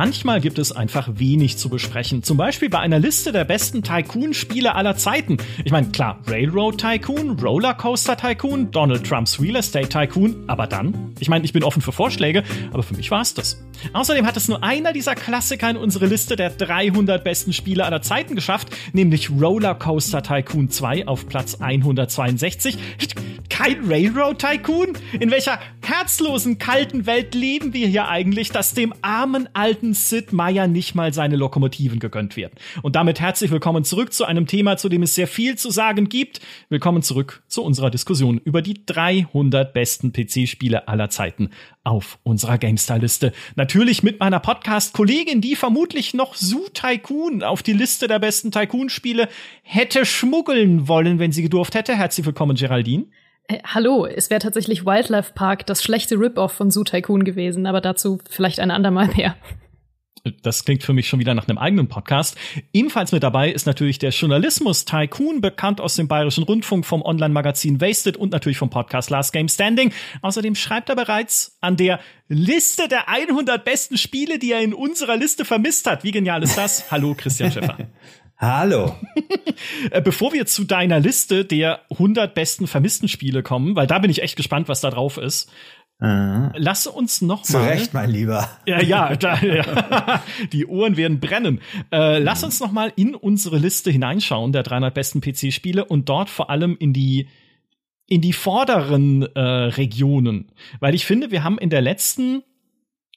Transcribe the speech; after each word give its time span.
manchmal 0.00 0.40
gibt 0.40 0.58
es 0.58 0.72
einfach 0.72 1.10
wenig 1.16 1.58
zu 1.58 1.68
besprechen. 1.68 2.22
Zum 2.22 2.38
Beispiel 2.38 2.70
bei 2.70 2.78
einer 2.78 2.98
Liste 2.98 3.32
der 3.32 3.44
besten 3.44 3.82
Tycoon-Spiele 3.82 4.74
aller 4.74 4.96
Zeiten. 4.96 5.36
Ich 5.62 5.72
meine, 5.72 5.88
klar, 5.88 6.20
Railroad 6.26 6.80
Tycoon, 6.80 7.38
Rollercoaster 7.38 8.16
Tycoon, 8.16 8.70
Donald 8.70 9.06
Trumps 9.06 9.38
Real 9.38 9.56
Estate 9.56 9.90
Tycoon, 9.90 10.44
aber 10.46 10.66
dann? 10.66 11.12
Ich 11.18 11.28
meine, 11.28 11.44
ich 11.44 11.52
bin 11.52 11.62
offen 11.62 11.82
für 11.82 11.92
Vorschläge, 11.92 12.44
aber 12.72 12.82
für 12.82 12.94
mich 12.94 13.10
war 13.10 13.20
es 13.20 13.34
das. 13.34 13.62
Außerdem 13.92 14.26
hat 14.26 14.38
es 14.38 14.48
nur 14.48 14.64
einer 14.64 14.94
dieser 14.94 15.14
Klassiker 15.14 15.68
in 15.68 15.76
unsere 15.76 16.06
Liste 16.06 16.34
der 16.34 16.48
300 16.48 17.22
besten 17.22 17.52
Spiele 17.52 17.84
aller 17.84 18.00
Zeiten 18.00 18.34
geschafft, 18.34 18.68
nämlich 18.94 19.30
Rollercoaster 19.30 20.22
Tycoon 20.22 20.70
2 20.70 21.08
auf 21.08 21.28
Platz 21.28 21.56
162. 21.60 22.78
Kein 23.50 23.84
Railroad 23.86 24.38
Tycoon? 24.38 24.94
In 25.18 25.30
welcher 25.30 25.58
herzlosen, 25.82 26.56
kalten 26.56 27.04
Welt 27.04 27.34
leben 27.34 27.74
wir 27.74 27.86
hier 27.86 28.08
eigentlich, 28.08 28.50
dass 28.50 28.72
dem 28.72 28.94
armen 29.02 29.48
alten 29.52 29.89
Sid 29.94 30.32
Meier 30.32 30.66
nicht 30.66 30.94
mal 30.94 31.12
seine 31.12 31.36
Lokomotiven 31.36 31.98
gegönnt 31.98 32.36
werden? 32.36 32.54
Und 32.82 32.96
damit 32.96 33.20
herzlich 33.20 33.50
willkommen 33.50 33.84
zurück 33.84 34.12
zu 34.12 34.24
einem 34.24 34.46
Thema, 34.46 34.76
zu 34.76 34.88
dem 34.88 35.02
es 35.02 35.14
sehr 35.14 35.26
viel 35.26 35.56
zu 35.56 35.70
sagen 35.70 36.08
gibt. 36.08 36.40
Willkommen 36.68 37.02
zurück 37.02 37.42
zu 37.48 37.62
unserer 37.62 37.90
Diskussion 37.90 38.38
über 38.38 38.62
die 38.62 38.84
300 38.86 39.72
besten 39.72 40.12
PC-Spiele 40.12 40.88
aller 40.88 41.10
Zeiten 41.10 41.50
auf 41.84 42.18
unserer 42.22 42.58
GameStar-Liste. 42.58 43.32
Natürlich 43.56 44.02
mit 44.02 44.20
meiner 44.20 44.40
Podcast-Kollegin, 44.40 45.40
die 45.40 45.56
vermutlich 45.56 46.14
noch 46.14 46.34
Zoo 46.34 46.68
Tycoon 46.72 47.42
auf 47.42 47.62
die 47.62 47.72
Liste 47.72 48.08
der 48.08 48.18
besten 48.18 48.50
Tycoon-Spiele 48.50 49.28
hätte 49.62 50.04
schmuggeln 50.04 50.88
wollen, 50.88 51.18
wenn 51.18 51.32
sie 51.32 51.42
gedurft 51.42 51.74
hätte. 51.74 51.96
Herzlich 51.96 52.26
willkommen, 52.26 52.56
Geraldine. 52.56 53.06
Äh, 53.50 53.58
hallo, 53.64 54.06
es 54.06 54.30
wäre 54.30 54.40
tatsächlich 54.40 54.86
Wildlife 54.86 55.32
Park 55.34 55.66
das 55.66 55.82
schlechte 55.82 56.16
Rip-Off 56.16 56.52
von 56.52 56.70
Zoo 56.70 56.84
Tycoon 56.84 57.24
gewesen, 57.24 57.66
aber 57.66 57.80
dazu 57.80 58.20
vielleicht 58.28 58.60
ein 58.60 58.70
andermal 58.70 59.08
mehr. 59.16 59.34
Das 60.42 60.64
klingt 60.64 60.82
für 60.82 60.92
mich 60.92 61.08
schon 61.08 61.18
wieder 61.18 61.34
nach 61.34 61.48
einem 61.48 61.58
eigenen 61.58 61.88
Podcast. 61.88 62.36
Ebenfalls 62.72 63.12
mit 63.12 63.22
dabei 63.22 63.50
ist 63.50 63.66
natürlich 63.66 63.98
der 63.98 64.10
Journalismus 64.10 64.84
Tycoon, 64.84 65.40
bekannt 65.40 65.80
aus 65.80 65.96
dem 65.96 66.08
Bayerischen 66.08 66.44
Rundfunk, 66.44 66.84
vom 66.84 67.02
Online-Magazin 67.02 67.80
Wasted 67.80 68.16
und 68.16 68.32
natürlich 68.32 68.58
vom 68.58 68.68
Podcast 68.68 69.08
Last 69.10 69.32
Game 69.32 69.48
Standing. 69.48 69.92
Außerdem 70.20 70.54
schreibt 70.54 70.90
er 70.90 70.96
bereits 70.96 71.56
an 71.60 71.76
der 71.76 72.00
Liste 72.28 72.86
der 72.88 73.08
100 73.08 73.64
besten 73.64 73.96
Spiele, 73.96 74.38
die 74.38 74.52
er 74.52 74.60
in 74.60 74.74
unserer 74.74 75.16
Liste 75.16 75.44
vermisst 75.44 75.88
hat. 75.88 76.04
Wie 76.04 76.12
genial 76.12 76.42
ist 76.42 76.58
das? 76.58 76.90
Hallo, 76.90 77.14
Christian 77.14 77.50
Schäffer. 77.50 77.76
Hallo. 78.40 78.96
Äh, 79.90 80.00
bevor 80.00 80.32
wir 80.32 80.46
zu 80.46 80.64
deiner 80.64 81.00
Liste 81.00 81.44
der 81.44 81.80
100 81.90 82.34
besten 82.34 82.66
vermissten 82.66 83.08
Spiele 83.08 83.42
kommen, 83.42 83.76
weil 83.76 83.86
da 83.86 83.98
bin 83.98 84.10
ich 84.10 84.22
echt 84.22 84.36
gespannt, 84.36 84.68
was 84.68 84.80
da 84.80 84.90
drauf 84.90 85.16
ist. 85.16 85.50
Uh, 86.02 86.48
Lass 86.56 86.86
uns 86.86 87.20
noch 87.20 87.40
mal. 87.40 87.44
Zu 87.44 87.58
Recht, 87.58 87.92
mein 87.92 88.10
Lieber. 88.10 88.48
Ja, 88.66 88.80
ja, 88.80 89.16
da, 89.16 89.38
ja. 89.40 90.22
die 90.52 90.66
Ohren 90.66 90.96
werden 90.96 91.20
brennen. 91.20 91.60
Äh, 91.92 92.18
lass 92.18 92.42
uns 92.42 92.58
noch 92.58 92.72
mal 92.72 92.90
in 92.96 93.14
unsere 93.14 93.58
Liste 93.58 93.90
hineinschauen 93.90 94.52
der 94.52 94.62
300 94.62 94.94
besten 94.94 95.20
PC-Spiele 95.20 95.84
und 95.84 96.08
dort 96.08 96.30
vor 96.30 96.48
allem 96.48 96.76
in 96.78 96.92
die 96.92 97.28
in 98.06 98.20
die 98.20 98.32
vorderen 98.32 99.22
äh, 99.36 99.40
Regionen, 99.40 100.50
weil 100.80 100.96
ich 100.96 101.06
finde, 101.06 101.30
wir 101.30 101.44
haben 101.44 101.58
in 101.58 101.70
der 101.70 101.80
letzten 101.80 102.42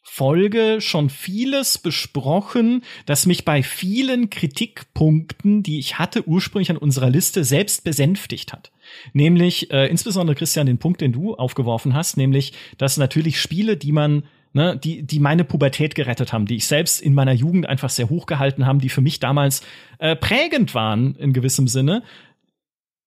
Folge 0.04 0.80
schon 0.80 1.10
vieles 1.10 1.78
besprochen, 1.78 2.84
das 3.06 3.26
mich 3.26 3.46
bei 3.46 3.64
vielen 3.64 4.30
Kritikpunkten, 4.30 5.64
die 5.64 5.80
ich 5.80 5.98
hatte 5.98 6.28
ursprünglich 6.28 6.70
an 6.70 6.78
unserer 6.78 7.10
Liste, 7.10 7.44
selbst 7.44 7.84
besänftigt 7.84 8.54
hat. 8.54 8.72
Nämlich 9.14 9.72
äh, 9.72 9.88
insbesondere 9.88 10.36
Christian 10.36 10.68
den 10.68 10.78
Punkt, 10.78 11.02
den 11.02 11.14
du 11.14 11.36
aufgeworfen 11.36 11.94
hast, 11.94 12.18
nämlich 12.18 12.54
dass 12.78 12.98
natürlich 12.98 13.40
Spiele, 13.40 13.78
die 13.78 13.94
man 13.94 14.24
ne, 14.54 14.78
die, 14.78 15.04
die 15.04 15.20
meine 15.20 15.46
Pubertät 15.46 15.96
gerettet 15.96 16.32
haben, 16.32 16.46
die 16.46 16.58
ich 16.58 16.68
selbst 16.68 17.02
in 17.02 17.14
meiner 17.14 17.34
Jugend 17.34 17.68
einfach 17.68 17.90
sehr 17.90 18.10
hoch 18.10 18.26
gehalten 18.26 18.66
haben, 18.66 18.80
die 18.80 18.90
für 18.90 19.02
mich 19.02 19.20
damals 19.20 19.62
äh, 20.00 20.16
prägend 20.16 20.76
waren 20.76 21.16
in 21.16 21.34
gewissem 21.34 21.68
Sinne, 21.68 22.04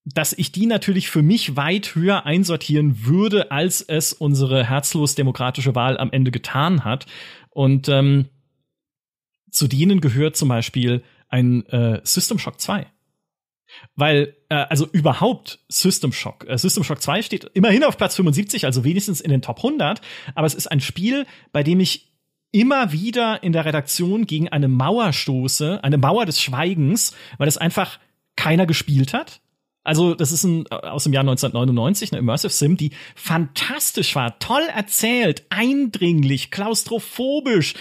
dass 0.06 0.33
ich 0.33 0.53
die 0.53 0.67
natürlich 0.67 1.11
für 1.11 1.22
mich 1.22 1.56
weit 1.56 1.97
höher 1.97 2.25
einsortieren 2.27 3.06
würde, 3.06 3.50
als 3.50 3.81
es 3.81 4.12
unsere 4.12 4.65
herzlos 4.65 5.17
demokratische 5.17 5.75
Wahl 5.75 5.99
am 5.99 6.12
Ende 6.12 6.31
getan 6.31 6.84
hat. 6.84 7.06
Und 7.50 7.89
ähm, 7.89 8.27
zu 9.50 9.67
denen 9.67 10.00
gehört 10.00 10.37
zum 10.37 10.49
Beispiel 10.49 11.03
ein 11.28 11.67
äh, 11.67 12.00
System 12.05 12.39
Shock 12.39 12.61
2. 12.61 12.87
Weil, 13.97 14.37
äh, 14.49 14.55
also 14.55 14.87
überhaupt 14.87 15.59
System 15.69 16.12
Shock. 16.12 16.47
Äh, 16.49 16.56
System 16.56 16.84
Shock 16.84 17.03
2 17.03 17.23
steht 17.23 17.44
immerhin 17.55 17.83
auf 17.83 17.97
Platz 17.97 18.15
75, 18.15 18.65
also 18.65 18.84
wenigstens 18.84 19.21
in 19.21 19.33
den 19.33 19.43
Top 19.43 19.56
100. 19.56 20.00
Aber 20.37 20.47
es 20.47 20.55
ist 20.55 20.69
ein 20.69 20.81
Spiel, 20.81 21.27
bei 21.50 21.65
dem 21.65 21.81
ich 21.81 22.12
immer 22.53 22.93
wieder 22.93 23.43
in 23.43 23.53
der 23.53 23.65
Redaktion 23.65 24.27
gegen 24.27 24.50
eine 24.50 24.69
Mauer 24.69 25.12
stoße, 25.12 25.83
eine 25.83 25.99
Mauer 25.99 26.27
des 26.27 26.41
Schweigens, 26.41 27.12
weil 27.38 27.49
es 27.49 27.59
einfach 27.59 27.99
keiner 28.37 28.67
gespielt 28.67 29.12
hat 29.12 29.41
also, 29.86 30.16
das 30.16 30.32
ist 30.32 30.42
ein, 30.42 30.66
aus 30.66 31.04
dem 31.04 31.12
Jahr 31.12 31.20
1999, 31.20 32.10
eine 32.12 32.19
Immersive 32.19 32.52
Sim, 32.52 32.76
die 32.76 32.91
fantastisch 33.14 34.16
war, 34.16 34.38
toll 34.41 34.64
erzählt, 34.74 35.44
eindringlich, 35.48 36.50
klaustrophobisch. 36.50 37.74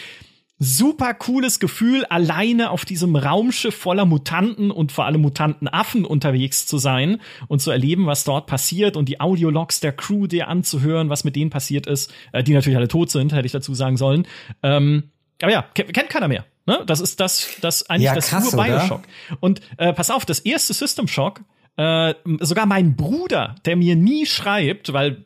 Super 0.60 1.16
cooles 1.16 1.60
Gefühl, 1.60 2.06
alleine 2.06 2.70
auf 2.70 2.86
diesem 2.86 3.16
Raumschiff 3.16 3.76
voller 3.76 4.06
Mutanten 4.06 4.70
und 4.70 4.92
vor 4.92 5.06
allem 5.06 5.22
Mutantenaffen 5.22 6.06
unterwegs 6.06 6.68
zu 6.68 6.78
sein 6.78 7.20
und 7.48 7.60
zu 7.60 7.72
erleben, 7.72 8.06
was 8.06 8.24
dort 8.24 8.46
passiert 8.46 8.96
und 8.96 9.10
die 9.10 9.20
Audiologs 9.20 9.80
der 9.80 9.92
Crew 9.92 10.28
dir 10.28 10.48
anzuhören, 10.48 11.10
was 11.10 11.24
mit 11.24 11.36
denen 11.36 11.50
passiert 11.50 11.88
ist, 11.88 12.14
äh, 12.32 12.44
die 12.44 12.54
natürlich 12.54 12.78
alle 12.78 12.88
tot 12.88 13.10
sind, 13.10 13.34
hätte 13.34 13.48
ich 13.48 13.52
dazu 13.52 13.74
sagen 13.74 13.98
sollen. 13.98 14.28
Ähm, 14.62 15.10
aber 15.42 15.52
ja, 15.52 15.64
kennt 15.74 16.10
keiner 16.10 16.28
mehr. 16.28 16.46
Ne? 16.68 16.84
Das 16.86 17.00
ist 17.00 17.20
das, 17.20 17.50
das 17.62 17.90
eigentlich 17.90 18.06
ja, 18.06 18.16
das 18.16 18.30
krass, 18.30 18.56
Bioshock. 18.56 19.02
Und 19.40 19.62
äh, 19.78 19.92
pass 19.92 20.10
auf, 20.10 20.24
das 20.26 20.40
erste 20.40 20.74
System 20.74 21.08
Shock 21.08 21.42
äh, 21.78 22.14
sogar 22.40 22.66
mein 22.66 22.96
Bruder, 22.96 23.56
der 23.66 23.76
mir 23.76 23.96
nie 23.96 24.26
schreibt, 24.26 24.94
weil 24.94 25.26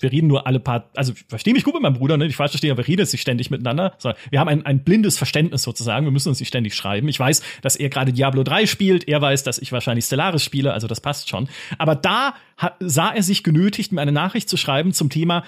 wir 0.00 0.12
reden 0.12 0.26
nur 0.26 0.46
alle 0.46 0.60
paar, 0.60 0.90
also 0.96 1.12
ich 1.12 1.24
verstehe 1.28 1.54
mich 1.54 1.64
gut 1.64 1.74
mit 1.74 1.82
meinem 1.82 1.94
Bruder, 1.94 2.16
ne? 2.16 2.26
Ich 2.26 2.36
falsch 2.36 2.52
verstehe, 2.52 2.72
aber 2.72 2.78
wir 2.78 2.88
reden 2.88 3.00
jetzt 3.00 3.12
nicht 3.12 3.22
ständig 3.22 3.50
miteinander. 3.50 3.94
Sondern 3.98 4.20
wir 4.30 4.40
haben 4.40 4.48
ein, 4.48 4.66
ein 4.66 4.82
blindes 4.82 5.16
Verständnis 5.16 5.62
sozusagen. 5.62 6.04
Wir 6.04 6.10
müssen 6.10 6.28
uns 6.28 6.40
nicht 6.40 6.48
ständig 6.48 6.74
schreiben. 6.74 7.08
Ich 7.08 7.18
weiß, 7.18 7.42
dass 7.62 7.76
er 7.76 7.88
gerade 7.90 8.12
Diablo 8.12 8.42
3 8.42 8.66
spielt. 8.66 9.08
Er 9.08 9.22
weiß, 9.22 9.44
dass 9.44 9.58
ich 9.58 9.72
wahrscheinlich 9.72 10.04
Stellaris 10.04 10.42
spiele, 10.42 10.72
also 10.72 10.86
das 10.86 11.00
passt 11.00 11.28
schon. 11.28 11.48
Aber 11.78 11.94
da 11.94 12.34
hat, 12.56 12.76
sah 12.80 13.14
er 13.14 13.22
sich 13.22 13.44
genötigt, 13.44 13.92
mir 13.92 14.00
eine 14.00 14.12
Nachricht 14.12 14.48
zu 14.48 14.56
schreiben 14.56 14.92
zum 14.92 15.10
Thema 15.10 15.44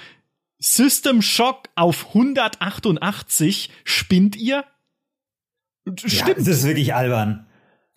System 0.59 1.23
Shock 1.23 1.69
auf 1.75 2.09
188. 2.09 3.71
Spinnt 3.85 4.37
ihr? 4.37 4.65
Stimmt. 5.97 6.13
Ja, 6.13 6.35
das 6.35 6.47
ist 6.49 6.67
wirklich 6.67 6.95
albern. 6.95 7.46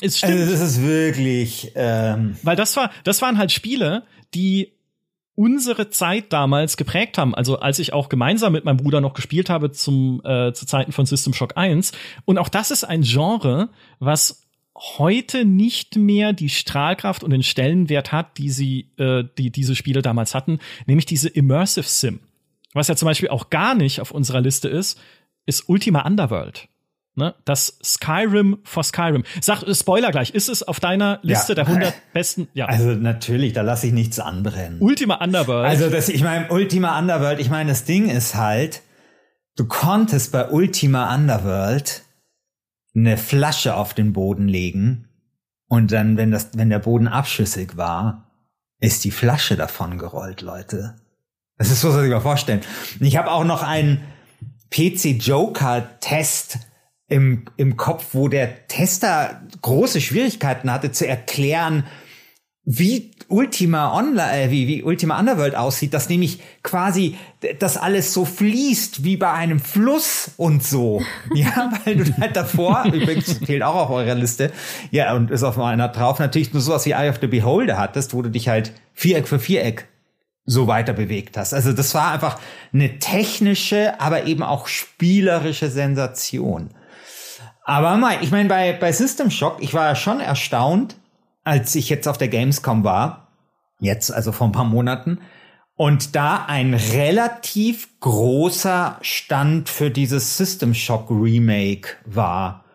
Es 0.02 0.18
stimmt. 0.18 0.34
Also 0.34 0.52
das 0.52 0.62
ist 0.62 0.82
wirklich. 0.82 1.72
Ähm 1.76 2.38
Weil 2.44 2.56
das 2.56 2.76
war, 2.78 2.92
das 3.04 3.22
waren 3.22 3.38
halt 3.38 3.52
Spiele, 3.52 4.04
die 4.34 4.74
unsere 5.36 5.90
Zeit 5.90 6.34
damals 6.34 6.76
geprägt 6.78 7.18
haben. 7.18 7.34
Also 7.34 7.60
als 7.60 7.80
ich 7.80 7.94
auch 7.94 8.10
gemeinsam 8.10 8.54
mit 8.54 8.66
meinem 8.66 8.78
Bruder 8.78 9.02
noch 9.02 9.14
gespielt 9.14 9.50
habe 9.50 9.72
zum 9.72 10.22
äh, 10.24 10.54
zu 10.54 10.66
Zeiten 10.66 10.92
von 10.92 11.06
System 11.06 11.34
Shock 11.34 11.56
1. 11.56 11.92
Und 12.26 12.38
auch 12.38 12.50
das 12.50 12.72
ist 12.72 12.84
ein 12.84 13.04
Genre, 13.04 13.70
was 14.00 14.46
heute 14.76 15.46
nicht 15.46 15.96
mehr 15.96 16.34
die 16.34 16.50
Strahlkraft 16.50 17.24
und 17.24 17.32
den 17.32 17.44
Stellenwert 17.44 18.12
hat, 18.12 18.38
die 18.38 18.50
sie, 18.50 18.92
äh, 18.98 19.24
die 19.38 19.52
diese 19.52 19.76
Spiele 19.76 20.02
damals 20.02 20.36
hatten, 20.36 20.60
nämlich 20.86 21.06
diese 21.06 21.30
Immersive 21.30 21.88
Sim. 21.88 22.20
Was 22.74 22.88
ja 22.88 22.96
zum 22.96 23.08
Beispiel 23.08 23.30
auch 23.30 23.50
gar 23.50 23.76
nicht 23.76 24.00
auf 24.00 24.12
unserer 24.12 24.42
Liste 24.42 24.70
ist, 24.70 25.00
ist 25.46 25.68
Ultima 25.68 26.06
Underworld. 26.06 26.69
Ne? 27.20 27.36
Das 27.46 27.78
Skyrim 27.84 28.58
vor 28.64 28.84
Skyrim. 28.84 29.24
Sag, 29.42 29.64
Spoiler 29.76 30.12
gleich, 30.12 30.32
ist 30.32 30.50
es 30.50 30.64
auf 30.64 30.80
deiner 30.80 31.20
Liste 31.22 31.52
ja. 31.52 31.56
der 31.56 31.68
100 31.68 31.94
besten? 32.14 32.48
Ja. 32.54 32.66
Also 32.66 32.88
natürlich, 32.88 33.54
da 33.54 33.62
lasse 33.62 33.88
ich 33.88 33.94
nichts 33.94 34.20
anbrennen. 34.20 34.82
Ultima 34.82 35.16
Underworld. 35.24 35.68
Also 35.68 35.90
das, 35.90 36.10
ich 36.10 36.24
meine, 36.24 36.50
Ultima 36.50 36.98
Underworld, 36.98 37.40
ich 37.40 37.50
meine, 37.50 37.70
das 37.70 37.84
Ding 37.84 38.10
ist 38.10 38.36
halt, 38.36 38.82
du 39.58 39.68
konntest 39.68 40.32
bei 40.32 40.50
Ultima 40.50 41.14
Underworld 41.14 42.04
eine 42.96 43.18
Flasche 43.18 43.76
auf 43.76 43.94
den 43.94 44.14
Boden 44.14 44.48
legen 44.48 45.10
und 45.68 45.92
dann, 45.92 46.18
wenn 46.18 46.32
das, 46.32 46.50
wenn 46.54 46.70
der 46.70 46.80
Boden 46.80 47.08
abschüssig 47.08 47.78
war, 47.78 48.32
ist 48.80 49.04
die 49.04 49.12
Flasche 49.12 49.58
davon 49.58 49.98
gerollt, 49.98 50.42
Leute. 50.42 50.96
Das 51.58 51.70
ist 51.70 51.82
so, 51.82 51.94
was 51.94 52.04
ich 52.04 52.10
mir 52.10 52.22
vorstellen. 52.22 52.62
Ich 53.02 53.18
habe 53.18 53.32
auch 53.32 53.44
noch 53.44 53.62
einen 53.62 54.02
PC 54.72 55.22
Joker 55.22 56.00
Test 56.00 56.60
im, 57.10 57.46
im 57.58 57.76
Kopf, 57.76 58.10
wo 58.14 58.28
der 58.28 58.68
Tester 58.68 59.42
große 59.62 60.00
Schwierigkeiten 60.00 60.72
hatte 60.72 60.92
zu 60.92 61.08
erklären, 61.08 61.84
wie 62.72 63.10
Ultima 63.30 63.98
Online, 63.98 64.44
äh, 64.44 64.52
wie, 64.52 64.68
wie 64.68 64.84
Ultima 64.84 65.20
Underworld 65.20 65.56
aussieht, 65.56 65.96
dass 65.96 66.08
nämlich 66.08 66.40
quasi 66.62 67.18
das 67.58 67.78
alles 67.78 68.14
so 68.14 68.26
fließt 68.26 69.04
wie 69.04 69.18
bei 69.18 69.32
einem 69.32 69.60
Fluss 69.60 70.32
und 70.38 70.64
so. 70.64 71.02
Ja, 71.34 71.72
weil 71.84 71.96
du 71.96 72.18
halt 72.18 72.36
davor, 72.36 72.86
übrigens 72.94 73.40
fehlt 73.44 73.64
auch 73.64 73.76
auf 73.76 73.90
eurer 73.90 74.14
Liste, 74.14 74.52
ja, 74.92 75.16
und 75.16 75.32
ist 75.32 75.42
auf 75.42 75.58
meiner 75.58 75.88
drauf, 75.88 76.20
natürlich 76.20 76.54
nur 76.54 76.62
sowas 76.62 76.86
wie 76.86 76.92
Eye 76.92 77.10
of 77.10 77.18
the 77.22 77.28
Beholder 77.28 77.78
hattest, 77.78 78.14
wo 78.14 78.22
du 78.22 78.30
dich 78.30 78.50
halt 78.50 78.72
Viereck 78.94 79.28
für 79.28 79.40
Viereck 79.40 79.88
so 80.46 80.68
weiter 80.68 80.94
bewegt 80.94 81.38
hast. 81.38 81.54
Also 81.54 81.74
das 81.74 81.96
war 81.96 82.12
einfach 82.12 82.40
eine 82.72 83.00
technische, 83.00 84.00
aber 84.00 84.26
eben 84.26 84.44
auch 84.44 84.68
spielerische 84.68 85.70
Sensation. 85.70 86.70
Aber 87.70 87.98
mal, 87.98 88.18
ich 88.24 88.32
meine, 88.32 88.50
bei, 88.50 88.74
bei 88.74 88.92
System 88.92 89.30
Shock, 89.30 89.58
ich 89.62 89.76
war 89.76 89.86
ja 89.86 89.96
schon 89.96 90.22
erstaunt, 90.22 90.96
als 91.44 91.76
ich 91.76 91.88
jetzt 91.88 92.08
auf 92.08 92.18
der 92.18 92.28
Gamescom 92.28 92.84
war, 92.84 93.28
jetzt 93.80 94.12
also 94.12 94.32
vor 94.32 94.48
ein 94.48 94.52
paar 94.52 94.66
Monaten, 94.66 95.20
und 95.76 96.16
da 96.16 96.46
ein 96.48 96.74
relativ 96.74 98.00
großer 98.00 98.98
Stand 99.02 99.70
für 99.70 99.92
dieses 99.92 100.36
System 100.36 100.74
Shock 100.74 101.12
Remake 101.12 101.90
war. 102.06 102.66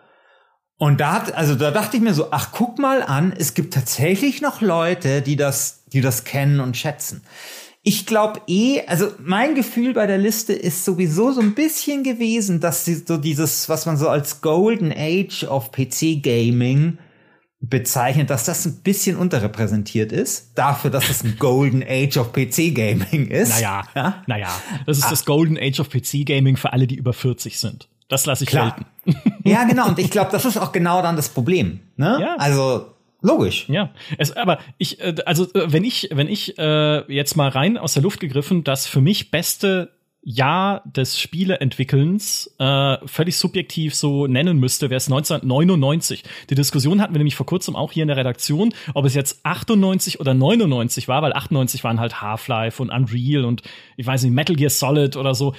Und 0.79 1.01
da 1.01 1.15
hat, 1.15 1.35
also 1.35 1.57
da 1.57 1.73
dachte 1.73 1.97
ich 1.97 2.03
mir 2.03 2.15
so, 2.15 2.29
ach, 2.31 2.51
guck 2.53 2.79
mal 2.79 3.03
an, 3.03 3.35
es 3.37 3.55
gibt 3.55 3.75
tatsächlich 3.75 4.43
noch 4.43 4.61
Leute, 4.61 5.23
die 5.23 5.35
das, 5.35 5.87
die 5.87 6.03
das 6.03 6.23
kennen 6.23 6.61
und 6.61 6.77
schätzen. 6.77 7.25
Ich 7.87 8.07
glaube 8.07 8.41
eh, 8.47 8.81
also 8.87 9.13
mein 9.23 9.55
Gefühl 9.55 9.93
bei 9.93 10.07
der 10.07 10.17
Liste 10.17 10.55
ist 10.55 10.87
sowieso 10.87 11.33
so 11.33 11.43
ein 11.43 11.55
bisschen 11.55 12.03
gewesen, 12.03 12.59
dass 12.59 12.87
sie 12.87 12.95
so 12.95 13.19
dieses, 13.19 13.69
was 13.69 13.85
man 13.85 13.99
so 13.99 14.09
als 14.09 14.41
Golden 14.41 14.91
Age 14.91 15.45
of 15.45 15.71
PC 15.71 16.23
Gaming 16.23 16.97
bezeichnet, 17.61 18.31
dass 18.31 18.45
das 18.45 18.65
ein 18.65 18.83
bisschen 18.83 19.19
unterrepräsentiert 19.19 20.13
ist, 20.13 20.53
dafür, 20.55 20.91
dass 20.91 21.11
es 21.11 21.25
ein 21.25 21.37
Golden 21.39 21.85
Age 21.87 22.17
of 22.17 22.33
PC 22.33 22.75
Gaming 22.75 23.29
ist. 23.29 23.51
Naja, 23.51 23.83
ja? 23.95 24.25
naja, 24.27 24.49
das 24.87 24.97
ist 24.97 25.05
ah. 25.05 25.11
das 25.11 25.27
Golden 25.27 25.59
Age 25.59 25.81
of 25.81 25.91
PC 25.91 26.25
Gaming 26.25 26.57
für 26.57 26.73
alle, 26.73 26.87
die 26.87 26.97
über 26.97 27.13
40 27.13 27.59
sind. 27.59 27.91
Das 28.09 28.25
lasse 28.25 28.45
ich 28.45 28.51
Klar. 28.51 28.77
gelten. 29.05 29.31
Ja, 29.45 29.65
genau. 29.65 29.89
Und 29.89 29.99
ich 29.99 30.11
glaube, 30.11 30.31
das 30.33 30.47
ist 30.47 30.57
auch 30.57 30.73
genau 30.73 31.03
dann 31.03 31.17
das 31.17 31.29
Problem. 31.29 31.81
Ne? 31.97 32.19
Ja. 32.19 32.37
Also 32.39 32.94
Logisch. 33.25 33.67
Ja, 33.71 33.91
es, 34.19 34.37
aber 34.37 34.59
ich, 34.77 35.01
äh, 35.01 35.15
also 35.25 35.45
äh, 35.55 35.73
wenn 35.73 35.83
ich, 35.83 36.11
wenn 36.13 36.29
ich 36.29 36.59
äh, 36.59 37.11
jetzt 37.13 37.37
mal 37.37 37.49
rein 37.49 37.79
aus 37.79 37.95
der 37.95 38.03
Luft 38.03 38.21
gegriffen, 38.21 38.65
das 38.65 38.87
für 38.87 39.01
mich 39.01 39.31
beste 39.31 39.91
Jahr 40.21 40.83
des 40.85 41.19
Spieleentwickelns 41.19 42.55
äh, 42.59 42.97
völlig 43.07 43.37
subjektiv 43.39 43.95
so 43.95 44.27
nennen 44.27 44.59
müsste, 44.59 44.91
wäre 44.91 44.99
es 44.99 45.07
1999. 45.07 46.23
Die 46.51 46.55
Diskussion 46.55 47.01
hatten 47.01 47.15
wir 47.15 47.19
nämlich 47.19 47.35
vor 47.35 47.47
kurzem 47.47 47.77
auch 47.77 47.93
hier 47.93 48.03
in 48.03 48.09
der 48.09 48.19
Redaktion, 48.19 48.75
ob 48.93 49.07
es 49.07 49.15
jetzt 49.15 49.41
98 49.45 50.21
oder 50.21 50.35
99 50.35 51.09
war, 51.09 51.23
weil 51.23 51.33
98 51.33 51.83
waren 51.83 52.01
halt 52.01 52.21
Half-Life 52.21 52.83
und 52.83 52.91
Unreal 52.91 53.47
und 53.47 53.63
ich 53.97 54.07
weiß 54.07 54.23
nicht, 54.25 54.35
Metal 54.35 54.57
Gear 54.57 54.71
Solid 54.71 55.17
oder 55.17 55.35
so. 55.35 55.55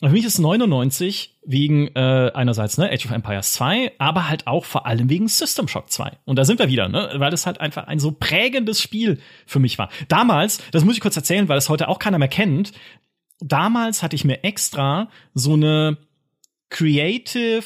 Für 0.00 0.10
mich 0.10 0.24
ist 0.24 0.38
99 0.38 1.38
wegen 1.44 1.88
äh, 1.88 2.30
einerseits 2.32 2.78
ne, 2.78 2.88
Age 2.88 3.06
of 3.06 3.10
Empires 3.10 3.52
2, 3.54 3.94
aber 3.98 4.28
halt 4.28 4.46
auch 4.46 4.64
vor 4.64 4.86
allem 4.86 5.10
wegen 5.10 5.26
System 5.26 5.66
Shock 5.66 5.90
2. 5.90 6.18
Und 6.24 6.36
da 6.36 6.44
sind 6.44 6.60
wir 6.60 6.68
wieder, 6.68 6.88
ne, 6.88 7.14
weil 7.16 7.32
das 7.32 7.46
halt 7.46 7.60
einfach 7.60 7.88
ein 7.88 7.98
so 7.98 8.12
prägendes 8.12 8.80
Spiel 8.80 9.18
für 9.44 9.58
mich 9.58 9.76
war. 9.76 9.88
Damals, 10.06 10.60
das 10.70 10.84
muss 10.84 10.94
ich 10.94 11.00
kurz 11.00 11.16
erzählen, 11.16 11.48
weil 11.48 11.56
das 11.56 11.68
heute 11.68 11.88
auch 11.88 11.98
keiner 11.98 12.18
mehr 12.18 12.28
kennt. 12.28 12.70
Damals 13.40 14.04
hatte 14.04 14.14
ich 14.14 14.24
mir 14.24 14.44
extra 14.44 15.08
so 15.34 15.54
eine 15.54 15.98
Creative 16.70 17.64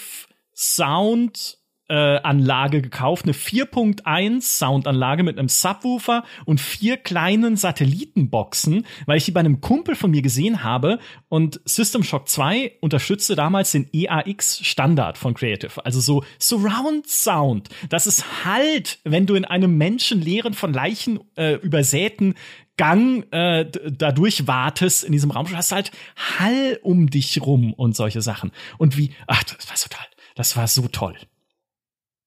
Sound 0.55 1.59
Anlage 1.95 2.83
gekauft, 2.83 3.25
eine 3.25 3.35
4.1 3.35 4.41
Soundanlage 4.41 5.23
mit 5.23 5.39
einem 5.39 5.49
Subwoofer 5.49 6.25
und 6.45 6.61
vier 6.61 6.97
kleinen 6.97 7.57
Satellitenboxen, 7.57 8.87
weil 9.07 9.19
ich 9.19 9.25
die 9.25 9.31
bei 9.31 9.41
einem 9.41 9.61
Kumpel 9.61 9.95
von 9.95 10.11
mir 10.11 10.23
gesehen 10.23 10.63
habe 10.65 10.99
und 11.29 11.61
System 11.65 12.03
Shock 12.03 12.29
2 12.29 12.73
unterstützte 12.81 13.37
damals 13.37 13.73
den 13.73 13.89
EAX 13.93 14.65
Standard 14.65 15.19
von 15.19 15.35
Creative, 15.35 15.85
also 15.85 16.01
so 16.01 16.25
Surround 16.39 17.09
Sound. 17.09 17.69
Das 17.89 18.07
ist 18.07 18.45
halt, 18.45 18.99
wenn 19.05 19.27
du 19.27 19.35
in 19.35 19.45
einem 19.45 19.77
menschenleeren 19.77 20.55
von 20.55 20.73
Leichen 20.73 21.21
äh, 21.37 21.55
übersäten 21.55 22.35
Gang 22.79 23.31
äh, 23.33 23.67
dadurch 23.91 24.47
wartest 24.47 25.05
in 25.05 25.13
diesem 25.13 25.31
Raum, 25.31 25.47
du 25.47 25.57
hast 25.57 25.73
halt 25.73 25.91
Hall 26.17 26.79
um 26.83 27.11
dich 27.11 27.41
rum 27.43 27.75
und 27.75 27.95
solche 27.95 28.23
Sachen. 28.23 28.51
Und 28.79 28.97
wie, 28.97 29.13
ach, 29.27 29.45
das 29.45 29.69
war 29.69 29.77
so 29.77 29.89
toll. 29.91 30.07
Das 30.35 30.57
war 30.57 30.67
so 30.67 30.89
toll. 30.89 31.17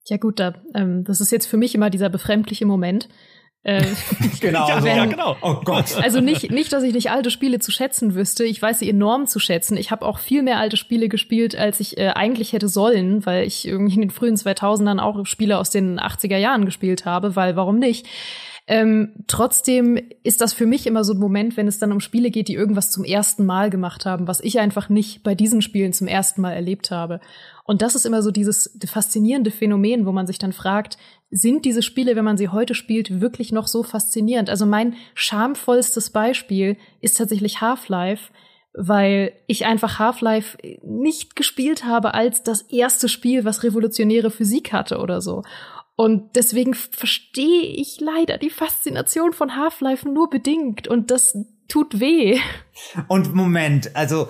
Ja 0.07 0.17
gut, 0.17 0.39
da, 0.39 0.53
ähm, 0.73 1.03
das 1.03 1.21
ist 1.21 1.31
jetzt 1.31 1.47
für 1.47 1.57
mich 1.57 1.73
immer 1.75 1.89
dieser 1.89 2.09
befremdliche 2.09 2.65
Moment. 2.65 3.09
Äh, 3.63 3.83
genau, 4.41 4.67
ja, 4.69 4.83
wenn, 4.83 4.97
ja, 4.97 5.05
genau. 5.05 5.35
Oh 5.41 5.55
Gott. 5.65 5.97
Also 5.99 6.21
nicht, 6.21 6.51
nicht, 6.51 6.71
dass 6.71 6.83
ich 6.83 6.93
nicht 6.93 7.09
alte 7.09 7.31
Spiele 7.31 7.57
zu 7.57 7.71
schätzen 7.71 8.13
wüsste. 8.13 8.45
Ich 8.45 8.61
weiß 8.61 8.77
sie 8.77 8.89
enorm 8.89 9.25
zu 9.25 9.39
schätzen. 9.39 9.75
Ich 9.75 9.89
habe 9.89 10.05
auch 10.05 10.19
viel 10.19 10.43
mehr 10.43 10.59
alte 10.59 10.77
Spiele 10.77 11.09
gespielt, 11.09 11.55
als 11.55 11.79
ich 11.79 11.97
äh, 11.97 12.09
eigentlich 12.09 12.53
hätte 12.53 12.67
sollen, 12.67 13.25
weil 13.25 13.47
ich 13.47 13.67
irgendwie 13.67 13.95
in 13.95 14.01
den 14.01 14.11
frühen 14.11 14.35
2000ern 14.35 14.99
auch 14.99 15.25
Spiele 15.25 15.57
aus 15.57 15.71
den 15.71 15.99
80er 15.99 16.37
Jahren 16.37 16.65
gespielt 16.65 17.05
habe, 17.05 17.35
weil 17.35 17.55
warum 17.55 17.79
nicht? 17.79 18.05
Ähm, 18.67 19.13
trotzdem 19.27 19.99
ist 20.23 20.41
das 20.41 20.53
für 20.53 20.65
mich 20.65 20.87
immer 20.87 21.03
so 21.03 21.13
ein 21.13 21.19
Moment, 21.19 21.55
wenn 21.55 21.67
es 21.67 21.77
dann 21.77 21.91
um 21.91 21.99
Spiele 21.99 22.31
geht, 22.31 22.47
die 22.47 22.55
irgendwas 22.55 22.89
zum 22.89 23.03
ersten 23.03 23.45
Mal 23.45 23.69
gemacht 23.69 24.07
haben, 24.07 24.27
was 24.27 24.39
ich 24.39 24.59
einfach 24.59 24.89
nicht 24.89 25.21
bei 25.21 25.35
diesen 25.35 25.61
Spielen 25.61 25.93
zum 25.93 26.07
ersten 26.07 26.41
Mal 26.41 26.53
erlebt 26.53 26.89
habe. 26.89 27.21
Und 27.63 27.83
das 27.83 27.93
ist 27.93 28.07
immer 28.07 28.23
so 28.23 28.31
dieses 28.31 28.75
faszinierende 28.87 29.51
Phänomen, 29.51 30.07
wo 30.07 30.11
man 30.11 30.25
sich 30.25 30.39
dann 30.39 30.51
fragt, 30.51 30.97
sind 31.29 31.63
diese 31.65 31.83
Spiele, 31.83 32.15
wenn 32.15 32.25
man 32.25 32.37
sie 32.37 32.49
heute 32.49 32.73
spielt, 32.73 33.21
wirklich 33.21 33.51
noch 33.51 33.67
so 33.67 33.83
faszinierend? 33.83 34.49
Also 34.49 34.65
mein 34.65 34.95
schamvollstes 35.13 36.09
Beispiel 36.09 36.77
ist 37.01 37.17
tatsächlich 37.17 37.61
Half-Life, 37.61 38.31
weil 38.73 39.31
ich 39.45 39.65
einfach 39.65 39.99
Half-Life 39.99 40.57
nicht 40.83 41.35
gespielt 41.35 41.85
habe 41.85 42.15
als 42.15 42.41
das 42.41 42.63
erste 42.63 43.09
Spiel, 43.09 43.45
was 43.45 43.63
revolutionäre 43.63 44.31
Physik 44.31 44.73
hatte 44.73 44.97
oder 44.97 45.21
so. 45.21 45.43
Und 45.95 46.35
deswegen 46.35 46.73
verstehe 46.73 47.61
ich 47.61 47.99
leider 48.01 48.37
die 48.37 48.49
Faszination 48.49 49.31
von 49.31 49.55
Half-Life 49.55 50.07
nur 50.07 50.29
bedingt 50.29 50.87
und 50.87 51.09
das 51.09 51.37
tut 51.67 51.99
weh. 51.99 52.39
Und 53.07 53.33
Moment, 53.33 53.95
also 53.95 54.27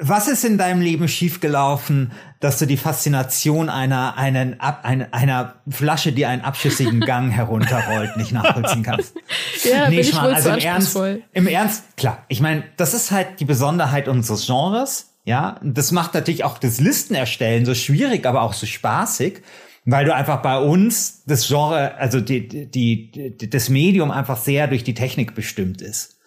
was 0.00 0.28
ist 0.28 0.44
in 0.44 0.56
deinem 0.56 0.80
Leben 0.80 1.08
schiefgelaufen, 1.08 2.12
dass 2.40 2.58
du 2.58 2.66
die 2.66 2.78
Faszination 2.78 3.68
einer, 3.68 4.16
einen, 4.16 4.58
einer, 4.58 5.08
einer 5.12 5.56
Flasche, 5.68 6.12
die 6.12 6.24
einen 6.24 6.40
abschüssigen 6.40 7.00
Gang 7.06 7.30
herunterrollt, 7.30 8.16
nicht 8.16 8.32
nachvollziehen 8.32 8.82
kannst? 8.82 9.14
ja, 9.62 9.88
nee, 9.90 9.96
bin 9.96 10.08
ich 10.08 10.14
wohl 10.14 10.32
also 10.32 10.50
im 10.50 10.58
Ernst, 10.58 10.98
im 11.32 11.46
Ernst, 11.46 11.96
klar. 11.98 12.24
Ich 12.28 12.40
meine, 12.40 12.64
das 12.78 12.94
ist 12.94 13.10
halt 13.10 13.40
die 13.40 13.44
Besonderheit 13.44 14.08
unseres 14.08 14.46
Genres. 14.46 15.10
Ja, 15.26 15.58
das 15.62 15.92
macht 15.92 16.14
natürlich 16.14 16.44
auch 16.44 16.58
das 16.58 16.80
Listenerstellen 16.80 17.64
so 17.64 17.74
schwierig, 17.74 18.26
aber 18.26 18.42
auch 18.42 18.52
so 18.52 18.66
spaßig, 18.66 19.42
weil 19.84 20.04
du 20.06 20.14
einfach 20.14 20.40
bei 20.42 20.58
uns 20.58 21.24
das 21.24 21.46
Genre, 21.46 21.96
also 21.96 22.20
die, 22.20 22.48
die, 22.48 23.10
die 23.10 23.50
das 23.50 23.68
Medium 23.68 24.10
einfach 24.10 24.38
sehr 24.38 24.66
durch 24.66 24.84
die 24.84 24.94
Technik 24.94 25.34
bestimmt 25.34 25.82
ist. 25.82 26.18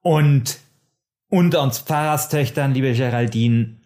Und 0.00 0.58
unter 1.28 1.62
uns 1.62 1.78
Pfarrerstöchtern, 1.78 2.74
liebe 2.74 2.92
Geraldine, 2.92 3.78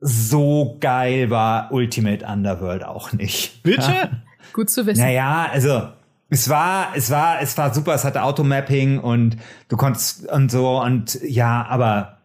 so 0.00 0.76
geil 0.78 1.30
war 1.30 1.72
Ultimate 1.72 2.24
Underworld 2.24 2.84
auch 2.84 3.12
nicht. 3.12 3.62
Bitte? 3.62 3.90
Ja? 3.90 4.10
Gut 4.52 4.70
zu 4.70 4.86
wissen. 4.86 5.00
Naja, 5.00 5.48
also 5.50 5.88
es 6.28 6.48
war, 6.48 6.92
es 6.94 7.10
war, 7.10 7.40
es 7.40 7.56
war 7.56 7.74
super, 7.74 7.94
es 7.94 8.04
hatte 8.04 8.22
Automapping 8.22 9.00
und 9.00 9.38
du 9.68 9.76
konntest 9.76 10.28
und 10.28 10.50
so 10.50 10.80
und 10.80 11.18
ja, 11.22 11.66
aber 11.66 12.18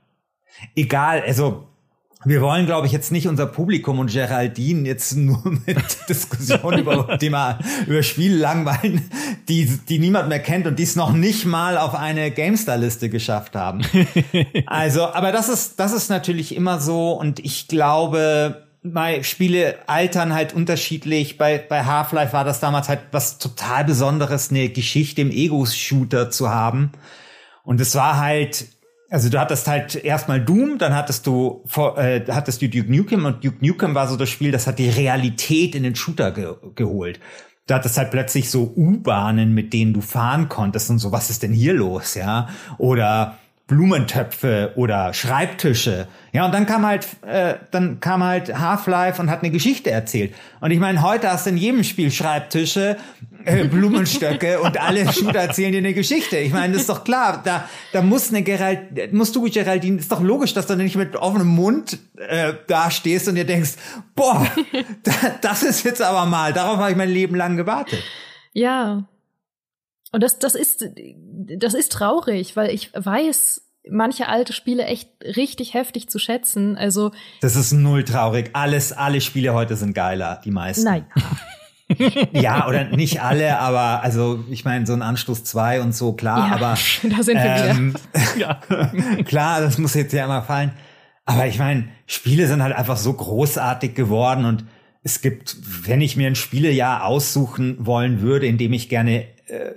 egal, 0.76 1.24
also 1.26 1.68
wir 2.26 2.42
wollen, 2.42 2.66
glaube 2.66 2.88
ich, 2.88 2.94
jetzt 2.94 3.12
nicht 3.12 3.28
unser 3.28 3.46
Publikum 3.46 4.00
und 4.00 4.12
Geraldine 4.12 4.88
jetzt 4.88 5.16
nur 5.16 5.42
mit 5.66 6.10
Diskussionen 6.10 6.80
über 6.80 7.18
Thema 7.20 7.60
über 7.88 8.04
Spiele 8.04 8.38
langweilen, 8.38 9.10
die, 9.50 9.66
die 9.66 10.00
niemand 10.00 10.30
mehr 10.30 10.40
kennt 10.40 10.68
und 10.68 10.80
die 10.80 10.84
es 10.84 10.96
noch 10.96 11.14
nicht 11.14 11.46
mal 11.46 11.78
auf 11.78 11.96
eine 11.96 12.32
GameStar-Liste 12.32 13.10
geschafft 13.10 13.56
haben. 13.56 13.82
Also, 14.66 15.06
aber 15.06 15.32
das 15.32 15.50
ist, 15.50 15.80
das 15.80 15.94
ist 15.94 16.10
natürlich 16.10 16.56
immer 16.56 16.80
so 16.80 17.12
und 17.12 17.40
ich 17.40 17.68
glaube, 17.68 18.66
bei 18.84 19.24
Spiele 19.24 19.78
altern 19.88 20.34
halt 20.34 20.54
unterschiedlich. 20.54 21.38
Bei, 21.38 21.58
bei 21.58 21.86
Half-Life 21.86 22.34
war 22.34 22.44
das 22.44 22.60
damals 22.60 22.90
halt 22.90 23.00
was 23.12 23.38
total 23.38 23.86
Besonderes, 23.86 24.50
eine 24.52 24.70
Geschichte 24.70 25.22
im 25.22 25.32
Ego-Shooter 25.32 26.30
zu 26.30 26.50
haben. 26.50 26.92
Und 27.64 27.80
es 27.80 27.96
war 27.96 28.20
halt, 28.20 28.66
also 29.14 29.30
du 29.30 29.40
hattest 29.40 29.68
halt 29.68 29.94
erstmal 29.94 30.42
Doom, 30.44 30.80
dann 30.80 30.96
hattest 30.96 31.28
du 31.28 31.64
äh, 31.98 32.22
hattest 32.32 32.64
du 32.64 32.68
Duke 32.68 32.92
Nukem 32.92 33.26
und 33.26 33.46
Duke 33.46 33.64
Nukem 33.64 33.94
war 33.94 34.08
so 34.08 34.18
das 34.18 34.28
Spiel, 34.30 34.52
das 34.52 34.66
hat 34.66 34.80
die 34.80 34.90
Realität 34.90 35.76
in 35.76 35.84
den 35.84 35.96
Shooter 35.96 36.32
ge 36.32 36.56
geholt. 36.74 37.20
Du 37.68 37.76
hattest 37.76 37.96
halt 37.96 38.10
plötzlich 38.10 38.50
so 38.50 38.74
U-Bahnen, 38.76 39.54
mit 39.54 39.72
denen 39.72 39.94
du 39.94 40.02
fahren 40.02 40.50
konntest 40.50 40.90
und 40.90 40.98
so, 40.98 41.12
was 41.12 41.30
ist 41.30 41.44
denn 41.44 41.54
hier 41.54 41.76
los, 41.76 42.16
ja? 42.16 42.50
Oder 42.80 43.38
Blumentöpfe 43.68 44.74
oder 44.76 45.14
Schreibtische. 45.14 46.08
Ja, 46.34 46.46
und 46.46 46.54
dann 46.54 46.66
kam 46.66 46.86
halt, 46.86 47.08
äh, 47.26 47.56
dann 47.72 48.02
kam 48.02 48.22
halt 48.22 48.60
Half-Life 48.60 49.22
und 49.22 49.30
hat 49.30 49.40
eine 49.42 49.52
Geschichte 49.52 49.90
erzählt. 49.90 50.36
Und 50.60 50.72
ich 50.72 50.80
meine, 50.80 51.02
heute 51.02 51.32
hast 51.32 51.46
du 51.46 51.52
in 51.52 51.58
jedem 51.58 51.84
Spiel 51.86 52.12
Schreibtische, 52.12 52.98
äh, 53.46 53.64
Blumenstöcke 53.64 54.60
und 54.62 54.80
alle 54.82 55.12
Shooter 55.12 55.40
erzählen 55.40 55.72
dir 55.72 55.78
eine 55.78 55.94
Geschichte. 55.94 56.38
Ich 56.38 56.52
meine, 56.52 56.74
das 56.74 56.84
ist 56.84 56.90
doch 56.90 57.06
klar. 57.06 57.42
Da, 57.44 57.70
da 57.94 58.02
muss 58.02 58.30
eine 58.30 58.44
Gerald, 58.44 59.14
musst 59.14 59.34
du 59.36 59.50
Geraldine, 59.50 59.98
ist 59.98 60.12
doch 60.12 60.22
logisch, 60.22 60.54
dass 60.54 60.68
du 60.68 60.76
nicht 60.76 60.98
mit 60.98 61.16
offenem 61.16 61.48
Mund 61.48 62.00
äh, 62.18 62.54
da 62.68 62.92
stehst 62.92 63.30
und 63.30 63.36
dir 63.36 63.46
denkst, 63.46 63.76
boah, 64.14 64.46
da, 65.04 65.12
das 65.40 65.64
ist 65.64 65.84
jetzt 65.84 66.02
aber 66.02 66.26
mal. 66.26 66.52
Darauf 66.52 66.80
habe 66.80 66.92
ich 66.92 66.98
mein 66.98 67.10
Leben 67.10 67.36
lang 67.36 67.56
gewartet. 67.56 68.04
Ja, 68.52 69.06
Und 70.14 70.22
das, 70.22 70.38
das 70.38 70.54
ist, 70.54 70.86
das 71.58 71.74
ist 71.74 71.92
traurig, 71.92 72.56
weil 72.56 72.70
ich 72.70 72.92
weiß, 72.94 73.64
manche 73.90 74.30
alte 74.30 74.54
Spiele 74.54 74.86
echt 74.86 75.10
richtig 75.24 75.74
heftig 75.74 76.08
zu 76.08 76.20
schätzen. 76.20 76.78
Also. 76.78 77.12
Das 77.42 77.56
ist 77.56 77.74
null 77.74 78.04
traurig. 78.04 78.52
Alles, 78.54 78.94
alle 78.94 79.22
Spiele 79.22 79.54
heute 79.54 79.76
sind 79.76 79.94
geiler, 79.94 80.40
die 80.46 80.52
meisten. 80.52 80.86
Nein. 80.86 81.06
ja, 82.32 82.68
oder 82.68 82.86
nicht 82.86 83.22
alle, 83.24 83.60
aber 83.60 84.04
also 84.04 84.44
ich 84.52 84.64
meine, 84.66 84.86
so 84.86 84.94
ein 84.94 85.02
Anstoß 85.02 85.44
2 85.44 85.82
und 85.82 85.96
so, 85.96 86.14
klar, 86.14 86.48
ja, 86.48 86.56
aber 86.56 86.78
da 87.04 87.24
sind 87.24 87.38
wir 87.38 87.66
ähm, 87.66 87.96
wieder. 88.36 88.62
klar, 89.26 89.62
das 89.62 89.80
muss 89.80 89.96
jetzt 89.96 90.14
ja 90.14 90.26
immer 90.26 90.44
fallen. 90.44 90.72
Aber 91.26 91.48
ich 91.48 91.58
meine, 91.58 91.90
Spiele 92.06 92.48
sind 92.48 92.62
halt 92.62 92.76
einfach 92.76 92.98
so 92.98 93.14
großartig 93.14 93.96
geworden 93.96 94.46
und 94.46 94.66
es 95.04 95.22
gibt, 95.22 95.58
wenn 95.88 96.02
ich 96.02 96.16
mir 96.16 96.28
ein 96.28 96.36
Spielejahr 96.36 97.06
aussuchen 97.06 97.78
wollen 97.80 98.22
würde, 98.22 98.46
in 98.46 98.58
dem 98.58 98.74
ich 98.74 98.90
gerne 98.90 99.28
äh, 99.48 99.72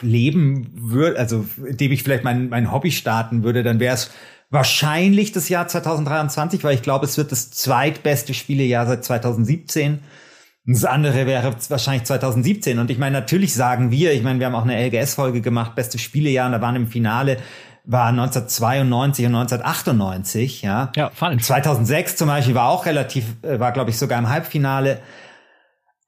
leben 0.00 0.70
würde, 0.74 1.18
also 1.18 1.46
in 1.64 1.76
dem 1.76 1.92
ich 1.92 2.02
vielleicht 2.02 2.24
mein, 2.24 2.48
mein 2.48 2.72
Hobby 2.72 2.90
starten 2.90 3.42
würde, 3.42 3.62
dann 3.62 3.80
wäre 3.80 3.94
es 3.94 4.10
wahrscheinlich 4.50 5.32
das 5.32 5.48
Jahr 5.48 5.68
2023, 5.68 6.64
weil 6.64 6.74
ich 6.74 6.82
glaube, 6.82 7.06
es 7.06 7.16
wird 7.16 7.32
das 7.32 7.50
zweitbeste 7.50 8.34
Spielejahr 8.34 8.86
seit 8.86 9.04
2017. 9.04 10.00
Das 10.66 10.84
andere 10.84 11.26
wäre 11.26 11.54
wahrscheinlich 11.68 12.04
2017. 12.04 12.78
Und 12.78 12.90
ich 12.90 12.98
meine, 12.98 13.18
natürlich 13.18 13.54
sagen 13.54 13.90
wir, 13.90 14.12
ich 14.12 14.22
meine, 14.22 14.38
wir 14.38 14.46
haben 14.46 14.54
auch 14.54 14.66
eine 14.66 14.86
LGS-Folge 14.86 15.40
gemacht, 15.40 15.74
beste 15.74 15.98
Spielejahr, 15.98 16.46
und 16.46 16.52
da 16.52 16.60
waren 16.60 16.76
im 16.76 16.86
Finale 16.86 17.38
war 17.84 18.08
1992 18.08 19.26
und 19.26 19.34
1998, 19.34 20.62
ja. 20.62 20.92
Ja, 20.94 21.10
fallen. 21.10 21.40
2006 21.40 22.16
zum 22.16 22.28
Beispiel 22.28 22.54
war 22.54 22.68
auch 22.68 22.86
relativ, 22.86 23.24
äh, 23.42 23.58
war 23.58 23.72
glaube 23.72 23.90
ich 23.90 23.98
sogar 23.98 24.18
im 24.18 24.28
Halbfinale. 24.28 25.00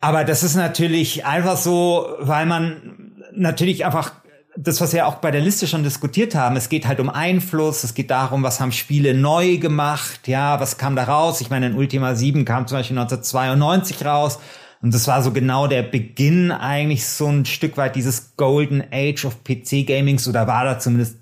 Aber 0.03 0.25
das 0.25 0.43
ist 0.43 0.57
natürlich 0.57 1.25
einfach 1.25 1.57
so, 1.57 2.17
weil 2.19 2.45
man 2.45 3.13
natürlich 3.33 3.87
einfach 3.87 4.11
das, 4.57 4.81
was 4.81 4.93
wir 4.93 5.07
auch 5.07 5.15
bei 5.15 5.31
der 5.31 5.41
Liste 5.41 5.69
schon 5.69 5.85
diskutiert 5.85 6.35
haben, 6.35 6.57
es 6.57 6.69
geht 6.69 6.89
halt 6.89 6.99
um 6.99 7.09
Einfluss, 7.09 7.85
es 7.85 7.95
geht 7.95 8.11
darum, 8.11 8.43
was 8.43 8.61
haben 8.61 8.73
Spiele 8.73 9.15
neu 9.15 9.59
gemacht, 9.59 10.27
ja, 10.27 10.59
was 10.59 10.77
kam 10.77 10.97
da 10.97 11.05
raus? 11.05 11.41
Ich 11.41 11.51
meine, 11.51 11.69
in 11.69 11.77
Ultima 11.77 12.17
7 12.17 12.45
kam 12.45 12.67
zum 12.67 12.79
Beispiel 12.79 12.99
1992 12.99 14.05
raus 14.05 14.41
und 14.83 14.93
das 14.93 15.07
war 15.07 15.23
so 15.23 15.31
genau 15.31 15.69
der 15.69 15.85
Beginn 15.85 16.51
eigentlich 16.51 17.07
so 17.07 17.29
ein 17.29 17.45
Stück 17.45 17.77
weit 17.77 17.95
dieses 17.95 18.37
Golden 18.37 18.83
Age 18.91 19.25
of 19.25 19.45
PC 19.45 19.87
Gamings 19.87 20.27
oder 20.27 20.49
war 20.49 20.65
da 20.65 20.81
zumindest 20.81 21.17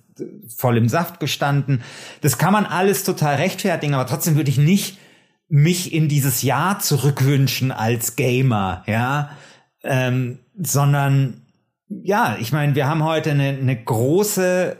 voll 0.56 0.78
im 0.78 0.88
Saft 0.88 1.20
gestanden. 1.20 1.82
Das 2.22 2.38
kann 2.38 2.54
man 2.54 2.64
alles 2.64 3.04
total 3.04 3.34
rechtfertigen, 3.36 3.92
aber 3.92 4.06
trotzdem 4.06 4.36
würde 4.36 4.48
ich 4.48 4.56
nicht 4.56 4.96
mich 5.50 5.92
in 5.92 6.08
dieses 6.08 6.42
Jahr 6.42 6.78
zurückwünschen 6.78 7.72
als 7.72 8.16
Gamer, 8.16 8.84
ja, 8.86 9.36
ähm, 9.82 10.38
sondern 10.56 11.42
ja, 11.88 12.36
ich 12.40 12.52
meine, 12.52 12.76
wir 12.76 12.86
haben 12.86 13.02
heute 13.02 13.32
eine, 13.32 13.48
eine 13.48 13.76
große, 13.76 14.76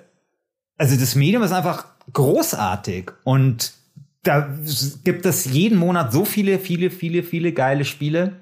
also 0.78 0.96
das 0.96 1.16
Medium 1.16 1.42
ist 1.42 1.52
einfach 1.52 1.86
großartig 2.12 3.10
und 3.24 3.72
da 4.22 4.48
gibt 5.02 5.26
es 5.26 5.46
jeden 5.46 5.76
Monat 5.76 6.12
so 6.12 6.24
viele, 6.24 6.60
viele, 6.60 6.90
viele, 6.90 7.24
viele 7.24 7.52
geile 7.52 7.84
Spiele. 7.84 8.34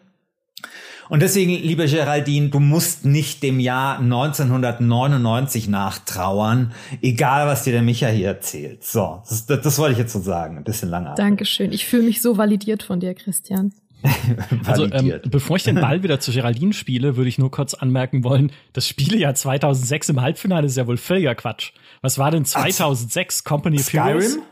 Und 1.09 1.23
deswegen, 1.23 1.53
liebe 1.53 1.87
Geraldine, 1.87 2.49
du 2.49 2.61
musst 2.61 3.05
nicht 3.05 3.43
dem 3.43 3.61
Jahr 3.61 3.99
1999 3.99 5.69
nachtrauern, 5.69 6.73
egal 7.03 7.47
was 7.47 7.65
dir 7.65 7.73
der 7.73 7.83
Micha 7.83 8.09
hier 8.09 8.29
erzählt. 8.29 8.85
So, 8.85 9.23
das, 9.29 9.47
das, 9.47 9.61
das 9.63 9.79
wollte 9.79 9.93
ich 9.93 9.99
jetzt 9.99 10.13
so 10.13 10.21
sagen, 10.21 10.59
ein 10.59 10.65
bisschen 10.65 10.91
lange. 10.91 11.15
Dankeschön. 11.17 11.73
Ich 11.73 11.87
fühle 11.87 12.05
mich 12.05 12.21
so 12.21 12.37
validiert 12.37 12.83
von 12.83 13.01
dir, 13.01 13.15
Christian. 13.15 13.73
also 14.65 14.85
ähm, 14.93 15.21
bevor 15.29 15.57
ich 15.57 15.65
den 15.65 15.75
Ball 15.75 16.03
wieder 16.03 16.21
zu 16.21 16.31
Geraldine 16.31 16.73
spiele, 16.73 17.17
würde 17.17 17.29
ich 17.29 17.39
nur 17.39 17.51
kurz 17.51 17.75
anmerken 17.75 18.23
wollen, 18.23 18.53
das 18.73 18.87
Spielejahr 18.87 19.35
2006 19.35 20.11
im 20.11 20.21
Halbfinale 20.21 20.67
ist 20.67 20.77
ja 20.77 20.87
wohl 20.87 20.97
völliger 20.97 21.35
Quatsch. 21.35 21.73
Was 22.01 22.19
war 22.19 22.31
denn 22.31 22.45
2006 22.45 23.43
Company 23.43 23.79
of 23.79 23.85
Skyrim? 23.85 24.43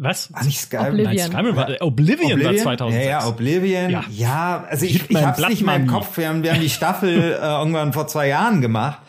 Was? 0.00 0.32
War 0.32 0.44
nicht 0.44 0.60
Skyrim? 0.60 0.86
Oblivion. 0.86 1.14
Nein, 1.14 1.30
Skyrim 1.30 1.56
war, 1.56 1.68
Oblivion, 1.80 2.32
Oblivion, 2.32 2.54
war 2.54 2.62
2006. 2.62 3.04
Ja, 3.04 3.10
ja, 3.10 3.26
Oblivion. 3.26 3.90
Ja, 3.90 4.04
ja 4.08 4.66
also 4.70 4.86
ich, 4.86 5.10
ich 5.10 5.16
hab's 5.16 5.40
nicht 5.40 5.60
in 5.60 5.66
meinem 5.66 5.86
Kopf. 5.88 6.16
Wir 6.16 6.28
haben, 6.28 6.44
wir 6.44 6.54
haben 6.54 6.60
die 6.60 6.70
Staffel 6.70 7.18
äh, 7.42 7.44
irgendwann 7.44 7.92
vor 7.92 8.06
zwei 8.06 8.28
Jahren 8.28 8.60
gemacht. 8.60 9.00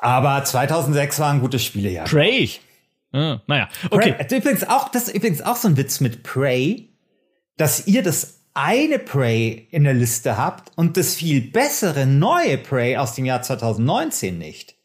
Aber 0.00 0.44
2006 0.44 1.18
war 1.18 1.32
ein 1.32 1.40
gutes 1.40 1.64
Spielejahr. 1.64 2.06
Prey. 2.06 2.50
Ah, 3.12 3.40
naja, 3.48 3.68
okay. 3.90 4.12
Prey, 4.12 4.38
übrigens 4.38 4.68
auch, 4.68 4.90
das 4.90 5.08
ist 5.08 5.14
übrigens 5.16 5.42
auch 5.42 5.56
so 5.56 5.66
ein 5.66 5.76
Witz 5.76 6.00
mit 6.00 6.22
Prey, 6.22 6.90
dass 7.56 7.88
ihr 7.88 8.04
das 8.04 8.44
eine 8.54 9.00
Prey 9.00 9.66
in 9.72 9.82
der 9.82 9.94
Liste 9.94 10.36
habt 10.36 10.70
und 10.76 10.96
das 10.96 11.16
viel 11.16 11.40
bessere 11.40 12.06
neue 12.06 12.58
Prey 12.58 12.96
aus 12.96 13.14
dem 13.14 13.24
Jahr 13.24 13.42
2019 13.42 14.38
nicht. 14.38 14.76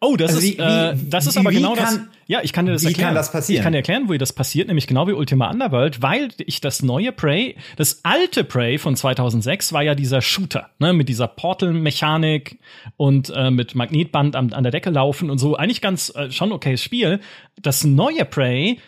Oh, 0.00 0.16
das 0.16 0.34
also 0.34 0.46
ist, 0.46 0.58
wie, 0.58 0.62
äh, 0.62 0.96
das 1.08 1.26
ist 1.26 1.36
aber 1.36 1.50
genau 1.50 1.74
kann, 1.74 1.84
das. 1.96 2.00
Ja, 2.30 2.38
ich 2.44 2.52
kann 2.52 2.64
dir 2.64 2.70
das 2.70 2.82
wie 2.82 2.86
erklären. 2.86 3.06
Wie 3.06 3.08
kann 3.08 3.14
das 3.16 3.32
passieren? 3.32 3.58
Ich 3.58 3.64
kann 3.64 3.72
dir 3.72 3.78
erklären, 3.78 4.08
wie 4.08 4.16
das 4.16 4.32
passiert, 4.32 4.68
nämlich 4.68 4.86
genau 4.86 5.08
wie 5.08 5.14
Ultima 5.14 5.50
Underworld, 5.50 6.00
weil 6.00 6.28
ich 6.38 6.60
das 6.60 6.80
neue 6.80 7.10
Prey, 7.10 7.56
das 7.74 8.04
alte 8.04 8.44
Prey 8.44 8.78
von 8.78 8.94
2006 8.94 9.72
war 9.72 9.82
ja 9.82 9.96
dieser 9.96 10.22
Shooter, 10.22 10.70
ne, 10.78 10.92
mit 10.92 11.08
dieser 11.08 11.26
Portal-Mechanik 11.26 12.60
und 12.96 13.32
äh, 13.34 13.50
mit 13.50 13.74
Magnetband 13.74 14.36
an, 14.36 14.52
an 14.52 14.62
der 14.62 14.70
Decke 14.70 14.90
laufen 14.90 15.28
und 15.28 15.38
so. 15.38 15.56
Eigentlich 15.56 15.80
ganz 15.80 16.14
äh, 16.14 16.30
schon 16.30 16.52
okayes 16.52 16.80
Spiel. 16.80 17.18
Das 17.60 17.82
neue 17.82 18.24
Prey 18.24 18.78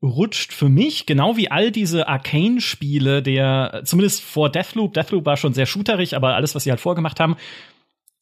rutscht 0.00 0.52
für 0.52 0.68
mich, 0.68 1.04
genau 1.04 1.36
wie 1.36 1.50
all 1.50 1.72
diese 1.72 2.06
Arcane-Spiele, 2.06 3.20
der 3.20 3.82
zumindest 3.84 4.22
vor 4.22 4.48
Deathloop, 4.48 4.94
Deathloop 4.94 5.26
war 5.26 5.36
schon 5.36 5.54
sehr 5.54 5.66
shooterig, 5.66 6.14
aber 6.14 6.36
alles, 6.36 6.54
was 6.54 6.62
sie 6.62 6.70
halt 6.70 6.80
vorgemacht 6.80 7.18
haben, 7.18 7.34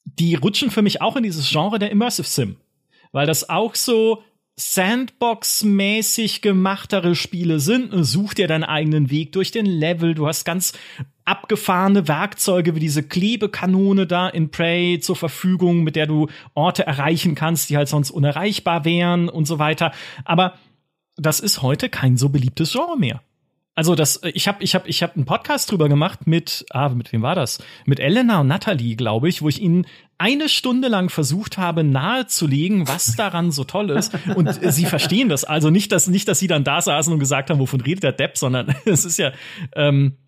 die 0.07 0.37
rutschen 0.37 0.71
für 0.71 0.81
mich 0.81 1.03
auch 1.03 1.17
in 1.17 1.23
dieses 1.23 1.51
Genre 1.51 1.79
der 1.79 1.91
Immersive 1.91 2.27
Sim. 2.27 2.57
Weil 3.13 3.27
das 3.27 3.51
auch 3.51 3.75
so 3.75 4.23
Sandbox-mäßig 4.61 6.43
gemachtere 6.43 7.15
Spiele 7.15 7.61
sind. 7.61 7.93
Such 8.05 8.35
dir 8.35 8.47
deinen 8.47 8.65
eigenen 8.65 9.11
Weg 9.11 9.33
durch 9.33 9.51
den 9.51 9.65
Level. 9.65 10.15
Du 10.15 10.27
hast 10.27 10.45
ganz 10.45 10.75
abgefahrene 11.25 12.09
Werkzeuge 12.09 12.75
wie 12.75 12.81
diese 12.81 13.03
Klebekanone 13.03 14.07
da 14.07 14.29
in 14.29 14.51
Prey 14.51 15.01
zur 15.01 15.17
Verfügung, 15.17 15.83
mit 15.83 15.97
der 15.97 16.07
du 16.07 16.29
Orte 16.55 16.87
erreichen 16.87 17.35
kannst, 17.35 17.71
die 17.71 17.77
halt 17.77 17.89
sonst 17.89 18.11
unerreichbar 18.11 18.85
wären 18.85 19.29
und 19.31 19.47
so 19.47 19.59
weiter. 19.59 19.93
Aber 20.25 20.55
das 21.17 21.41
ist 21.41 21.63
heute 21.63 21.89
kein 21.89 22.19
so 22.19 22.29
beliebtes 22.29 22.73
Genre 22.73 22.99
mehr. 22.99 23.23
Also 23.81 23.95
das, 23.95 24.21
ich 24.35 24.47
habe 24.47 24.63
ich 24.63 24.75
hab, 24.75 24.87
ich 24.87 25.03
hab 25.03 25.17
einen 25.17 25.25
Podcast 25.25 25.71
drüber 25.71 25.89
gemacht 25.89 26.27
mit, 26.27 26.67
ah, 26.69 26.91
mit 26.91 27.15
wem 27.15 27.23
war 27.23 27.35
das? 27.35 27.61
Mit 27.87 27.99
Elena 27.99 28.43
und 28.43 28.47
Natalie, 28.47 28.95
glaube 28.95 29.31
ich, 29.31 29.41
wo 29.41 29.49
ich 29.49 29.59
ihnen 29.59 29.87
eine 30.19 30.51
Stunde 30.51 30.89
lang 30.89 31.09
versucht 31.09 31.57
habe 31.57 31.83
nahezulegen, 31.83 32.87
was 32.87 33.17
daran 33.17 33.51
so 33.51 33.65
toll 33.65 33.89
ist. 33.89 34.13
Und 34.35 34.51
sie 34.71 34.85
verstehen 34.85 35.31
das. 35.31 35.45
Also 35.45 35.71
nicht, 35.71 35.93
dass 35.93 36.09
nicht, 36.09 36.29
dass 36.29 36.39
sie 36.39 36.47
dann 36.47 36.63
da 36.63 36.83
saßen 36.83 37.11
und 37.11 37.21
gesagt 37.21 37.49
haben, 37.49 37.59
wovon 37.59 37.81
redet 37.81 38.03
der 38.03 38.13
Depp, 38.13 38.37
sondern 38.37 38.69
es 38.85 39.07
ist 39.07 39.19
ja, 39.19 39.33
ähm, 39.75 40.19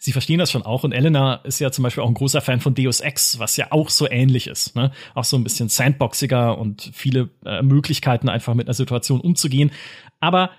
sie 0.00 0.10
verstehen 0.10 0.40
das 0.40 0.50
schon 0.50 0.62
auch. 0.62 0.82
Und 0.82 0.90
Elena 0.90 1.34
ist 1.44 1.60
ja 1.60 1.70
zum 1.70 1.84
Beispiel 1.84 2.02
auch 2.02 2.08
ein 2.08 2.14
großer 2.14 2.40
Fan 2.40 2.60
von 2.60 2.74
Deus 2.74 2.98
Ex, 2.98 3.38
was 3.38 3.56
ja 3.56 3.68
auch 3.70 3.88
so 3.88 4.10
ähnlich 4.10 4.48
ist. 4.48 4.74
Ne? 4.74 4.90
Auch 5.14 5.22
so 5.22 5.36
ein 5.36 5.44
bisschen 5.44 5.68
sandboxiger 5.68 6.58
und 6.58 6.90
viele 6.92 7.30
äh, 7.46 7.62
Möglichkeiten, 7.62 8.28
einfach 8.28 8.54
mit 8.54 8.66
einer 8.66 8.74
Situation 8.74 9.20
umzugehen. 9.20 9.70
Aber 10.18 10.50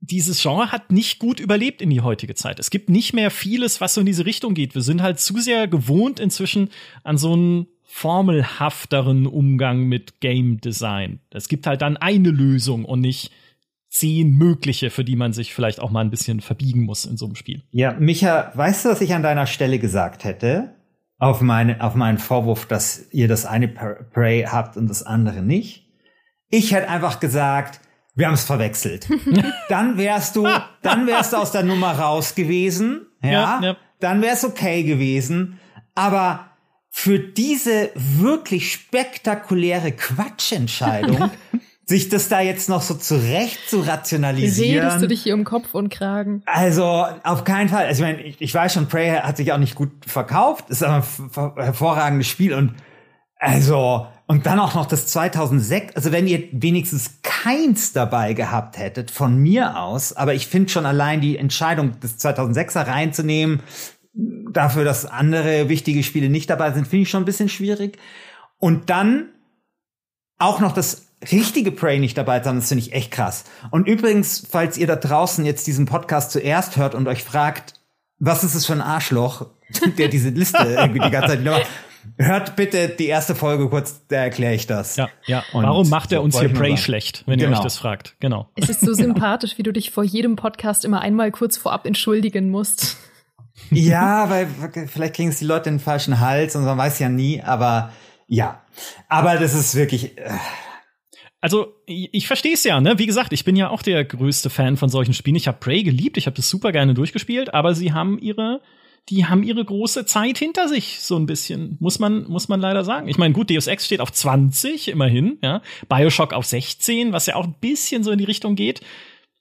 dieses 0.00 0.42
Genre 0.42 0.72
hat 0.72 0.90
nicht 0.90 1.18
gut 1.18 1.40
überlebt 1.40 1.82
in 1.82 1.90
die 1.90 2.00
heutige 2.00 2.34
Zeit. 2.34 2.58
Es 2.58 2.70
gibt 2.70 2.88
nicht 2.88 3.12
mehr 3.12 3.30
vieles, 3.30 3.80
was 3.80 3.94
so 3.94 4.00
in 4.00 4.06
diese 4.06 4.26
Richtung 4.26 4.54
geht. 4.54 4.74
Wir 4.74 4.82
sind 4.82 5.02
halt 5.02 5.20
zu 5.20 5.38
sehr 5.38 5.68
gewohnt 5.68 6.18
inzwischen 6.20 6.70
an 7.04 7.18
so 7.18 7.34
einen 7.34 7.66
formelhafteren 7.84 9.26
Umgang 9.26 9.84
mit 9.84 10.20
Game 10.20 10.60
Design. 10.60 11.20
Es 11.30 11.48
gibt 11.48 11.66
halt 11.66 11.82
dann 11.82 11.96
eine 11.96 12.30
Lösung 12.30 12.84
und 12.84 13.00
nicht 13.00 13.30
zehn 13.88 14.30
mögliche, 14.30 14.90
für 14.90 15.04
die 15.04 15.16
man 15.16 15.32
sich 15.32 15.52
vielleicht 15.52 15.80
auch 15.80 15.90
mal 15.90 16.00
ein 16.00 16.10
bisschen 16.10 16.40
verbiegen 16.40 16.84
muss 16.84 17.04
in 17.04 17.16
so 17.16 17.26
einem 17.26 17.34
Spiel. 17.34 17.62
Ja, 17.70 17.92
Micha, 17.92 18.52
weißt 18.54 18.84
du, 18.84 18.88
was 18.90 19.00
ich 19.00 19.12
an 19.12 19.24
deiner 19.24 19.46
Stelle 19.46 19.80
gesagt 19.80 20.24
hätte? 20.24 20.76
Auf, 21.18 21.40
meine, 21.42 21.82
auf 21.82 21.96
meinen 21.96 22.18
Vorwurf, 22.18 22.64
dass 22.64 23.08
ihr 23.10 23.28
das 23.28 23.44
eine 23.44 23.68
Prey 23.68 24.44
habt 24.48 24.76
und 24.76 24.88
das 24.88 25.02
andere 25.02 25.42
nicht. 25.42 25.88
Ich 26.48 26.72
hätte 26.72 26.88
einfach 26.88 27.20
gesagt, 27.20 27.80
wir 28.20 28.26
haben 28.26 28.34
es 28.34 28.44
verwechselt. 28.44 29.08
dann 29.68 29.98
wärst 29.98 30.36
du, 30.36 30.46
dann 30.82 31.06
wärst 31.08 31.32
du 31.32 31.38
aus 31.38 31.50
der 31.50 31.64
Nummer 31.64 31.98
raus 31.98 32.36
gewesen, 32.36 33.06
ja, 33.22 33.30
ja, 33.30 33.60
ja. 33.62 33.76
dann 33.98 34.22
wär's 34.22 34.44
okay 34.44 34.84
gewesen, 34.84 35.58
aber 35.94 36.50
für 36.90 37.18
diese 37.18 37.90
wirklich 37.94 38.72
spektakuläre 38.72 39.92
Quatschentscheidung, 39.92 41.30
sich 41.86 42.08
das 42.08 42.28
da 42.28 42.40
jetzt 42.40 42.68
noch 42.68 42.82
so 42.82 42.94
zurecht 42.94 43.68
zu 43.68 43.80
rationalisieren. 43.80 44.86
Redest 44.86 45.02
du 45.02 45.08
dich 45.08 45.22
hier 45.22 45.34
um 45.34 45.44
Kopf 45.44 45.74
und 45.74 45.88
Kragen? 45.88 46.42
Also, 46.46 47.06
auf 47.24 47.44
keinen 47.44 47.68
Fall. 47.68 47.86
Also, 47.86 48.04
ich 48.04 48.08
meine, 48.08 48.22
ich, 48.22 48.40
ich 48.40 48.54
weiß 48.54 48.74
schon, 48.74 48.86
Prey 48.88 49.10
hat 49.10 49.36
sich 49.36 49.52
auch 49.52 49.58
nicht 49.58 49.74
gut 49.74 49.90
verkauft, 50.06 50.70
ist 50.70 50.84
aber 50.84 51.04
ein 51.36 51.64
hervorragendes 51.64 52.28
Spiel 52.28 52.54
und 52.54 52.74
also, 53.36 54.06
und 54.30 54.46
dann 54.46 54.60
auch 54.60 54.74
noch 54.74 54.86
das 54.86 55.08
2006, 55.08 55.96
also 55.96 56.12
wenn 56.12 56.28
ihr 56.28 56.44
wenigstens 56.52 57.18
keins 57.22 57.92
dabei 57.92 58.32
gehabt 58.32 58.78
hättet, 58.78 59.10
von 59.10 59.36
mir 59.36 59.76
aus, 59.76 60.12
aber 60.12 60.34
ich 60.34 60.46
finde 60.46 60.68
schon 60.68 60.86
allein 60.86 61.20
die 61.20 61.36
Entscheidung, 61.36 61.94
das 61.98 62.16
2006er 62.20 62.86
reinzunehmen, 62.86 63.60
dafür, 64.14 64.84
dass 64.84 65.04
andere 65.04 65.68
wichtige 65.68 66.04
Spiele 66.04 66.28
nicht 66.28 66.48
dabei 66.48 66.70
sind, 66.70 66.86
finde 66.86 67.02
ich 67.02 67.10
schon 67.10 67.24
ein 67.24 67.26
bisschen 67.26 67.48
schwierig. 67.48 67.98
Und 68.60 68.88
dann 68.88 69.30
auch 70.38 70.60
noch 70.60 70.74
das 70.74 71.08
richtige 71.32 71.72
Prey 71.72 71.98
nicht 71.98 72.16
dabei 72.16 72.38
zu 72.38 72.50
haben, 72.50 72.60
das 72.60 72.68
finde 72.68 72.84
ich 72.84 72.92
echt 72.92 73.10
krass. 73.10 73.46
Und 73.72 73.88
übrigens, 73.88 74.46
falls 74.48 74.78
ihr 74.78 74.86
da 74.86 74.94
draußen 74.94 75.44
jetzt 75.44 75.66
diesen 75.66 75.86
Podcast 75.86 76.30
zuerst 76.30 76.76
hört 76.76 76.94
und 76.94 77.08
euch 77.08 77.24
fragt, 77.24 77.80
was 78.20 78.44
ist 78.44 78.54
es 78.54 78.64
für 78.64 78.74
ein 78.74 78.80
Arschloch, 78.80 79.48
der 79.98 80.06
diese 80.06 80.28
Liste 80.28 80.76
irgendwie 80.78 81.00
die 81.00 81.10
ganze 81.10 81.30
Zeit 81.30 81.42
macht, 81.42 81.66
hört 82.18 82.56
bitte 82.56 82.88
die 82.88 83.06
erste 83.06 83.34
Folge 83.34 83.68
kurz, 83.68 84.06
da 84.08 84.16
erkläre 84.16 84.54
ich 84.54 84.66
das. 84.66 84.96
Ja, 84.96 85.08
ja. 85.26 85.44
Und 85.52 85.64
Warum 85.64 85.88
macht 85.88 86.12
er 86.12 86.22
uns 86.22 86.38
hier 86.38 86.48
Prey 86.48 86.76
schlecht, 86.76 87.24
wenn 87.26 87.38
genau. 87.38 87.52
ihr 87.52 87.56
euch 87.56 87.62
das 87.62 87.76
fragt? 87.76 88.16
Genau. 88.20 88.48
Es 88.56 88.68
ist 88.68 88.80
so 88.80 88.92
sympathisch, 88.94 89.58
wie 89.58 89.62
du 89.62 89.72
dich 89.72 89.90
vor 89.90 90.04
jedem 90.04 90.36
Podcast 90.36 90.84
immer 90.84 91.00
einmal 91.00 91.30
kurz 91.30 91.56
vorab 91.56 91.86
entschuldigen 91.86 92.50
musst. 92.50 92.96
Ja, 93.70 94.30
weil 94.30 94.48
vielleicht 94.86 95.16
kriegen 95.16 95.28
es 95.28 95.38
die 95.38 95.44
Leute 95.44 95.68
in 95.68 95.76
den 95.76 95.80
falschen 95.80 96.20
Hals 96.20 96.56
und 96.56 96.64
man 96.64 96.78
weiß 96.78 96.98
ja 96.98 97.08
nie, 97.08 97.42
aber 97.42 97.92
ja. 98.26 98.62
Aber 99.08 99.36
das 99.36 99.54
ist 99.54 99.74
wirklich. 99.74 100.16
Äh 100.18 100.30
also 101.40 101.74
ich, 101.86 102.10
ich 102.12 102.26
verstehe 102.26 102.54
es 102.54 102.64
ja, 102.64 102.80
ne? 102.80 102.98
Wie 102.98 103.06
gesagt, 103.06 103.32
ich 103.32 103.44
bin 103.44 103.56
ja 103.56 103.70
auch 103.70 103.82
der 103.82 104.04
größte 104.04 104.50
Fan 104.50 104.76
von 104.76 104.88
solchen 104.88 105.14
Spielen. 105.14 105.36
Ich 105.36 105.48
habe 105.48 105.58
Prey 105.58 105.82
geliebt, 105.82 106.16
ich 106.16 106.26
habe 106.26 106.36
das 106.36 106.48
super 106.48 106.72
gerne 106.72 106.94
durchgespielt, 106.94 107.54
aber 107.54 107.74
sie 107.74 107.92
haben 107.92 108.18
ihre 108.18 108.60
die 109.10 109.26
haben 109.26 109.42
ihre 109.42 109.64
große 109.64 110.06
Zeit 110.06 110.38
hinter 110.38 110.68
sich, 110.68 111.00
so 111.00 111.16
ein 111.16 111.26
bisschen. 111.26 111.76
Muss 111.80 111.98
man, 111.98 112.24
muss 112.28 112.48
man 112.48 112.60
leider 112.60 112.84
sagen. 112.84 113.08
Ich 113.08 113.18
meine, 113.18 113.34
gut, 113.34 113.50
Deus 113.50 113.66
Ex 113.66 113.84
steht 113.84 114.00
auf 114.00 114.12
20, 114.12 114.88
immerhin, 114.88 115.38
ja. 115.42 115.62
Bioshock 115.88 116.32
auf 116.32 116.46
16, 116.46 117.12
was 117.12 117.26
ja 117.26 117.34
auch 117.34 117.44
ein 117.44 117.56
bisschen 117.60 118.04
so 118.04 118.12
in 118.12 118.18
die 118.18 118.24
Richtung 118.24 118.54
geht. 118.54 118.80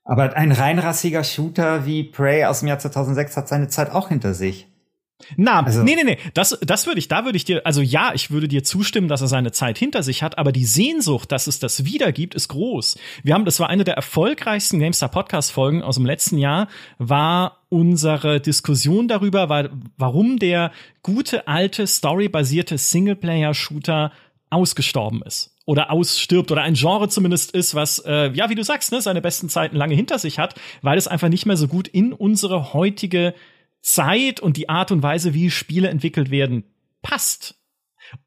Aber 0.03 0.35
ein 0.35 0.51
reinrassiger 0.51 1.23
Shooter 1.23 1.85
wie 1.85 2.03
Prey 2.03 2.45
aus 2.45 2.59
dem 2.59 2.67
Jahr 2.67 2.79
2006 2.79 3.38
hat 3.38 3.47
seine 3.47 3.67
Zeit 3.67 3.91
auch 3.91 4.09
hinter 4.09 4.33
sich. 4.33 4.67
Na, 5.35 5.63
also, 5.63 5.83
nee, 5.83 5.95
nee, 5.95 6.03
nee, 6.03 6.17
das, 6.33 6.57
das 6.61 6.88
würde 6.88 6.97
ich, 6.97 7.09
da 7.09 7.25
würde 7.25 7.35
ich 7.35 7.43
dir, 7.43 7.65
also 7.65 7.81
ja, 7.81 8.13
ich 8.13 8.31
würde 8.31 8.47
dir 8.47 8.63
zustimmen, 8.63 9.09
dass 9.09 9.21
er 9.21 9.27
seine 9.27 9.51
Zeit 9.51 9.77
hinter 9.77 10.01
sich 10.01 10.23
hat, 10.23 10.38
aber 10.38 10.53
die 10.53 10.65
Sehnsucht, 10.65 11.31
dass 11.31 11.47
es 11.47 11.59
das 11.59 11.83
wieder 11.83 12.13
gibt, 12.13 12.35
ist 12.35 12.47
groß. 12.47 12.97
Wir 13.23 13.33
haben, 13.33 13.43
das 13.43 13.59
war 13.59 13.69
eine 13.69 13.83
der 13.83 13.95
erfolgreichsten 13.95 14.79
GameStar 14.79 15.09
Podcast 15.09 15.51
Folgen 15.51 15.83
aus 15.83 15.95
dem 15.95 16.05
letzten 16.05 16.38
Jahr, 16.38 16.69
war 16.97 17.59
unsere 17.69 18.41
Diskussion 18.41 19.07
darüber, 19.07 19.49
war, 19.49 19.69
warum 19.97 20.39
der 20.39 20.71
gute 21.03 21.47
alte 21.47 21.88
storybasierte 21.88 22.77
Singleplayer-Shooter 22.77 24.11
ausgestorben 24.49 25.21
ist 25.23 25.55
oder 25.65 25.91
ausstirbt 25.91 26.51
oder 26.51 26.63
ein 26.63 26.73
Genre 26.73 27.09
zumindest 27.09 27.51
ist, 27.51 27.75
was, 27.75 27.99
äh, 27.99 28.31
ja, 28.33 28.49
wie 28.49 28.55
du 28.55 28.63
sagst, 28.63 28.91
ne, 28.91 29.01
seine 29.01 29.21
besten 29.21 29.49
Zeiten 29.49 29.75
lange 29.75 29.93
hinter 29.93 30.17
sich 30.17 30.39
hat, 30.39 30.55
weil 30.81 30.97
es 30.97 31.07
einfach 31.07 31.29
nicht 31.29 31.45
mehr 31.45 31.57
so 31.57 31.67
gut 31.67 31.88
in 31.88 32.11
unsere 32.11 32.73
heutige 32.73 33.35
Zeit 33.81 34.39
und 34.39 34.57
die 34.57 34.67
Art 34.67 34.91
und 34.91 35.03
Weise, 35.03 35.35
wie 35.35 35.51
Spiele 35.51 35.89
entwickelt 35.89 36.31
werden, 36.31 36.63
passt. 37.03 37.59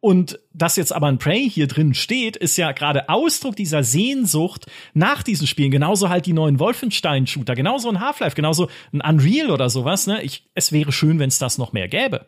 Und 0.01 0.39
dass 0.53 0.77
jetzt 0.77 0.93
aber 0.93 1.09
ein 1.09 1.19
Prey 1.19 1.49
hier 1.49 1.67
drin 1.67 1.95
steht, 1.95 2.37
ist 2.37 2.57
ja 2.57 2.73
gerade 2.73 3.09
Ausdruck 3.09 3.57
dieser 3.57 3.83
Sehnsucht 3.83 4.67
nach 4.95 5.23
diesen 5.23 5.47
Spielen. 5.47 5.71
Genauso 5.71 6.09
halt 6.09 6.27
die 6.27 6.33
neuen 6.33 6.59
Wolfenstein-Shooter, 6.59 7.55
genauso 7.55 7.89
ein 7.89 8.01
Half-Life, 8.01 8.37
genauso 8.37 8.69
ein 8.93 9.01
Unreal 9.01 9.51
oder 9.51 9.71
sowas. 9.71 10.07
Ne? 10.07 10.23
Ich, 10.23 10.49
es 10.55 10.73
wäre 10.73 10.93
schön, 10.93 11.19
wenn 11.19 11.29
es 11.29 11.39
das 11.39 11.59
noch 11.59 11.73
mehr 11.73 11.89
gäbe. 11.89 12.27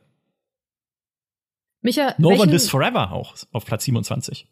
Micha, 1.82 2.14
no 2.16 2.30
One 2.30 2.50
This 2.50 2.70
Forever 2.70 3.12
auch 3.12 3.34
auf 3.52 3.66
Platz 3.66 3.84
27. 3.84 4.46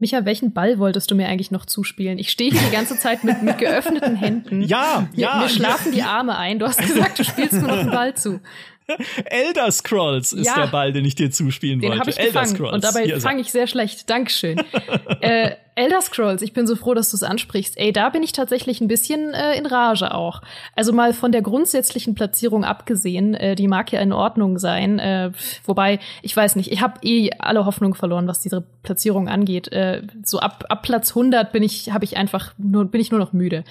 Micha, 0.00 0.24
welchen 0.24 0.52
Ball 0.52 0.78
wolltest 0.78 1.10
du 1.10 1.16
mir 1.16 1.28
eigentlich 1.28 1.50
noch 1.50 1.66
zuspielen? 1.66 2.18
Ich 2.18 2.30
stehe 2.30 2.52
hier 2.52 2.60
die 2.60 2.70
ganze 2.70 2.96
Zeit 2.98 3.24
mit, 3.24 3.42
mit 3.42 3.58
geöffneten 3.58 4.14
Händen. 4.14 4.62
Ja, 4.62 5.08
ja. 5.14 5.36
Mir, 5.36 5.42
mir 5.42 5.48
schlafen 5.48 5.92
die 5.92 6.02
Arme 6.02 6.36
ein. 6.36 6.60
Du 6.60 6.66
hast 6.66 6.78
gesagt, 6.78 7.18
du 7.18 7.24
spielst 7.24 7.54
mir 7.54 7.68
noch 7.68 7.78
einen 7.78 7.90
Ball 7.90 8.14
zu. 8.14 8.40
Elder 9.24 9.70
Scrolls 9.70 10.32
ist 10.32 10.46
ja, 10.46 10.54
der 10.54 10.66
Ball, 10.68 10.92
den 10.92 11.04
ich 11.04 11.14
dir 11.14 11.30
zuspielen 11.30 11.80
den 11.80 11.90
wollte. 11.90 12.00
Habe 12.00 12.10
ich 12.10 12.18
Elder 12.18 12.40
gefangen 12.40 12.56
Scrolls. 12.56 12.74
und 12.74 12.84
dabei 12.84 13.20
fange 13.20 13.40
ich 13.40 13.50
sehr 13.50 13.66
schlecht. 13.66 14.08
Dankeschön. 14.08 14.60
äh, 15.20 15.52
Elder 15.74 16.00
Scrolls, 16.00 16.42
ich 16.42 16.52
bin 16.52 16.66
so 16.66 16.74
froh, 16.74 16.94
dass 16.94 17.10
du 17.10 17.16
es 17.16 17.22
ansprichst. 17.22 17.78
Ey, 17.78 17.92
da 17.92 18.08
bin 18.08 18.24
ich 18.24 18.32
tatsächlich 18.32 18.80
ein 18.80 18.88
bisschen 18.88 19.32
äh, 19.32 19.56
in 19.56 19.64
Rage 19.64 20.12
auch. 20.12 20.42
Also 20.74 20.92
mal 20.92 21.12
von 21.12 21.30
der 21.30 21.42
grundsätzlichen 21.42 22.16
Platzierung 22.16 22.64
abgesehen, 22.64 23.34
äh, 23.34 23.54
die 23.54 23.68
mag 23.68 23.92
ja 23.92 24.00
in 24.00 24.12
Ordnung 24.12 24.58
sein. 24.58 24.98
Äh, 24.98 25.30
wobei, 25.64 26.00
ich 26.22 26.36
weiß 26.36 26.56
nicht, 26.56 26.72
ich 26.72 26.80
habe 26.80 26.98
eh 27.02 27.30
alle 27.38 27.64
Hoffnung 27.64 27.94
verloren, 27.94 28.26
was 28.26 28.40
diese 28.40 28.64
Platzierung 28.82 29.28
angeht. 29.28 29.70
Äh, 29.70 30.02
so 30.24 30.40
ab, 30.40 30.64
ab 30.68 30.82
Platz 30.82 31.10
100 31.10 31.52
bin 31.52 31.62
ich, 31.62 31.92
habe 31.92 32.04
ich 32.04 32.16
einfach 32.16 32.54
nur, 32.58 32.86
bin 32.86 33.00
ich 33.00 33.12
nur 33.12 33.20
noch 33.20 33.32
müde. 33.32 33.62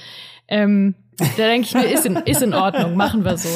Ähm, 0.47 0.95
da 1.17 1.47
denke 1.47 1.67
ich 1.67 1.73
mir, 1.73 1.91
ist 1.91 2.05
in, 2.05 2.15
ist 2.17 2.41
in 2.41 2.53
Ordnung, 2.53 2.95
machen 2.95 3.25
wir 3.25 3.37
so. 3.37 3.49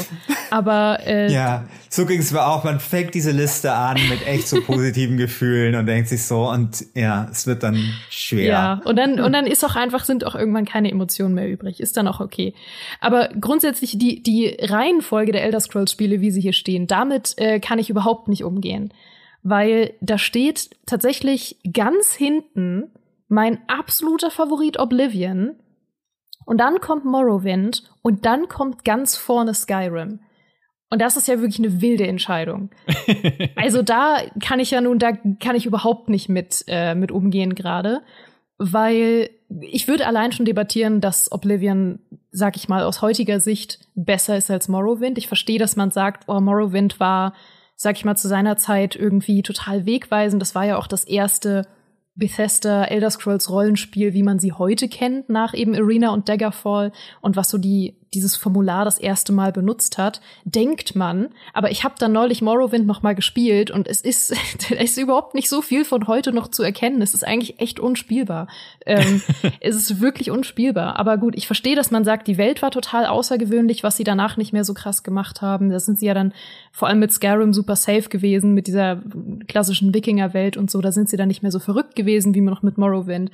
Aber 0.50 1.00
äh, 1.06 1.32
ja, 1.32 1.66
so 1.90 2.06
ging 2.06 2.20
es 2.20 2.32
mir 2.32 2.46
auch. 2.46 2.64
Man 2.64 2.80
fängt 2.80 3.14
diese 3.14 3.32
Liste 3.32 3.72
an 3.74 3.98
mit 4.10 4.26
echt 4.26 4.48
so 4.48 4.62
positiven 4.62 5.18
Gefühlen 5.18 5.76
und 5.76 5.86
denkt 5.86 6.10
sich 6.10 6.24
so 6.24 6.50
und 6.50 6.86
ja, 6.96 7.28
es 7.32 7.46
wird 7.46 7.64
dann 7.64 7.94
schwer. 8.10 8.46
Ja, 8.46 8.82
und 8.86 8.96
dann 8.96 9.20
und 9.20 9.34
dann 9.34 9.46
ist 9.46 9.64
auch 9.64 9.76
einfach 9.76 10.06
sind 10.06 10.26
auch 10.26 10.36
irgendwann 10.36 10.66
keine 10.66 10.90
Emotionen 10.92 11.36
mehr 11.36 11.50
übrig. 11.50 11.80
Ist 11.80 11.98
dann 11.98 12.08
auch 12.08 12.20
okay. 12.20 12.54
Aber 13.00 13.30
grundsätzlich 13.40 13.98
die 13.98 14.24
die 14.24 14.58
Reihenfolge 14.60 15.32
der 15.32 15.44
Elder 15.44 15.60
Scrolls 15.60 15.92
Spiele, 15.92 16.22
wie 16.22 16.32
sie 16.32 16.42
hier 16.42 16.54
stehen, 16.54 16.88
damit 16.88 17.36
äh, 17.38 17.60
kann 17.60 17.78
ich 17.78 17.90
überhaupt 17.90 18.28
nicht 18.28 18.44
umgehen, 18.44 18.94
weil 19.44 19.94
da 20.02 20.18
steht 20.18 20.72
tatsächlich 20.86 21.58
ganz 21.72 22.14
hinten 22.14 22.92
mein 23.28 23.60
absoluter 23.68 24.32
Favorit 24.32 24.80
Oblivion 24.80 25.56
und 26.46 26.58
dann 26.58 26.80
kommt 26.80 27.06
Morrowind 27.06 27.84
und 28.02 28.26
dann 28.26 28.48
kommt 28.48 28.84
ganz 28.84 29.18
vorne 29.18 29.54
Skyrim. 29.54 30.20
Und 30.90 31.02
das 31.02 31.16
ist 31.16 31.28
ja 31.30 31.40
wirklich 31.40 31.60
eine 31.60 31.82
wilde 31.82 32.06
Entscheidung. 32.06 32.70
also 33.56 33.82
da 33.82 34.18
kann 34.42 34.60
ich 34.60 34.72
ja 34.72 34.82
nun, 34.82 35.00
da 35.00 35.14
kann 35.40 35.56
ich 35.56 35.66
überhaupt 35.66 36.10
nicht 36.10 36.28
mit, 36.28 36.66
äh, 36.68 36.96
mit 36.96 37.12
umgehen 37.12 37.56
gerade, 37.56 38.02
weil 38.58 39.30
ich 39.62 39.88
würde 39.88 40.06
allein 40.06 40.34
schon 40.34 40.46
debattieren, 40.46 41.00
dass 41.00 41.32
Oblivion, 41.32 42.00
sag 42.32 42.58
ich 42.58 42.68
mal, 42.68 42.84
aus 42.84 43.02
heutiger 43.02 43.40
Sicht 43.40 43.80
besser 43.96 44.38
ist 44.38 44.52
als 44.52 44.68
Morrowind. 44.68 45.18
Ich 45.18 45.28
verstehe, 45.28 45.60
dass 45.60 45.78
man 45.78 45.92
sagt, 45.92 46.26
oh, 46.28 46.40
Morrowind 46.40 47.00
war, 47.00 47.34
sag 47.76 47.96
ich 47.96 48.06
mal, 48.06 48.18
zu 48.18 48.28
seiner 48.28 48.58
Zeit 48.58 48.96
irgendwie 48.96 49.44
total 49.44 49.86
wegweisend. 49.86 50.42
Das 50.42 50.56
war 50.56 50.66
ja 50.66 50.78
auch 50.78 50.88
das 50.88 51.06
erste 51.06 51.68
Bethesda 52.16 52.86
Elder 52.86 53.10
Scrolls 53.10 53.50
Rollenspiel, 53.50 54.14
wie 54.14 54.24
man 54.24 54.40
sie 54.40 54.52
heute 54.52 54.90
kennt, 54.90 55.30
nach 55.30 55.54
eben 55.54 55.76
Arena 55.76 56.10
und 56.14 56.28
Daggerfall 56.28 56.92
und 57.22 57.36
was 57.36 57.50
so 57.50 57.58
die 57.58 58.01
dieses 58.14 58.36
Formular 58.36 58.84
das 58.84 58.98
erste 58.98 59.32
Mal 59.32 59.52
benutzt 59.52 59.98
hat, 59.98 60.22
denkt 60.44 60.96
man. 60.96 61.30
Aber 61.54 61.72
ich 61.72 61.84
habe 61.84 61.96
dann 61.98 62.12
neulich 62.12 62.42
Morrowind 62.42 62.86
noch 62.86 63.02
mal 63.02 63.16
gespielt 63.16 63.72
und 63.72 63.88
es 63.88 64.02
ist, 64.02 64.32
es 64.72 64.92
ist 64.92 64.98
überhaupt 64.98 65.34
nicht 65.34 65.50
so 65.50 65.62
viel 65.62 65.86
von 65.86 66.08
heute 66.08 66.34
noch 66.34 66.50
zu 66.50 66.64
erkennen. 66.64 67.02
Es 67.02 67.14
ist 67.14 67.26
eigentlich 67.26 67.60
echt 67.60 67.80
unspielbar. 67.80 68.48
Ähm, 68.86 69.22
es 69.62 69.76
ist 69.76 70.02
wirklich 70.02 70.30
unspielbar. 70.30 70.98
Aber 70.98 71.18
gut, 71.18 71.36
ich 71.36 71.48
verstehe, 71.48 71.76
dass 71.76 71.92
man 71.92 72.04
sagt, 72.04 72.28
die 72.28 72.38
Welt 72.38 72.62
war 72.62 72.72
total 72.72 73.06
außergewöhnlich, 73.06 73.84
was 73.84 73.96
sie 73.96 74.04
danach 74.04 74.36
nicht 74.36 74.52
mehr 74.52 74.66
so 74.66 74.74
krass 74.74 75.04
gemacht 75.04 75.42
haben. 75.42 75.70
Da 75.70 75.80
sind 75.80 76.00
sie 76.00 76.08
ja 76.08 76.14
dann 76.14 76.34
vor 76.72 76.90
allem 76.90 77.00
mit 77.00 77.14
Skyrim 77.14 77.54
super 77.54 77.76
safe 77.76 78.10
gewesen, 78.10 78.54
mit 78.54 78.68
dieser 78.68 79.02
klassischen 79.48 79.94
Wikinger-Welt 79.94 80.58
und 80.58 80.70
so. 80.70 80.82
Da 80.82 80.92
sind 80.92 81.10
sie 81.10 81.18
dann 81.18 81.30
nicht 81.30 81.44
mehr 81.44 81.52
so 81.52 81.60
verrückt 81.60 81.96
gewesen, 81.96 82.36
wie 82.36 82.42
man 82.42 82.54
noch 82.54 82.64
mit 82.64 82.78
Morrowind. 82.78 83.32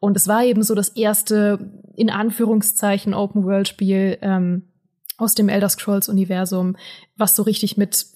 Und 0.00 0.16
es 0.16 0.28
war 0.28 0.44
eben 0.44 0.62
so 0.62 0.74
das 0.76 0.90
erste, 0.90 1.58
in 1.96 2.08
Anführungszeichen, 2.08 3.14
Open-World-Spiel 3.14 4.17
ähm, 4.22 4.68
aus 5.16 5.34
dem 5.34 5.48
Elder 5.48 5.68
Scrolls-Universum, 5.68 6.76
was 7.16 7.34
so 7.36 7.42
richtig 7.42 7.76
mit 7.76 8.06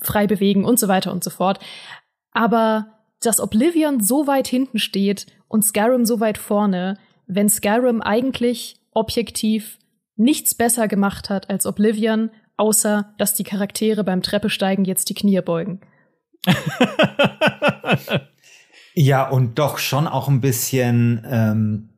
frei 0.00 0.26
bewegen 0.26 0.64
und 0.64 0.78
so 0.78 0.88
weiter 0.88 1.12
und 1.12 1.24
so 1.24 1.30
fort. 1.30 1.58
Aber 2.32 2.86
dass 3.20 3.40
Oblivion 3.40 4.00
so 4.00 4.26
weit 4.26 4.46
hinten 4.46 4.78
steht 4.78 5.26
und 5.48 5.64
Skyrim 5.64 6.04
so 6.04 6.20
weit 6.20 6.38
vorne, 6.38 6.98
wenn 7.26 7.48
Skyrim 7.48 8.02
eigentlich 8.02 8.76
objektiv 8.92 9.78
nichts 10.16 10.54
besser 10.54 10.86
gemacht 10.88 11.30
hat 11.30 11.50
als 11.50 11.66
Oblivion, 11.66 12.30
außer 12.56 13.14
dass 13.18 13.34
die 13.34 13.44
Charaktere 13.44 14.04
beim 14.04 14.22
Treppesteigen 14.22 14.84
jetzt 14.84 15.08
die 15.08 15.14
Knie 15.14 15.40
beugen. 15.40 15.80
Ja, 18.94 19.28
und 19.28 19.58
doch 19.58 19.78
schon 19.78 20.06
auch 20.06 20.28
ein 20.28 20.40
bisschen, 20.40 21.26
ähm, 21.28 21.88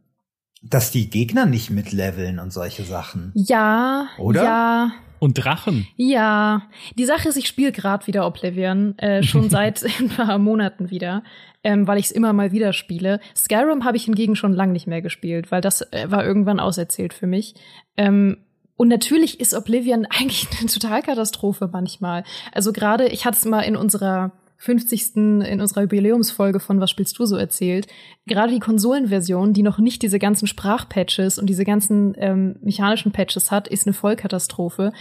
dass 0.70 0.90
die 0.90 1.10
Gegner 1.10 1.46
nicht 1.46 1.70
mitleveln 1.70 2.38
und 2.38 2.52
solche 2.52 2.84
Sachen. 2.84 3.32
Ja, 3.34 4.08
oder? 4.18 4.42
Ja. 4.42 4.92
Und 5.18 5.38
Drachen. 5.38 5.86
Ja, 5.96 6.62
die 6.98 7.06
Sache 7.06 7.28
ist, 7.28 7.36
ich 7.36 7.46
spiele 7.46 7.72
gerade 7.72 8.06
wieder 8.06 8.26
Oblivion, 8.26 8.98
äh, 8.98 9.22
schon 9.22 9.48
seit 9.50 9.82
ein 10.00 10.08
paar 10.08 10.38
Monaten 10.38 10.90
wieder, 10.90 11.22
ähm, 11.64 11.86
weil 11.86 11.98
ich 11.98 12.06
es 12.06 12.10
immer 12.10 12.32
mal 12.32 12.52
wieder 12.52 12.72
spiele. 12.72 13.20
Skyrim 13.34 13.84
habe 13.84 13.96
ich 13.96 14.04
hingegen 14.04 14.36
schon 14.36 14.52
lang 14.52 14.72
nicht 14.72 14.86
mehr 14.86 15.02
gespielt, 15.02 15.50
weil 15.50 15.62
das 15.62 15.80
äh, 15.92 16.10
war 16.10 16.24
irgendwann 16.24 16.60
auserzählt 16.60 17.14
für 17.14 17.26
mich. 17.26 17.54
Ähm, 17.96 18.36
und 18.76 18.88
natürlich 18.88 19.40
ist 19.40 19.54
Oblivion 19.54 20.06
eigentlich 20.10 20.48
eine 20.60 20.68
Totalkatastrophe 20.68 21.70
manchmal. 21.72 22.24
Also 22.52 22.72
gerade, 22.72 23.08
ich 23.08 23.24
hatte 23.24 23.38
es 23.38 23.44
mal 23.46 23.62
in 23.62 23.76
unserer 23.76 24.32
50. 24.58 25.16
in 25.16 25.60
unserer 25.60 25.82
Jubiläumsfolge 25.82 26.60
von 26.60 26.80
Was 26.80 26.90
spielst 26.90 27.18
du 27.18 27.26
so 27.26 27.36
erzählt. 27.36 27.86
Gerade 28.26 28.52
die 28.52 28.60
Konsolenversion, 28.60 29.52
die 29.52 29.62
noch 29.62 29.78
nicht 29.78 30.02
diese 30.02 30.18
ganzen 30.18 30.46
Sprachpatches 30.46 31.38
und 31.38 31.46
diese 31.46 31.64
ganzen 31.64 32.14
ähm, 32.18 32.56
mechanischen 32.62 33.12
Patches 33.12 33.50
hat, 33.50 33.68
ist 33.68 33.86
eine 33.86 33.94
Vollkatastrophe. 33.94 34.92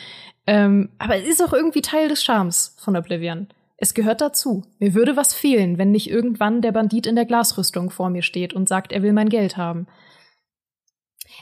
Ähm, 0.47 0.89
aber 0.99 1.17
es 1.17 1.27
ist 1.27 1.43
auch 1.43 1.53
irgendwie 1.53 1.81
Teil 1.81 2.09
des 2.09 2.23
Charmes 2.23 2.75
von 2.79 2.95
Oblivion. 2.95 3.47
Es 3.77 3.93
gehört 3.93 4.21
dazu. 4.21 4.63
Mir 4.79 4.93
würde 4.93 5.17
was 5.17 5.33
fehlen, 5.33 5.77
wenn 5.77 5.91
nicht 5.91 6.09
irgendwann 6.09 6.61
der 6.61 6.71
Bandit 6.71 7.07
in 7.07 7.15
der 7.15 7.25
Glasrüstung 7.25 7.89
vor 7.89 8.09
mir 8.09 8.21
steht 8.21 8.53
und 8.53 8.69
sagt, 8.69 8.91
er 8.91 9.03
will 9.03 9.13
mein 9.13 9.29
Geld 9.29 9.57
haben. 9.57 9.87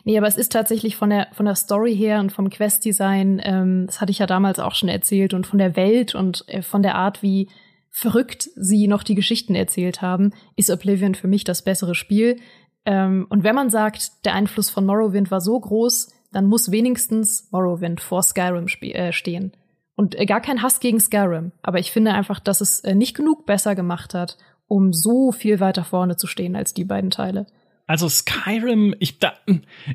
Nee, 0.04 0.17
aber 0.17 0.28
es 0.28 0.38
ist 0.38 0.52
tatsächlich 0.52 0.95
von 0.95 1.10
der, 1.10 1.28
von 1.34 1.45
der 1.45 1.56
Story 1.56 1.95
her 1.95 2.19
und 2.19 2.32
vom 2.32 2.49
Quest-Design, 2.49 3.41
ähm, 3.43 3.86
das 3.86 4.02
hatte 4.02 4.12
ich 4.12 4.19
ja 4.19 4.26
damals 4.26 4.60
auch 4.60 4.73
schon 4.73 4.89
erzählt, 4.89 5.34
und 5.34 5.45
von 5.45 5.60
der 5.60 5.76
Welt 5.76 6.15
und 6.15 6.45
äh, 6.47 6.62
von 6.62 6.82
der 6.82 6.95
Art, 6.95 7.21
wie 7.21 7.49
verrückt 7.93 8.49
sie 8.56 8.88
noch 8.88 9.03
die 9.03 9.15
Geschichten 9.15 9.53
erzählt 9.53 10.01
haben, 10.01 10.34
ist 10.56 10.71
Oblivion 10.71 11.13
für 11.13 11.27
mich 11.27 11.43
das 11.43 11.62
bessere 11.62 11.93
Spiel. 11.93 12.38
Ähm, 12.86 13.27
und 13.29 13.43
wenn 13.43 13.56
man 13.56 13.69
sagt, 13.69 14.25
der 14.25 14.34
Einfluss 14.34 14.71
von 14.71 14.86
Morrowind 14.86 15.29
war 15.29 15.39
so 15.39 15.58
groß, 15.60 16.12
dann 16.32 16.45
muss 16.45 16.71
wenigstens 16.71 17.49
Morrowind 17.51 18.01
vor 18.01 18.23
Skyrim 18.23 18.65
äh, 18.82 19.13
stehen. 19.13 19.53
Und 19.95 20.19
äh, 20.19 20.25
gar 20.25 20.41
kein 20.41 20.63
Hass 20.63 20.79
gegen 20.79 20.99
Skyrim, 20.99 21.51
aber 21.62 21.77
ich 21.77 21.91
finde 21.91 22.13
einfach, 22.13 22.39
dass 22.39 22.62
es 22.62 22.79
äh, 22.79 22.95
nicht 22.95 23.15
genug 23.15 23.45
besser 23.45 23.75
gemacht 23.75 24.15
hat, 24.15 24.38
um 24.67 24.91
so 24.91 25.32
viel 25.32 25.60
weiter 25.60 25.84
vorne 25.84 26.17
zu 26.17 26.25
stehen 26.25 26.56
als 26.56 26.73
die 26.73 26.86
beiden 26.86 27.12
Teile. 27.12 27.45
Also 27.86 28.10
Skyrim, 28.10 28.95
ich 28.97 29.19
da, 29.19 29.34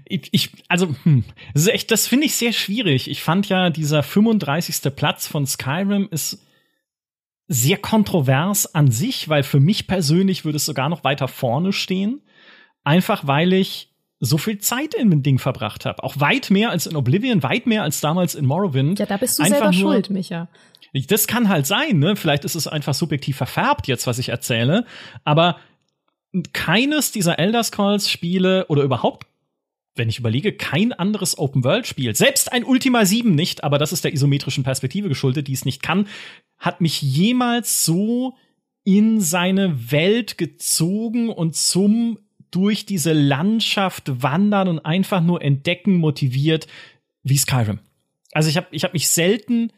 ich, 0.05 0.29
ich 0.31 0.53
also 0.69 0.95
hm, 1.03 1.25
das 1.53 1.69
das 1.89 2.07
finde 2.07 2.27
ich 2.27 2.37
sehr 2.37 2.53
schwierig. 2.53 3.11
Ich 3.11 3.25
fand 3.25 3.49
ja 3.49 3.71
dieser 3.71 4.05
35. 4.05 4.95
Platz 4.95 5.27
von 5.27 5.47
Skyrim 5.47 6.07
ist 6.13 6.45
sehr 7.49 7.79
kontrovers 7.79 8.75
an 8.75 8.91
sich, 8.91 9.29
weil 9.29 9.43
für 9.43 9.59
mich 9.59 9.87
persönlich 9.87 10.45
würde 10.45 10.57
es 10.57 10.67
sogar 10.67 10.89
noch 10.91 11.03
weiter 11.03 11.29
vorne 11.29 11.73
stehen, 11.73 12.21
einfach 12.85 13.27
weil 13.27 13.55
ich 13.55 13.91
so 14.21 14.37
viel 14.37 14.59
Zeit 14.59 14.95
in 14.95 15.11
dem 15.11 15.23
Ding 15.23 15.39
verbracht 15.39 15.87
habe, 15.87 16.03
auch 16.03 16.19
weit 16.21 16.51
mehr 16.51 16.71
als 16.71 16.87
in 16.87 16.97
Oblivion, 16.97 17.43
weit 17.43 17.67
mehr 17.67 17.83
als 17.83 18.01
damals 18.01 18.35
in 18.35 18.45
Morrowind. 18.45 18.99
Ja, 18.99 19.07
da 19.07 19.17
bist 19.17 19.39
du 19.39 19.45
einfach 19.45 19.59
selber 19.59 19.73
schuld, 19.73 20.11
Micha. 20.11 20.49
Das 21.09 21.27
kann 21.27 21.49
halt 21.49 21.67
sein, 21.67 21.99
ne? 21.99 22.17
Vielleicht 22.17 22.45
ist 22.45 22.55
es 22.55 22.67
einfach 22.67 22.95
subjektiv 22.95 23.37
verfärbt 23.37 23.87
jetzt, 23.87 24.07
was 24.07 24.19
ich 24.19 24.31
erzähle, 24.31 24.85
aber 25.25 25.57
keines 26.53 27.13
dieser 27.13 27.39
Elder 27.39 27.63
Scrolls 27.63 28.11
Spiele 28.11 28.67
oder 28.69 28.83
überhaupt 28.83 29.27
wenn 29.99 30.09
ich 30.09 30.19
überlege, 30.19 30.53
kein 30.53 30.93
anderes 30.93 31.37
Open-World-Spiel, 31.37 32.15
selbst 32.15 32.53
ein 32.53 32.65
Ultima 32.65 33.05
7 33.05 33.35
nicht, 33.35 33.65
aber 33.65 33.79
das 33.79 33.93
ist 33.93 34.05
der 34.05 34.13
isometrischen 34.13 34.65
Perspektive 34.65 35.09
geschuldet, 35.09 35.49
die 35.49 35.53
es 35.53 35.65
nicht 35.65 35.83
kann, 35.83 36.07
hat 36.57 36.81
mich 36.81 37.03
jemals 37.03 37.85
so 37.85 38.37
in 38.85 39.21
seine 39.21 39.91
Welt 39.93 40.39
gezogen 40.39 41.29
und 41.29 41.55
zum 41.55 42.19
durch 42.51 42.87
diese 42.87 43.13
Landschaft 43.13 44.23
wandern 44.23 44.69
und 44.69 44.79
einfach 44.79 45.23
nur 45.23 45.43
entdecken 45.43 45.97
motiviert 45.97 46.67
wie 47.23 47.37
Skyrim. 47.37 47.81
Also 48.33 48.49
ich 48.49 48.57
habe 48.57 48.69
ich 48.71 48.85
hab 48.85 48.95
mich 48.95 49.09
selten 49.09 49.73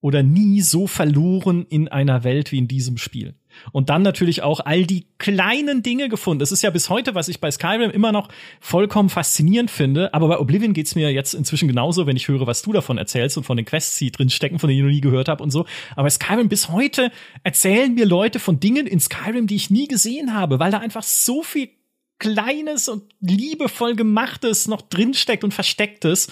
oder 0.00 0.22
nie 0.22 0.60
so 0.60 0.86
verloren 0.86 1.66
in 1.68 1.88
einer 1.88 2.24
Welt 2.24 2.52
wie 2.52 2.58
in 2.58 2.68
diesem 2.68 2.96
Spiel. 2.96 3.34
Und 3.72 3.90
dann 3.90 4.02
natürlich 4.02 4.42
auch 4.42 4.60
all 4.60 4.84
die 4.84 5.06
kleinen 5.18 5.82
Dinge 5.82 6.08
gefunden. 6.08 6.40
Das 6.40 6.52
ist 6.52 6.62
ja 6.62 6.70
bis 6.70 6.90
heute, 6.90 7.14
was 7.14 7.28
ich 7.28 7.40
bei 7.40 7.50
Skyrim 7.50 7.90
immer 7.90 8.12
noch 8.12 8.28
vollkommen 8.60 9.08
faszinierend 9.08 9.70
finde. 9.70 10.12
Aber 10.14 10.28
bei 10.28 10.38
Oblivion 10.38 10.72
geht's 10.72 10.94
mir 10.94 11.12
jetzt 11.12 11.34
inzwischen 11.34 11.68
genauso, 11.68 12.06
wenn 12.06 12.16
ich 12.16 12.28
höre, 12.28 12.46
was 12.46 12.62
du 12.62 12.72
davon 12.72 12.98
erzählst 12.98 13.36
und 13.36 13.44
von 13.44 13.56
den 13.56 13.66
Quests, 13.66 13.98
die 13.98 14.10
drin 14.10 14.30
stecken, 14.30 14.58
von 14.58 14.68
denen 14.68 14.80
ich 14.80 14.84
noch 14.84 14.92
nie 14.92 15.00
gehört 15.00 15.28
habe 15.28 15.42
und 15.42 15.50
so. 15.50 15.66
Aber 15.96 16.10
Skyrim 16.10 16.48
bis 16.48 16.68
heute 16.68 17.10
erzählen 17.42 17.94
mir 17.94 18.06
Leute 18.06 18.38
von 18.38 18.60
Dingen 18.60 18.86
in 18.86 19.00
Skyrim, 19.00 19.46
die 19.46 19.56
ich 19.56 19.70
nie 19.70 19.88
gesehen 19.88 20.34
habe, 20.34 20.58
weil 20.58 20.70
da 20.70 20.78
einfach 20.78 21.02
so 21.02 21.42
viel 21.42 21.70
Kleines 22.18 22.88
und 22.88 23.02
liebevoll 23.20 23.96
gemachtes 23.96 24.68
noch 24.68 24.82
drinsteckt 24.82 25.42
und 25.44 25.52
verstecktes, 25.52 26.28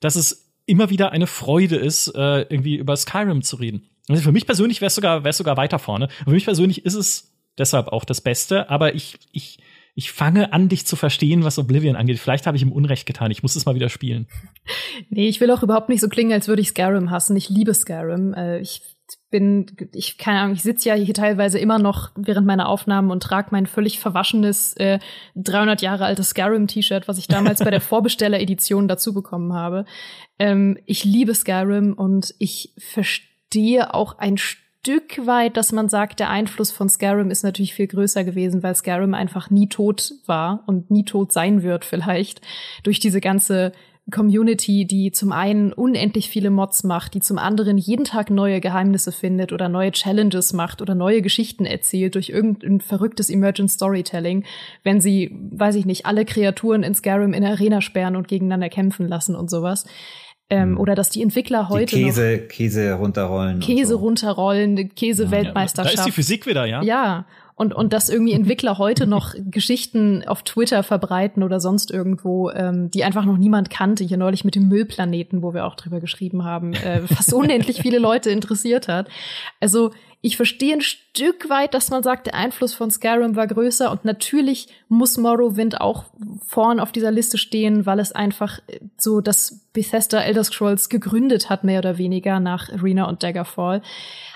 dass 0.00 0.16
es 0.16 0.50
immer 0.66 0.90
wieder 0.90 1.12
eine 1.12 1.26
Freude 1.26 1.76
ist, 1.76 2.08
äh, 2.08 2.42
irgendwie 2.42 2.76
über 2.76 2.96
Skyrim 2.96 3.42
zu 3.42 3.56
reden. 3.56 3.89
Also 4.10 4.22
für 4.22 4.32
mich 4.32 4.46
persönlich 4.46 4.80
wäre 4.80 4.88
es 4.88 4.94
sogar, 4.94 5.24
wär's 5.24 5.38
sogar 5.38 5.56
weiter 5.56 5.78
vorne. 5.78 6.06
Und 6.20 6.24
für 6.26 6.30
mich 6.32 6.44
persönlich 6.44 6.84
ist 6.84 6.94
es 6.94 7.32
deshalb 7.58 7.88
auch 7.88 8.04
das 8.04 8.20
Beste, 8.20 8.68
aber 8.70 8.94
ich, 8.94 9.18
ich, 9.32 9.58
ich 9.94 10.12
fange 10.12 10.52
an, 10.52 10.68
dich 10.68 10.86
zu 10.86 10.96
verstehen, 10.96 11.44
was 11.44 11.58
Oblivion 11.58 11.96
angeht. 11.96 12.18
Vielleicht 12.18 12.46
habe 12.46 12.56
ich 12.56 12.62
ihm 12.62 12.72
Unrecht 12.72 13.06
getan. 13.06 13.30
Ich 13.30 13.42
muss 13.42 13.56
es 13.56 13.66
mal 13.66 13.74
wieder 13.74 13.88
spielen. 13.88 14.26
Nee, 15.08 15.28
ich 15.28 15.40
will 15.40 15.50
auch 15.50 15.62
überhaupt 15.62 15.88
nicht 15.88 16.00
so 16.00 16.08
klingen, 16.08 16.32
als 16.32 16.46
würde 16.46 16.62
ich 16.62 16.68
Skyrim 16.68 17.10
hassen. 17.10 17.34
Ich 17.34 17.48
liebe 17.48 17.74
Skyrim. 17.74 18.34
Äh, 18.34 18.60
ich 18.60 18.82
bin, 19.30 19.66
ich 19.92 20.18
keine 20.18 20.40
Ahnung, 20.40 20.54
ich 20.54 20.62
sitze 20.62 20.90
ja 20.90 20.94
hier 20.94 21.14
teilweise 21.14 21.58
immer 21.58 21.78
noch 21.78 22.10
während 22.16 22.46
meiner 22.46 22.68
Aufnahmen 22.68 23.10
und 23.10 23.22
trage 23.22 23.48
mein 23.50 23.66
völlig 23.66 23.98
verwaschenes 23.98 24.74
äh, 24.76 24.98
300 25.36 25.82
Jahre 25.82 26.04
altes 26.04 26.30
Skyrim-T-Shirt, 26.30 27.08
was 27.08 27.18
ich 27.18 27.26
damals 27.26 27.60
bei 27.60 27.70
der 27.70 27.80
Vorbesteller-Edition 27.80 28.86
dazu 28.86 29.12
bekommen 29.12 29.52
habe. 29.52 29.86
Ähm, 30.38 30.78
ich 30.86 31.04
liebe 31.04 31.34
Skyrim 31.34 31.94
und 31.94 32.34
ich 32.38 32.72
verstehe 32.78 33.29
verstehe 33.50 33.94
auch 33.94 34.18
ein 34.18 34.38
Stück 34.38 35.26
weit, 35.26 35.56
dass 35.56 35.72
man 35.72 35.88
sagt, 35.88 36.20
der 36.20 36.30
Einfluss 36.30 36.70
von 36.70 36.88
Skyrim 36.88 37.32
ist 37.32 37.42
natürlich 37.42 37.74
viel 37.74 37.88
größer 37.88 38.22
gewesen, 38.22 38.62
weil 38.62 38.76
Skyrim 38.76 39.12
einfach 39.12 39.50
nie 39.50 39.68
tot 39.68 40.12
war 40.26 40.62
und 40.68 40.90
nie 40.90 41.04
tot 41.04 41.32
sein 41.32 41.64
wird 41.64 41.84
vielleicht 41.84 42.42
durch 42.84 43.00
diese 43.00 43.20
ganze 43.20 43.72
Community, 44.12 44.86
die 44.86 45.10
zum 45.10 45.32
einen 45.32 45.72
unendlich 45.72 46.28
viele 46.28 46.50
Mods 46.50 46.84
macht, 46.84 47.14
die 47.14 47.20
zum 47.20 47.38
anderen 47.38 47.76
jeden 47.76 48.04
Tag 48.04 48.30
neue 48.30 48.60
Geheimnisse 48.60 49.10
findet 49.10 49.52
oder 49.52 49.68
neue 49.68 49.90
Challenges 49.90 50.52
macht 50.52 50.80
oder 50.80 50.94
neue 50.94 51.20
Geschichten 51.20 51.66
erzählt 51.66 52.14
durch 52.14 52.28
irgendein 52.28 52.80
verrücktes 52.80 53.30
Emergent 53.30 53.70
Storytelling, 53.70 54.44
wenn 54.84 55.00
sie, 55.00 55.36
weiß 55.50 55.74
ich 55.74 55.86
nicht, 55.86 56.06
alle 56.06 56.24
Kreaturen 56.24 56.84
in 56.84 56.94
Skyrim 56.94 57.32
in 57.32 57.44
Arena 57.44 57.80
sperren 57.80 58.14
und 58.14 58.28
gegeneinander 58.28 58.68
kämpfen 58.68 59.08
lassen 59.08 59.34
und 59.34 59.50
sowas. 59.50 59.86
Ähm, 60.50 60.70
hm. 60.70 60.80
oder 60.80 60.94
dass 60.94 61.10
die 61.10 61.22
Entwickler 61.22 61.68
heute 61.68 61.94
die 61.94 62.02
Käse, 62.02 62.40
noch 62.42 62.48
Käse 62.48 62.92
runterrollen. 62.94 63.60
Käse 63.60 63.92
so. 63.92 63.98
runterrollen, 63.98 64.94
Käse-Weltmeisterschaft. 64.94 65.94
Ja, 65.94 66.02
da 66.02 66.02
ist 66.02 66.06
die 66.06 66.12
Physik 66.12 66.46
wieder, 66.46 66.66
ja. 66.66 66.82
Ja. 66.82 67.24
Und, 67.60 67.74
und 67.74 67.92
dass 67.92 68.08
irgendwie 68.08 68.32
Entwickler 68.32 68.78
heute 68.78 69.06
noch 69.06 69.34
Geschichten 69.50 70.24
auf 70.26 70.42
Twitter 70.42 70.82
verbreiten 70.82 71.42
oder 71.42 71.60
sonst 71.60 71.90
irgendwo, 71.90 72.50
ähm, 72.50 72.90
die 72.90 73.04
einfach 73.04 73.26
noch 73.26 73.36
niemand 73.36 73.68
kannte. 73.68 74.02
Hier 74.02 74.16
neulich 74.16 74.46
mit 74.46 74.54
dem 74.54 74.68
Müllplaneten, 74.68 75.42
wo 75.42 75.52
wir 75.52 75.66
auch 75.66 75.74
drüber 75.74 76.00
geschrieben 76.00 76.42
haben, 76.42 76.72
äh, 76.72 77.02
was 77.10 77.28
unendlich 77.34 77.82
viele 77.82 77.98
Leute 77.98 78.30
interessiert 78.30 78.88
hat. 78.88 79.08
Also 79.60 79.90
ich 80.22 80.36
verstehe 80.36 80.74
ein 80.74 80.82
Stück 80.82 81.48
weit, 81.48 81.72
dass 81.72 81.88
man 81.88 82.02
sagt, 82.02 82.26
der 82.26 82.34
Einfluss 82.34 82.74
von 82.74 82.90
Skyrim 82.90 83.36
war 83.36 83.46
größer 83.46 83.90
und 83.90 84.04
natürlich 84.04 84.68
muss 84.88 85.16
Morrowind 85.16 85.80
auch 85.80 86.04
vorn 86.46 86.78
auf 86.78 86.92
dieser 86.92 87.10
Liste 87.10 87.38
stehen, 87.38 87.86
weil 87.86 87.98
es 87.98 88.12
einfach 88.12 88.60
so 88.98 89.22
das 89.22 89.60
Bethesda 89.72 90.20
Elder 90.20 90.44
Scrolls 90.44 90.90
gegründet 90.90 91.48
hat, 91.48 91.64
mehr 91.64 91.78
oder 91.78 91.96
weniger 91.96 92.38
nach 92.38 92.70
Arena 92.70 93.08
und 93.08 93.22
Daggerfall. 93.22 93.80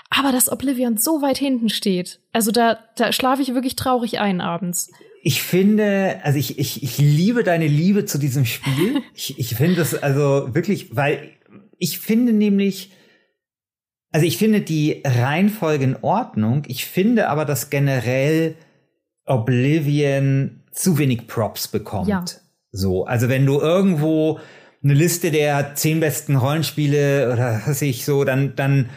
Aber 0.09 0.31
dass 0.31 0.51
Oblivion 0.51 0.97
so 0.97 1.21
weit 1.21 1.37
hinten 1.37 1.69
steht, 1.69 2.19
also 2.33 2.51
da, 2.51 2.79
da 2.95 3.11
schlafe 3.11 3.43
ich 3.43 3.53
wirklich 3.53 3.75
traurig 3.75 4.19
ein 4.19 4.41
abends. 4.41 4.91
Ich 5.21 5.41
finde, 5.43 6.19
also 6.23 6.39
ich, 6.39 6.57
ich, 6.57 6.83
ich 6.83 6.97
liebe 6.97 7.43
deine 7.43 7.67
Liebe 7.67 8.05
zu 8.05 8.17
diesem 8.17 8.45
Spiel. 8.45 9.01
ich, 9.13 9.37
ich 9.37 9.55
finde 9.55 9.81
es 9.81 9.93
also 9.95 10.53
wirklich, 10.53 10.95
weil 10.95 11.31
ich 11.77 11.99
finde 11.99 12.33
nämlich, 12.33 12.91
also 14.15 14.27
ich 14.27 14.37
finde 14.37 14.61
die 14.61 15.01
Reihenfolge 15.03 15.83
in 15.83 15.97
Ordnung. 16.01 16.63
Ich 16.67 16.85
finde 16.85 17.27
aber, 17.27 17.43
dass 17.43 17.69
generell 17.69 18.55
Oblivion 19.25 20.61
zu 20.71 20.97
wenig 20.97 21.27
Props 21.27 21.67
bekommt. 21.67 22.07
Ja. 22.07 22.23
So, 22.71 23.05
also 23.05 23.27
wenn 23.27 23.45
du 23.45 23.59
irgendwo 23.59 24.39
eine 24.81 24.93
Liste 24.93 25.31
der 25.31 25.75
zehn 25.75 25.99
besten 25.99 26.37
Rollenspiele 26.37 27.33
oder 27.33 27.61
was 27.65 27.81
ich 27.81 28.05
so, 28.05 28.23
dann, 28.23 28.55
dann, 28.55 28.89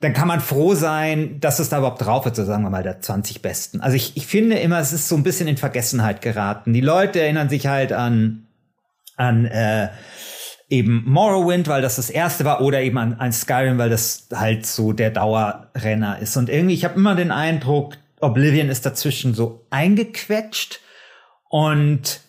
dann 0.00 0.12
kann 0.12 0.26
man 0.26 0.40
froh 0.40 0.74
sein, 0.74 1.38
dass 1.38 1.60
es 1.60 1.68
da 1.68 1.78
überhaupt 1.78 2.04
drauf 2.04 2.26
ist, 2.26 2.34
so 2.34 2.44
sagen 2.44 2.64
wir 2.64 2.70
mal, 2.70 2.82
der 2.82 3.00
20 3.00 3.42
besten. 3.42 3.80
Also 3.80 3.94
ich, 3.94 4.16
ich 4.16 4.26
finde 4.26 4.58
immer, 4.58 4.80
es 4.80 4.92
ist 4.92 5.08
so 5.08 5.14
ein 5.14 5.22
bisschen 5.22 5.46
in 5.46 5.58
Vergessenheit 5.58 6.22
geraten. 6.22 6.72
Die 6.72 6.80
Leute 6.80 7.20
erinnern 7.20 7.48
sich 7.48 7.68
halt 7.68 7.92
an, 7.92 8.48
an 9.16 9.44
äh, 9.44 9.90
eben 10.68 11.04
Morrowind, 11.06 11.68
weil 11.68 11.82
das 11.82 11.96
das 11.96 12.10
erste 12.10 12.44
war, 12.44 12.60
oder 12.60 12.80
eben 12.80 12.98
an, 12.98 13.14
an 13.14 13.32
Skyrim, 13.32 13.78
weil 13.78 13.90
das 13.90 14.28
halt 14.34 14.66
so 14.66 14.92
der 14.92 15.10
Dauerrenner 15.10 16.18
ist. 16.18 16.36
Und 16.36 16.48
irgendwie, 16.48 16.74
ich 16.74 16.84
habe 16.84 16.96
immer 16.96 17.14
den 17.14 17.30
Eindruck, 17.30 17.96
Oblivion 18.20 18.68
ist 18.68 18.86
dazwischen 18.86 19.34
so 19.34 19.66
eingequetscht. 19.70 20.80
Und 21.48 22.20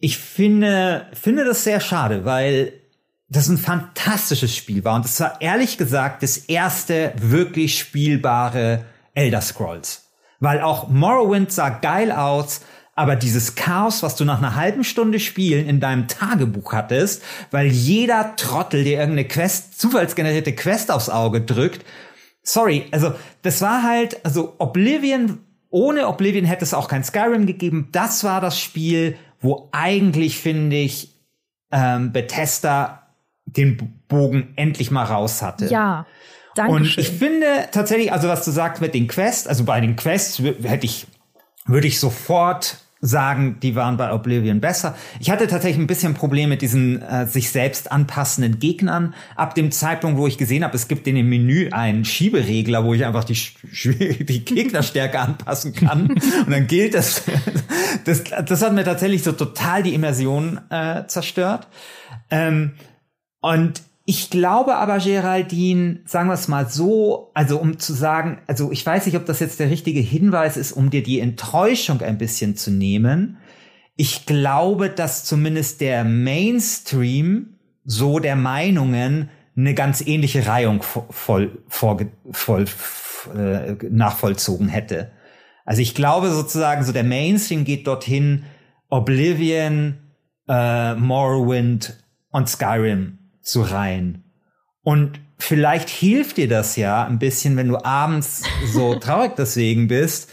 ich 0.00 0.18
finde, 0.18 1.06
finde 1.12 1.44
das 1.44 1.64
sehr 1.64 1.80
schade, 1.80 2.24
weil 2.24 2.72
das 3.28 3.48
ein 3.48 3.58
fantastisches 3.58 4.54
Spiel 4.54 4.84
war. 4.84 4.96
Und 4.96 5.06
es 5.06 5.18
war 5.20 5.40
ehrlich 5.40 5.78
gesagt 5.78 6.22
das 6.22 6.36
erste 6.36 7.12
wirklich 7.16 7.78
spielbare 7.78 8.84
Elder 9.14 9.40
Scrolls. 9.40 10.10
Weil 10.38 10.60
auch 10.60 10.88
Morrowind 10.88 11.52
sah 11.52 11.68
geil 11.68 12.12
aus, 12.12 12.62
aber 12.94 13.16
dieses 13.16 13.54
Chaos, 13.54 14.02
was 14.02 14.16
du 14.16 14.24
nach 14.24 14.38
einer 14.38 14.54
halben 14.54 14.84
Stunde 14.84 15.18
Spielen 15.18 15.66
in 15.66 15.80
deinem 15.80 16.08
Tagebuch 16.08 16.72
hattest, 16.72 17.22
weil 17.50 17.66
jeder 17.66 18.36
Trottel 18.36 18.84
dir 18.84 18.98
irgendeine 18.98 19.26
Quest, 19.26 19.80
zufallsgenerierte 19.80 20.54
Quest 20.54 20.90
aufs 20.90 21.08
Auge 21.08 21.40
drückt, 21.40 21.84
sorry, 22.42 22.86
also 22.90 23.14
das 23.42 23.62
war 23.62 23.82
halt, 23.82 24.24
also 24.24 24.54
Oblivion, 24.58 25.38
ohne 25.70 26.06
Oblivion 26.06 26.44
hätte 26.44 26.64
es 26.64 26.74
auch 26.74 26.88
kein 26.88 27.02
Skyrim 27.02 27.46
gegeben. 27.46 27.88
Das 27.92 28.24
war 28.24 28.40
das 28.40 28.60
Spiel, 28.60 29.16
wo 29.40 29.68
eigentlich, 29.72 30.38
finde 30.38 30.76
ich, 30.76 31.14
ähm, 31.70 32.12
Bethesda 32.12 33.06
den 33.46 34.02
Bogen 34.08 34.52
endlich 34.56 34.90
mal 34.90 35.04
raus 35.04 35.40
hatte. 35.40 35.66
Ja. 35.66 36.06
Danke 36.54 36.72
und 36.72 36.98
ich 36.98 37.08
finde 37.08 37.46
tatsächlich, 37.72 38.12
also 38.12 38.28
was 38.28 38.44
du 38.44 38.50
sagst 38.50 38.82
mit 38.82 38.92
den 38.94 39.08
Quests, 39.08 39.46
also 39.46 39.64
bei 39.64 39.80
den 39.80 39.96
Quests 39.96 40.38
hätte 40.38 40.84
ich, 40.84 41.06
würde 41.66 41.86
ich 41.86 42.00
sofort 42.00 42.78
sagen, 43.04 43.58
die 43.60 43.74
waren 43.74 43.96
bei 43.96 44.12
Oblivion 44.12 44.60
besser. 44.60 44.96
Ich 45.18 45.28
hatte 45.28 45.48
tatsächlich 45.48 45.82
ein 45.82 45.88
bisschen 45.88 46.14
Problem 46.14 46.48
mit 46.48 46.62
diesen 46.62 47.02
äh, 47.02 47.26
sich 47.26 47.50
selbst 47.50 47.90
anpassenden 47.90 48.60
Gegnern. 48.60 49.14
Ab 49.34 49.56
dem 49.56 49.72
Zeitpunkt, 49.72 50.18
wo 50.18 50.28
ich 50.28 50.38
gesehen 50.38 50.62
habe, 50.62 50.76
es 50.76 50.86
gibt 50.86 51.08
in 51.08 51.16
dem 51.16 51.28
Menü 51.28 51.70
einen 51.70 52.04
Schieberegler, 52.04 52.84
wo 52.84 52.94
ich 52.94 53.04
einfach 53.04 53.24
die, 53.24 53.34
die 54.24 54.44
Gegnerstärke 54.44 55.18
anpassen 55.18 55.74
kann. 55.74 56.10
Und 56.12 56.50
dann 56.50 56.68
gilt 56.68 56.94
das, 56.94 57.24
das. 58.04 58.22
Das 58.22 58.62
hat 58.62 58.72
mir 58.72 58.84
tatsächlich 58.84 59.24
so 59.24 59.32
total 59.32 59.82
die 59.82 59.94
Immersion 59.94 60.60
äh, 60.70 61.04
zerstört. 61.08 61.66
Ähm, 62.30 62.74
und 63.40 63.82
ich 64.04 64.30
glaube 64.30 64.76
aber, 64.76 64.98
Geraldine, 64.98 66.00
sagen 66.06 66.28
wir 66.28 66.34
es 66.34 66.48
mal 66.48 66.68
so, 66.68 67.30
also 67.34 67.58
um 67.58 67.78
zu 67.78 67.92
sagen, 67.92 68.38
also 68.48 68.72
ich 68.72 68.84
weiß 68.84 69.06
nicht, 69.06 69.16
ob 69.16 69.26
das 69.26 69.38
jetzt 69.38 69.60
der 69.60 69.70
richtige 69.70 70.00
Hinweis 70.00 70.56
ist, 70.56 70.72
um 70.72 70.90
dir 70.90 71.04
die 71.04 71.20
Enttäuschung 71.20 72.00
ein 72.00 72.18
bisschen 72.18 72.56
zu 72.56 72.72
nehmen. 72.72 73.38
Ich 73.94 74.26
glaube, 74.26 74.90
dass 74.90 75.24
zumindest 75.24 75.80
der 75.80 76.02
Mainstream 76.02 77.58
so 77.84 78.18
der 78.18 78.34
Meinungen 78.34 79.30
eine 79.56 79.74
ganz 79.74 80.04
ähnliche 80.04 80.46
Reihung 80.46 80.82
voll, 80.82 81.62
voll, 81.68 82.08
voll, 82.32 82.64
äh, 83.36 83.74
nachvollzogen 83.88 84.68
hätte. 84.68 85.12
Also 85.64 85.80
ich 85.80 85.94
glaube 85.94 86.30
sozusagen, 86.30 86.82
so 86.82 86.92
der 86.92 87.04
Mainstream 87.04 87.64
geht 87.64 87.86
dorthin, 87.86 88.44
Oblivion, 88.88 89.98
äh, 90.48 90.94
Morrowind 90.96 92.02
und 92.30 92.48
Skyrim 92.48 93.18
zu 93.42 93.62
reihen. 93.62 94.24
Und 94.82 95.20
vielleicht 95.38 95.88
hilft 95.88 96.36
dir 96.36 96.48
das 96.48 96.76
ja 96.76 97.04
ein 97.04 97.18
bisschen, 97.18 97.56
wenn 97.56 97.68
du 97.68 97.84
abends 97.84 98.42
so 98.72 98.94
traurig 99.00 99.36
deswegen 99.36 99.88
bist, 99.88 100.30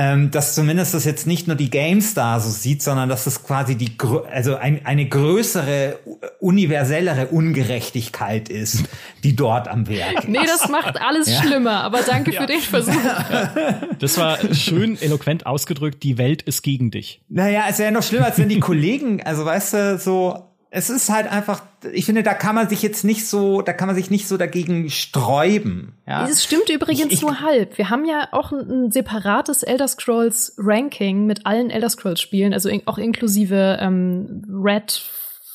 ähm, 0.00 0.30
dass 0.30 0.54
zumindest 0.54 0.94
das 0.94 1.04
jetzt 1.04 1.26
nicht 1.26 1.48
nur 1.48 1.56
die 1.56 1.70
GameStar 1.70 2.38
so 2.38 2.50
sieht, 2.50 2.82
sondern 2.82 3.08
dass 3.08 3.26
es 3.26 3.42
quasi 3.42 3.74
die, 3.74 3.96
also 4.30 4.54
ein, 4.54 4.86
eine 4.86 5.08
größere, 5.08 5.98
universellere 6.38 7.26
Ungerechtigkeit 7.26 8.48
ist, 8.48 8.84
die 9.24 9.34
dort 9.34 9.66
am 9.66 9.88
Werk 9.88 10.28
Nee, 10.28 10.38
das 10.46 10.68
macht 10.68 11.00
alles 11.00 11.28
ja. 11.28 11.42
schlimmer, 11.42 11.82
aber 11.82 12.02
danke 12.02 12.32
ja. 12.32 12.40
für 12.40 12.46
den 12.46 12.60
Versuch. 12.60 12.94
Das 13.98 14.16
war 14.16 14.38
schön 14.54 15.00
eloquent 15.00 15.46
ausgedrückt, 15.46 16.04
die 16.04 16.18
Welt 16.18 16.42
ist 16.42 16.62
gegen 16.62 16.92
dich. 16.92 17.20
Naja, 17.28 17.64
es 17.68 17.80
wäre 17.80 17.90
noch 17.90 18.04
schlimmer, 18.04 18.26
als 18.26 18.38
wenn 18.38 18.48
die 18.48 18.60
Kollegen, 18.60 19.20
also 19.24 19.44
weißt 19.44 19.74
du, 19.74 19.98
so, 19.98 20.47
es 20.70 20.90
ist 20.90 21.08
halt 21.08 21.30
einfach, 21.30 21.62
ich 21.92 22.04
finde, 22.04 22.22
da 22.22 22.34
kann 22.34 22.54
man 22.54 22.68
sich 22.68 22.82
jetzt 22.82 23.02
nicht 23.02 23.26
so, 23.26 23.62
da 23.62 23.72
kann 23.72 23.86
man 23.86 23.96
sich 23.96 24.10
nicht 24.10 24.28
so 24.28 24.36
dagegen 24.36 24.90
sträuben. 24.90 25.94
Ja? 26.06 26.26
Das 26.26 26.44
stimmt 26.44 26.68
übrigens 26.68 27.12
ich, 27.12 27.22
nur 27.22 27.40
halb. 27.40 27.78
Wir 27.78 27.88
haben 27.88 28.04
ja 28.04 28.28
auch 28.32 28.52
ein, 28.52 28.68
ein, 28.70 28.90
separates 28.90 29.62
Elder 29.62 29.88
Scrolls 29.88 30.54
Ranking 30.58 31.24
mit 31.24 31.46
allen 31.46 31.70
Elder 31.70 31.88
Scrolls 31.88 32.20
Spielen, 32.20 32.52
also 32.52 32.68
in, 32.68 32.86
auch 32.86 32.98
inklusive 32.98 33.78
ähm, 33.80 34.44
Red 34.62 35.00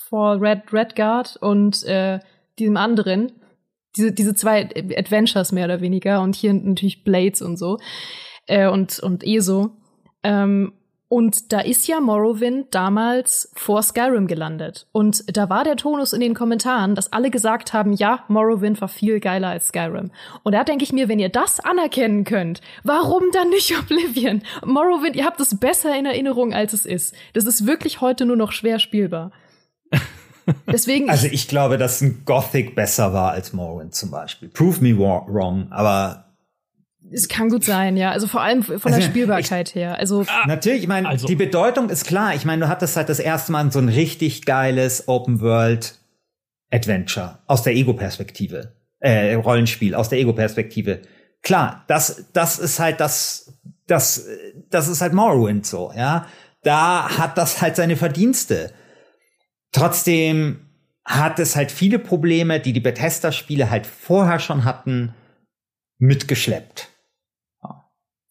for 0.10 0.42
Red 0.42 0.74
Redguard 0.74 1.38
und 1.38 1.84
äh, 1.84 2.20
diesem 2.58 2.78
anderen. 2.78 3.34
Diese, 3.96 4.12
diese 4.12 4.34
zwei 4.34 4.68
Adventures 4.98 5.52
mehr 5.52 5.66
oder 5.66 5.82
weniger 5.82 6.22
und 6.22 6.36
hier 6.36 6.52
natürlich 6.54 7.04
Blades 7.04 7.44
und 7.44 7.58
so 7.58 7.78
äh, 8.48 8.68
und 8.68 9.00
und 9.00 9.24
ESO. 9.24 9.78
Ähm, 10.24 10.74
und 11.14 11.54
da 11.54 11.60
ist 11.60 11.88
ja 11.88 12.00
Morrowind 12.00 12.74
damals 12.74 13.52
vor 13.54 13.84
Skyrim 13.84 14.26
gelandet. 14.26 14.88
Und 14.94 15.38
da 15.38 15.48
war 15.48 15.64
der 15.64 15.76
Tonus 15.76 16.12
in 16.12 16.22
den 16.22 16.34
Kommentaren, 16.34 16.96
dass 16.96 17.14
alle 17.14 17.30
gesagt 17.30 17.72
haben, 17.72 17.94
ja, 17.94 18.24
Morrowind 18.30 18.82
war 18.82 18.88
viel 18.88 19.20
geiler 19.20 19.50
als 19.50 19.68
Skyrim. 19.68 20.10
Und 20.42 20.54
da 20.54 20.64
denke 20.64 20.84
ich 20.84 20.92
mir, 20.92 21.10
wenn 21.10 21.20
ihr 21.20 21.30
das 21.30 21.60
anerkennen 21.60 22.24
könnt, 22.24 22.62
warum 22.84 23.26
dann 23.32 23.50
nicht 23.50 23.78
Oblivion? 23.80 24.42
Morrowind, 24.66 25.16
ihr 25.16 25.26
habt 25.26 25.40
es 25.40 25.60
besser 25.60 25.96
in 25.96 26.08
Erinnerung, 26.08 26.52
als 26.52 26.74
es 26.74 26.84
ist. 26.84 27.14
Das 27.34 27.46
ist 27.46 27.68
wirklich 27.68 28.02
heute 28.02 28.26
nur 28.26 28.36
noch 28.36 28.52
schwer 28.52 28.80
spielbar. 28.80 29.32
Deswegen. 30.66 31.12
Also 31.12 31.28
ich 31.28 31.48
glaube, 31.48 31.78
dass 31.78 32.02
ein 32.02 32.24
Gothic 32.26 32.74
besser 32.74 33.14
war 33.14 33.34
als 33.34 33.54
Morrowind 33.54 33.94
zum 33.94 34.10
Beispiel. 34.10 34.50
Prove 34.50 34.82
me 34.82 34.98
wrong, 34.98 35.68
aber 35.70 36.23
es 37.12 37.28
kann 37.28 37.50
gut 37.50 37.64
sein, 37.64 37.98
ja. 37.98 38.12
Also 38.12 38.28
vor 38.28 38.42
allem 38.42 38.64
von 38.64 38.80
der 38.80 38.96
also, 38.96 39.08
Spielbarkeit 39.08 39.70
ich, 39.70 39.76
her. 39.76 39.98
Also 39.98 40.26
ah, 40.28 40.48
natürlich, 40.48 40.84
ich 40.84 40.88
meine, 40.88 41.08
also. 41.08 41.28
die 41.28 41.36
Bedeutung 41.36 41.90
ist 41.90 42.06
klar. 42.06 42.34
Ich 42.36 42.46
meine, 42.46 42.66
du 42.66 42.70
hattest 42.70 42.96
halt 42.98 43.10
das 43.10 43.20
erste 43.20 43.52
Mal 43.52 43.72
so 43.72 43.80
ein 43.80 43.90
richtig 43.90 44.46
geiles 44.46 45.08
Open 45.08 45.42
World 45.42 46.00
Adventure 46.72 47.40
aus 47.46 47.64
der 47.64 47.74
Ego-Perspektive, 47.74 48.74
äh, 49.00 49.36
Rollenspiel 49.36 49.96
aus 49.96 50.10
der 50.10 50.20
Ego-Perspektive. 50.20 51.02
Klar, 51.44 51.84
das, 51.88 52.26
das 52.34 52.58
ist 52.58 52.80
halt 52.80 53.00
das, 53.00 53.54
das, 53.86 54.26
das 54.70 54.88
ist 54.88 55.02
halt 55.02 55.14
Morrowind 55.14 55.66
so, 55.66 55.92
ja. 55.96 56.28
Da 56.64 57.18
hat 57.18 57.38
das 57.38 57.62
halt 57.62 57.76
seine 57.76 57.98
Verdienste. 57.98 58.72
Trotzdem 59.72 60.62
hat 61.04 61.40
es 61.40 61.56
halt 61.56 61.72
viele 61.72 62.00
Probleme, 62.00 62.60
die 62.60 62.72
die 62.72 62.80
Bethesda-Spiele 62.80 63.70
halt 63.70 63.86
vorher 63.86 64.40
schon 64.40 64.64
hatten, 64.64 65.14
mitgeschleppt. 65.98 66.93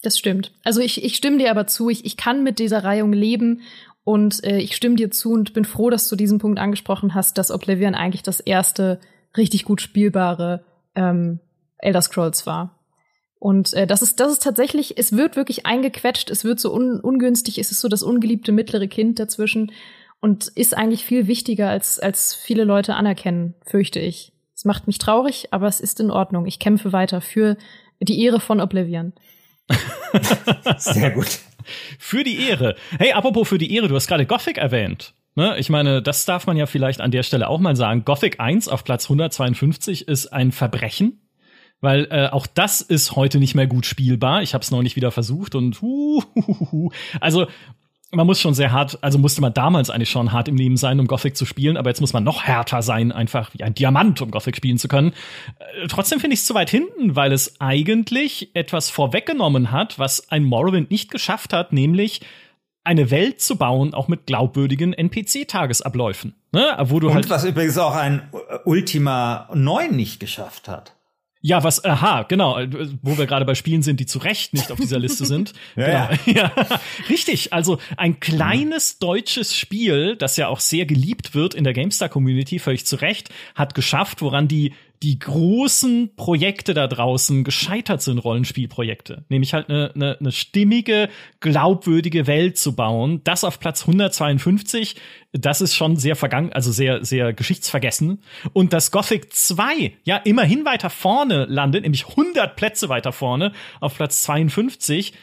Das 0.02 0.18
stimmt. 0.18 0.52
Also 0.64 0.80
ich, 0.80 1.04
ich 1.04 1.16
stimme 1.16 1.38
dir 1.38 1.50
aber 1.50 1.66
zu, 1.66 1.88
ich, 1.88 2.04
ich 2.04 2.16
kann 2.16 2.42
mit 2.42 2.58
dieser 2.58 2.82
Reihung 2.82 3.12
leben 3.12 3.62
und 4.04 4.42
äh, 4.44 4.58
ich 4.58 4.74
stimme 4.74 4.96
dir 4.96 5.10
zu 5.10 5.32
und 5.32 5.54
bin 5.54 5.64
froh, 5.64 5.90
dass 5.90 6.08
du 6.08 6.16
diesen 6.16 6.38
Punkt 6.38 6.58
angesprochen 6.58 7.14
hast, 7.14 7.38
dass 7.38 7.52
Oblivion 7.52 7.94
eigentlich 7.94 8.22
das 8.24 8.40
erste 8.40 8.98
richtig 9.36 9.64
gut 9.64 9.80
spielbare 9.80 10.64
ähm, 10.96 11.38
Elder 11.78 12.02
Scrolls 12.02 12.46
war. 12.46 12.78
Und 13.38 13.72
äh, 13.74 13.86
das 13.86 14.02
ist, 14.02 14.20
das 14.20 14.32
ist 14.32 14.42
tatsächlich, 14.42 14.98
es 14.98 15.16
wird 15.16 15.36
wirklich 15.36 15.66
eingequetscht, 15.66 16.30
es 16.30 16.44
wird 16.44 16.60
so 16.60 16.72
un 16.72 17.00
ungünstig, 17.00 17.58
es 17.58 17.70
ist 17.70 17.80
so 17.80 17.88
das 17.88 18.02
ungeliebte 18.02 18.52
mittlere 18.52 18.88
Kind 18.88 19.18
dazwischen 19.18 19.72
und 20.20 20.48
ist 20.48 20.76
eigentlich 20.76 21.04
viel 21.04 21.26
wichtiger, 21.26 21.68
als, 21.68 21.98
als 21.98 22.34
viele 22.34 22.64
Leute 22.64 22.94
anerkennen, 22.94 23.54
fürchte 23.66 23.98
ich. 23.98 24.32
Es 24.54 24.64
macht 24.64 24.86
mich 24.86 24.98
traurig, 24.98 25.48
aber 25.50 25.66
es 25.66 25.80
ist 25.80 25.98
in 25.98 26.12
Ordnung. 26.12 26.46
Ich 26.46 26.60
kämpfe 26.60 26.92
weiter 26.92 27.20
für 27.20 27.56
die 28.00 28.22
Ehre 28.22 28.38
von 28.38 28.60
Oblivion. 28.60 29.12
Sehr 30.78 31.10
gut. 31.10 31.40
Für 31.98 32.24
die 32.24 32.48
Ehre. 32.48 32.76
Hey, 32.98 33.12
apropos 33.12 33.48
für 33.48 33.58
die 33.58 33.74
Ehre, 33.74 33.88
du 33.88 33.94
hast 33.94 34.08
gerade 34.08 34.26
Gothic 34.26 34.58
erwähnt. 34.58 35.14
Ne? 35.34 35.56
Ich 35.58 35.70
meine, 35.70 36.02
das 36.02 36.24
darf 36.24 36.46
man 36.46 36.56
ja 36.56 36.66
vielleicht 36.66 37.00
an 37.00 37.10
der 37.10 37.22
Stelle 37.22 37.48
auch 37.48 37.60
mal 37.60 37.76
sagen. 37.76 38.04
Gothic 38.04 38.40
1 38.40 38.68
auf 38.68 38.84
Platz 38.84 39.04
152 39.06 40.08
ist 40.08 40.26
ein 40.26 40.52
Verbrechen. 40.52 41.18
Weil 41.80 42.06
äh, 42.10 42.28
auch 42.28 42.46
das 42.46 42.80
ist 42.80 43.16
heute 43.16 43.40
nicht 43.40 43.56
mehr 43.56 43.66
gut 43.66 43.86
spielbar. 43.86 44.42
Ich 44.42 44.54
habe 44.54 44.62
es 44.62 44.70
nicht 44.70 44.94
wieder 44.94 45.10
versucht 45.10 45.56
und 45.56 45.82
uh, 45.82 46.22
uh, 46.36 46.66
uh, 46.70 46.90
also 47.20 47.48
man 48.14 48.26
muss 48.26 48.40
schon 48.40 48.54
sehr 48.54 48.72
hart, 48.72 48.98
also 49.00 49.18
musste 49.18 49.40
man 49.40 49.54
damals 49.54 49.88
eigentlich 49.88 50.10
schon 50.10 50.32
hart 50.32 50.46
im 50.46 50.56
Leben 50.56 50.76
sein, 50.76 51.00
um 51.00 51.06
Gothic 51.06 51.36
zu 51.36 51.46
spielen, 51.46 51.76
aber 51.76 51.90
jetzt 51.90 52.00
muss 52.00 52.12
man 52.12 52.22
noch 52.22 52.44
härter 52.44 52.82
sein, 52.82 53.10
einfach 53.10 53.52
wie 53.54 53.62
ein 53.62 53.74
Diamant, 53.74 54.20
um 54.20 54.30
Gothic 54.30 54.56
spielen 54.56 54.78
zu 54.78 54.86
können. 54.86 55.14
Äh, 55.58 55.88
trotzdem 55.88 56.20
finde 56.20 56.34
ich 56.34 56.40
es 56.40 56.46
zu 56.46 56.54
weit 56.54 56.70
hinten, 56.70 57.16
weil 57.16 57.32
es 57.32 57.60
eigentlich 57.60 58.54
etwas 58.54 58.90
vorweggenommen 58.90 59.72
hat, 59.72 59.98
was 59.98 60.30
ein 60.30 60.44
Morrowind 60.44 60.90
nicht 60.90 61.10
geschafft 61.10 61.54
hat, 61.54 61.72
nämlich 61.72 62.20
eine 62.84 63.10
Welt 63.10 63.40
zu 63.40 63.56
bauen, 63.56 63.94
auch 63.94 64.08
mit 64.08 64.26
glaubwürdigen 64.26 64.92
NPC-Tagesabläufen. 64.92 66.34
Ne? 66.52 66.76
Wo 66.84 67.00
du 67.00 67.08
Und 67.08 67.14
halt 67.14 67.30
was 67.30 67.44
übrigens 67.44 67.78
auch 67.78 67.94
ein 67.94 68.28
Ultima 68.64 69.48
9 69.54 69.94
nicht 69.94 70.20
geschafft 70.20 70.68
hat. 70.68 70.96
Ja, 71.44 71.64
was, 71.64 71.84
aha, 71.84 72.22
genau, 72.22 72.56
wo 73.02 73.18
wir 73.18 73.26
gerade 73.26 73.44
bei 73.44 73.56
Spielen 73.56 73.82
sind, 73.82 73.98
die 73.98 74.06
zu 74.06 74.20
Recht 74.20 74.54
nicht 74.54 74.70
auf 74.70 74.78
dieser 74.78 75.00
Liste 75.00 75.26
sind. 75.26 75.52
ja, 75.76 76.10
genau. 76.24 76.38
ja. 76.38 76.52
ja. 76.56 76.80
Richtig, 77.08 77.52
also 77.52 77.78
ein 77.96 78.20
kleines 78.20 79.00
deutsches 79.00 79.56
Spiel, 79.56 80.14
das 80.14 80.36
ja 80.36 80.46
auch 80.46 80.60
sehr 80.60 80.86
geliebt 80.86 81.34
wird 81.34 81.54
in 81.54 81.64
der 81.64 81.72
GameStar-Community, 81.72 82.60
völlig 82.60 82.86
zu 82.86 82.94
Recht, 82.94 83.30
hat 83.56 83.74
geschafft, 83.74 84.22
woran 84.22 84.46
die 84.46 84.72
die 85.02 85.18
großen 85.18 86.14
Projekte 86.14 86.74
da 86.74 86.86
draußen 86.86 87.42
gescheitert 87.42 88.02
sind, 88.02 88.18
Rollenspielprojekte. 88.18 89.24
Nämlich 89.28 89.52
halt 89.52 89.68
eine, 89.68 89.90
eine, 89.94 90.16
eine 90.20 90.30
stimmige, 90.30 91.08
glaubwürdige 91.40 92.28
Welt 92.28 92.56
zu 92.56 92.76
bauen. 92.76 93.20
Das 93.24 93.42
auf 93.42 93.58
Platz 93.58 93.82
152, 93.82 94.94
das 95.32 95.60
ist 95.60 95.74
schon 95.74 95.96
sehr 95.96 96.14
vergangen, 96.14 96.52
also 96.52 96.70
sehr, 96.70 97.04
sehr 97.04 97.32
geschichtsvergessen. 97.32 98.22
Und 98.52 98.72
das 98.72 98.92
Gothic 98.92 99.32
2, 99.32 99.92
ja, 100.04 100.18
immerhin 100.18 100.64
weiter 100.64 100.90
vorne 100.90 101.46
landet, 101.46 101.82
nämlich 101.82 102.06
100 102.06 102.54
Plätze 102.54 102.88
weiter 102.88 103.12
vorne, 103.12 103.52
auf 103.80 103.96
Platz 103.96 104.22
52. 104.22 105.14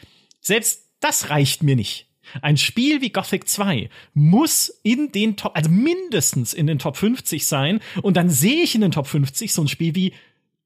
Selbst 0.42 0.90
das 1.00 1.30
reicht 1.30 1.62
mir 1.62 1.76
nicht. 1.76 2.09
Ein 2.42 2.56
Spiel 2.56 3.00
wie 3.00 3.10
Gothic 3.10 3.48
2 3.48 3.88
muss 4.14 4.68
in 4.82 5.12
den 5.12 5.36
Top, 5.36 5.56
also 5.56 5.70
mindestens 5.70 6.52
in 6.52 6.66
den 6.66 6.78
Top 6.78 6.96
50 6.96 7.46
sein. 7.46 7.80
Und 8.02 8.16
dann 8.16 8.30
sehe 8.30 8.62
ich 8.62 8.74
in 8.74 8.80
den 8.80 8.92
Top 8.92 9.06
50 9.06 9.52
so 9.52 9.62
ein 9.62 9.68
Spiel 9.68 9.94
wie 9.94 10.12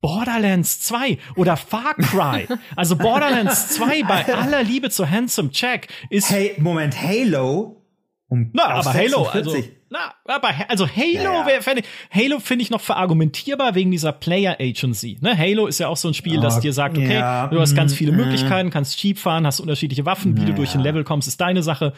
Borderlands 0.00 0.80
2 0.80 1.18
oder 1.36 1.56
Far 1.56 1.94
Cry. 1.94 2.46
Also 2.76 2.96
Borderlands 2.96 3.68
2 3.68 4.02
bei 4.02 4.34
aller 4.34 4.62
Liebe 4.62 4.90
zu 4.90 5.08
Handsome 5.08 5.48
Jack 5.52 5.88
ist. 6.10 6.30
Hey, 6.30 6.54
Moment, 6.58 7.00
Halo? 7.00 7.83
Um 8.28 8.50
Na, 8.54 8.68
aber 8.68 8.82
46. 8.82 9.12
Halo, 9.12 9.28
also, 9.28 9.56
na, 9.90 10.14
aber 10.24 10.50
also 10.68 10.88
Halo, 10.88 11.46
ja, 11.46 11.48
ja. 11.48 11.76
Ich, 11.76 11.84
Halo 12.10 12.40
finde 12.40 12.62
ich 12.62 12.70
noch 12.70 12.80
verargumentierbar 12.80 13.74
wegen 13.74 13.90
dieser 13.90 14.12
Player 14.12 14.56
Agency. 14.58 15.18
Ne? 15.20 15.36
Halo 15.36 15.66
ist 15.66 15.78
ja 15.78 15.88
auch 15.88 15.96
so 15.96 16.08
ein 16.08 16.14
Spiel, 16.14 16.40
das 16.40 16.56
oh, 16.56 16.60
dir 16.60 16.72
sagt, 16.72 16.96
okay, 16.96 17.14
ja, 17.14 17.48
du 17.48 17.60
hast 17.60 17.74
ganz 17.74 17.92
viele 17.92 18.12
mm, 18.12 18.16
Möglichkeiten, 18.16 18.70
kannst 18.70 19.02
Jeep 19.02 19.18
fahren, 19.18 19.46
hast 19.46 19.60
unterschiedliche 19.60 20.06
Waffen, 20.06 20.36
wie 20.38 20.46
du 20.46 20.54
durch 20.54 20.74
ein 20.74 20.80
Level 20.80 21.04
kommst, 21.04 21.28
ist 21.28 21.40
deine 21.40 21.62
Sache. 21.62 21.92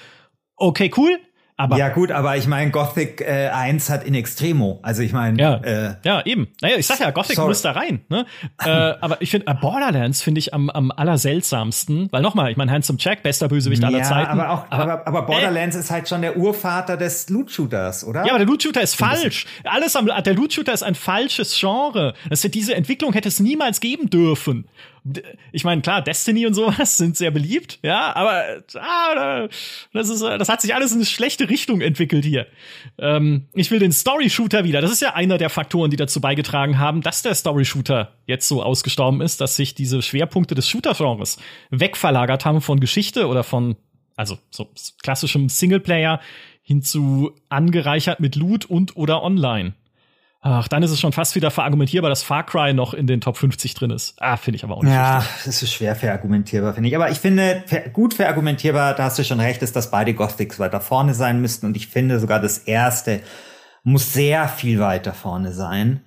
Okay, 0.57 0.91
cool. 0.97 1.19
Aber 1.59 1.79
ja 1.79 1.89
gut, 1.89 2.11
aber 2.13 2.37
ich 2.37 2.47
meine, 2.47 2.71
Gothic 2.71 3.23
äh, 3.23 3.49
1 3.49 3.89
hat 3.89 4.05
in 4.05 4.15
Extremo. 4.15 4.79
Also 4.83 5.01
ich 5.01 5.15
meine, 5.15 5.41
ja, 5.41 5.55
äh, 5.57 5.95
ja 6.05 6.25
eben. 6.27 6.49
Naja, 6.61 6.77
ich 6.77 6.87
sag 6.87 7.01
ja, 7.01 7.11
Gothic 7.11 7.37
sorry. 7.37 7.49
muss 7.49 7.63
da 7.63 7.73
rein. 7.73 8.01
Ne? 8.11 8.27
äh, 8.63 8.69
aber 9.01 9.23
ich 9.23 9.31
finde, 9.31 9.47
äh, 9.47 9.55
Borderlands 9.55 10.21
finde 10.21 10.39
ich 10.39 10.53
am, 10.53 10.69
am 10.69 10.91
allerseltsamsten, 10.91 12.09
weil 12.13 12.21
nochmal, 12.21 12.51
ich 12.51 12.59
meine, 12.59 12.71
Handsome 12.71 12.99
Jack, 13.01 13.23
bester 13.23 13.49
Bösewicht 13.49 13.81
ja, 13.81 13.89
aller 13.89 14.03
Zeiten. 14.03 14.33
Aber, 14.33 14.51
auch, 14.51 14.67
aber, 14.71 14.83
aber, 14.83 15.07
aber 15.07 15.23
Borderlands 15.23 15.77
äh, 15.77 15.81
ist 15.81 15.91
halt 15.91 16.11
schon 16.11 16.21
der 16.21 16.37
Urvater 16.37 16.99
des 16.99 17.31
Loot-Shooters, 17.31 18.05
oder? 18.05 18.25
Ja, 18.27 18.33
aber 18.33 18.39
der 18.39 18.47
Loot-Shooter 18.49 18.83
ist 18.83 18.95
falsch. 18.95 19.47
Alles 19.65 19.97
am, 19.97 20.07
der 20.07 20.35
Loot-Shooter 20.35 20.75
ist 20.75 20.83
ein 20.83 20.95
falsches 20.95 21.59
Genre. 21.59 22.13
Das, 22.29 22.43
diese 22.43 22.75
Entwicklung 22.75 23.15
hätte 23.15 23.29
es 23.29 23.41
niemals 23.41 23.81
geben 23.81 24.11
dürfen 24.11 24.67
ich 25.53 25.65
meine, 25.65 25.83
klar, 25.83 26.03
Destiny 26.03 26.47
und 26.47 26.55
sowas 26.55 26.97
sind 26.99 27.17
sehr 27.17 27.31
beliebt, 27.31 27.79
ja, 27.83 28.15
aber 28.15 28.63
ah, 28.75 29.49
das 29.93 30.09
ist, 30.09 30.23
das 30.23 30.49
hat 30.49 30.61
sich 30.61 30.75
alles 30.75 30.93
in 30.93 30.99
eine 30.99 31.07
schlechte 31.07 31.49
Richtung 31.49 31.81
entwickelt 31.81 32.25
hier. 32.25 32.47
Ähm, 32.99 33.47
ich 33.55 33.71
will 33.71 33.79
den 33.79 33.93
Story-Shooter 33.93 34.65
wieder. 34.65 34.81
Das 34.81 34.91
ist 34.91 35.03
ja 35.03 35.15
einer 35.15 35.39
der 35.39 35.51
Faktoren, 35.51 35.91
die 35.91 35.97
dazu 35.97 36.21
beigetragen 36.21 36.79
haben, 36.79 37.03
dass 37.03 37.23
der 37.23 37.35
Story-Shooter 37.35 38.13
jetzt 38.27 38.49
so 38.49 38.63
ausgestorben 38.63 39.21
ist, 39.21 39.41
dass 39.41 39.57
sich 39.57 39.75
diese 39.75 40.03
Schwerpunkte 40.03 40.55
des 40.55 40.69
Shooter-Genres 40.69 41.39
wegverlagert 41.71 42.45
haben 42.45 42.61
von 42.61 42.81
Geschichte 42.81 43.27
oder 43.27 43.45
von, 43.45 43.77
also 44.17 44.39
so 44.51 44.69
klassischem 45.03 45.49
Singleplayer 45.49 46.21
hin 46.63 46.83
zu 46.83 47.33
angereichert 47.49 48.19
mit 48.19 48.35
Loot 48.35 48.65
und 48.65 48.97
oder 48.97 49.23
Online. 49.23 49.75
Ach, 50.49 50.69
dann 50.69 50.85
ist 50.85 50.93
es 50.93 51.01
schon 51.01 51.11
fast 51.11 51.35
wieder 51.35 51.51
verargumentierbar, 51.51 52.09
dass 52.09 52.23
Far 52.23 52.47
Cry 52.47 52.73
noch 52.73 52.95
in 52.95 53.09
den 53.09 53.21
Top 53.21 53.37
50 53.37 53.75
drin 53.75 53.91
ist. 53.91 54.15
Ah, 54.21 54.37
finde 54.37 54.57
ich 54.59 54.63
aber 54.63 54.77
auch 54.77 54.85
nicht. 54.85 54.93
Ja, 54.93 55.25
das 55.45 55.61
ist 55.61 55.73
schwer 55.73 55.97
verargumentierbar, 55.97 56.73
finde 56.73 56.89
ich. 56.89 56.95
Aber 56.95 57.11
ich 57.11 57.19
finde, 57.19 57.65
gut 57.93 58.15
verargumentierbar, 58.15 58.95
da 58.95 59.05
hast 59.05 59.19
du 59.19 59.25
schon 59.25 59.41
recht, 59.41 59.61
ist, 59.63 59.75
dass 59.75 59.91
beide 59.91 60.15
Gothics 60.15 60.61
weiter 60.61 60.81
vorne 60.81 61.15
sein 61.15 61.41
müssten. 61.41 61.67
Und 61.67 61.77
ich 61.77 61.89
finde 61.89 62.21
sogar 62.21 62.39
das 62.39 62.59
erste 62.59 63.23
muss 63.83 64.13
sehr 64.13 64.49
viel 64.49 64.79
weiter 64.79 65.15
vorne 65.15 65.53
sein, 65.53 66.05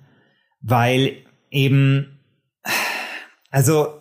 weil 0.62 1.18
eben, 1.50 2.18
also, 3.50 4.00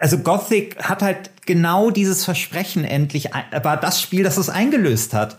also 0.00 0.18
Gothic 0.18 0.84
hat 0.84 1.00
halt 1.00 1.30
genau 1.46 1.90
dieses 1.90 2.26
Versprechen 2.26 2.84
endlich, 2.84 3.30
war 3.62 3.78
das 3.78 4.02
Spiel, 4.02 4.22
das 4.22 4.36
es 4.36 4.50
eingelöst 4.50 5.14
hat. 5.14 5.38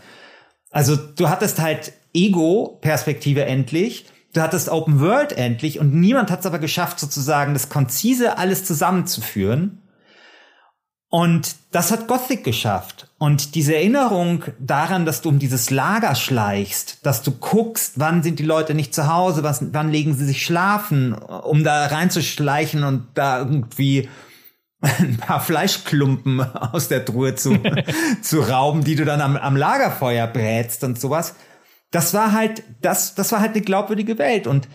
Also 0.72 0.96
du 0.96 1.30
hattest 1.30 1.60
halt 1.60 1.94
Ego-Perspektive 2.14 3.46
endlich. 3.46 4.06
Du 4.34 4.42
hattest 4.42 4.70
Open 4.70 5.00
World 5.00 5.34
endlich 5.34 5.80
und 5.80 5.94
niemand 5.94 6.32
hat 6.32 6.42
es 6.42 6.46
aber 6.46 6.60
geschafft, 6.60 7.00
sozusagen 7.00 7.54
das 7.54 7.70
konzise 7.70 8.38
alles 8.38 8.64
zusammenzuführen. 8.66 9.82
Und 11.10 11.58
das 11.72 11.92
hat 11.92 12.08
Gothic 12.08 12.46
geschafft. 12.46 13.10
Und 13.18 13.56
diese 13.56 13.76
Erinnerung 13.76 14.46
daran, 14.60 15.06
dass 15.06 15.22
du 15.22 15.28
um 15.28 15.40
dieses 15.40 15.70
Lager 15.70 16.16
schleichst, 16.16 17.06
dass 17.06 17.22
du 17.22 17.32
guckst, 17.32 18.00
wann 18.00 18.24
sind 18.24 18.40
die 18.40 18.46
Leute 18.46 18.74
nicht 18.74 18.96
zu 18.96 19.14
Hause, 19.14 19.44
was, 19.44 19.62
wann 19.74 19.92
legen 19.92 20.16
sie 20.16 20.26
sich 20.26 20.46
schlafen, 20.46 21.14
um 21.14 21.66
da 21.66 21.88
reinzuschleichen 21.88 22.86
und 22.86 23.08
da 23.14 23.40
irgendwie 23.40 24.08
ein 24.82 25.18
paar 25.18 25.42
Fleischklumpen 25.42 26.40
aus 26.40 26.88
der 26.88 27.04
Truhe 27.04 27.36
zu, 27.36 27.58
zu 28.22 28.40
rauben, 28.40 28.86
die 28.86 28.96
du 28.96 29.04
dann 29.04 29.20
am, 29.20 29.36
am 29.36 29.58
Lagerfeuer 29.58 30.28
brätst 30.28 30.86
und 30.86 30.98
sowas 30.98 31.36
das 31.92 32.14
war 32.14 32.32
halt, 32.32 32.64
das, 32.82 33.16
das 33.16 33.32
war 33.32 33.42
halt 33.42 33.52
eine 33.52 33.62
glaubwürdige 33.62 34.18
Welt 34.18 34.48
und 34.48 34.68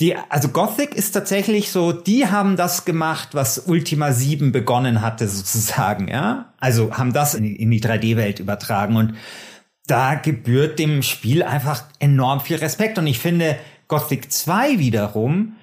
die, 0.00 0.16
also 0.16 0.48
Gothic 0.48 0.94
ist 0.94 1.12
tatsächlich 1.12 1.70
so, 1.70 1.92
die 1.92 2.26
haben 2.26 2.56
das 2.56 2.84
gemacht, 2.84 3.30
was 3.32 3.66
Ultima 3.66 4.12
7 4.12 4.50
begonnen 4.50 5.02
hatte, 5.02 5.28
sozusagen, 5.28 6.08
ja. 6.08 6.54
Also 6.58 6.96
haben 6.96 7.12
das 7.12 7.34
in, 7.34 7.44
in 7.44 7.70
die 7.70 7.80
3D-Welt 7.80 8.40
übertragen 8.40 8.96
und 8.96 9.14
da 9.86 10.14
gebührt 10.14 10.78
dem 10.78 11.02
Spiel 11.02 11.42
einfach 11.42 11.84
enorm 11.98 12.40
viel 12.40 12.56
Respekt 12.56 12.98
und 12.98 13.06
ich 13.06 13.18
finde, 13.18 13.56
Gothic 13.88 14.32
2 14.32 14.78
wiederum 14.78 15.56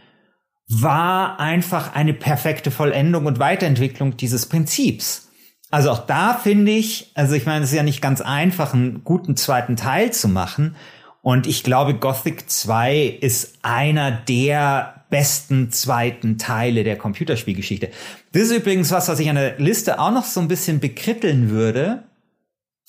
war 0.67 1.39
einfach 1.39 1.95
eine 1.95 2.13
perfekte 2.13 2.69
Vollendung 2.69 3.25
und 3.25 3.39
Weiterentwicklung 3.39 4.17
dieses 4.17 4.45
Prinzips. 4.45 5.28
Also 5.71 5.91
auch 5.91 6.05
da 6.05 6.34
finde 6.34 6.71
ich, 6.71 7.12
also 7.13 7.36
ich 7.36 7.45
meine, 7.45 7.63
es 7.63 7.71
ist 7.71 7.77
ja 7.77 7.84
nicht 7.84 8.01
ganz 8.01 8.21
einfach, 8.21 8.73
einen 8.73 9.03
guten 9.03 9.36
zweiten 9.36 9.75
Teil 9.75 10.12
zu 10.12 10.27
machen. 10.27 10.75
Und 11.21 11.45
ich 11.45 11.63
glaube, 11.63 11.93
Gothic 11.93 12.49
2 12.49 13.17
ist 13.21 13.60
einer 13.62 14.12
der 14.12 15.05
besten 15.10 15.71
zweiten 15.71 16.38
Teile 16.38 16.84
der 16.84 16.97
Computerspielgeschichte. 16.97 17.89
Das 18.32 18.43
ist 18.43 18.51
übrigens 18.51 18.91
was, 18.91 19.10
was 19.10 19.19
ich 19.19 19.29
an 19.29 19.36
der 19.36 19.60
Liste 19.60 19.99
auch 19.99 20.12
noch 20.12 20.25
so 20.25 20.39
ein 20.39 20.47
bisschen 20.47 20.79
bekritteln 20.79 21.49
würde. 21.49 22.03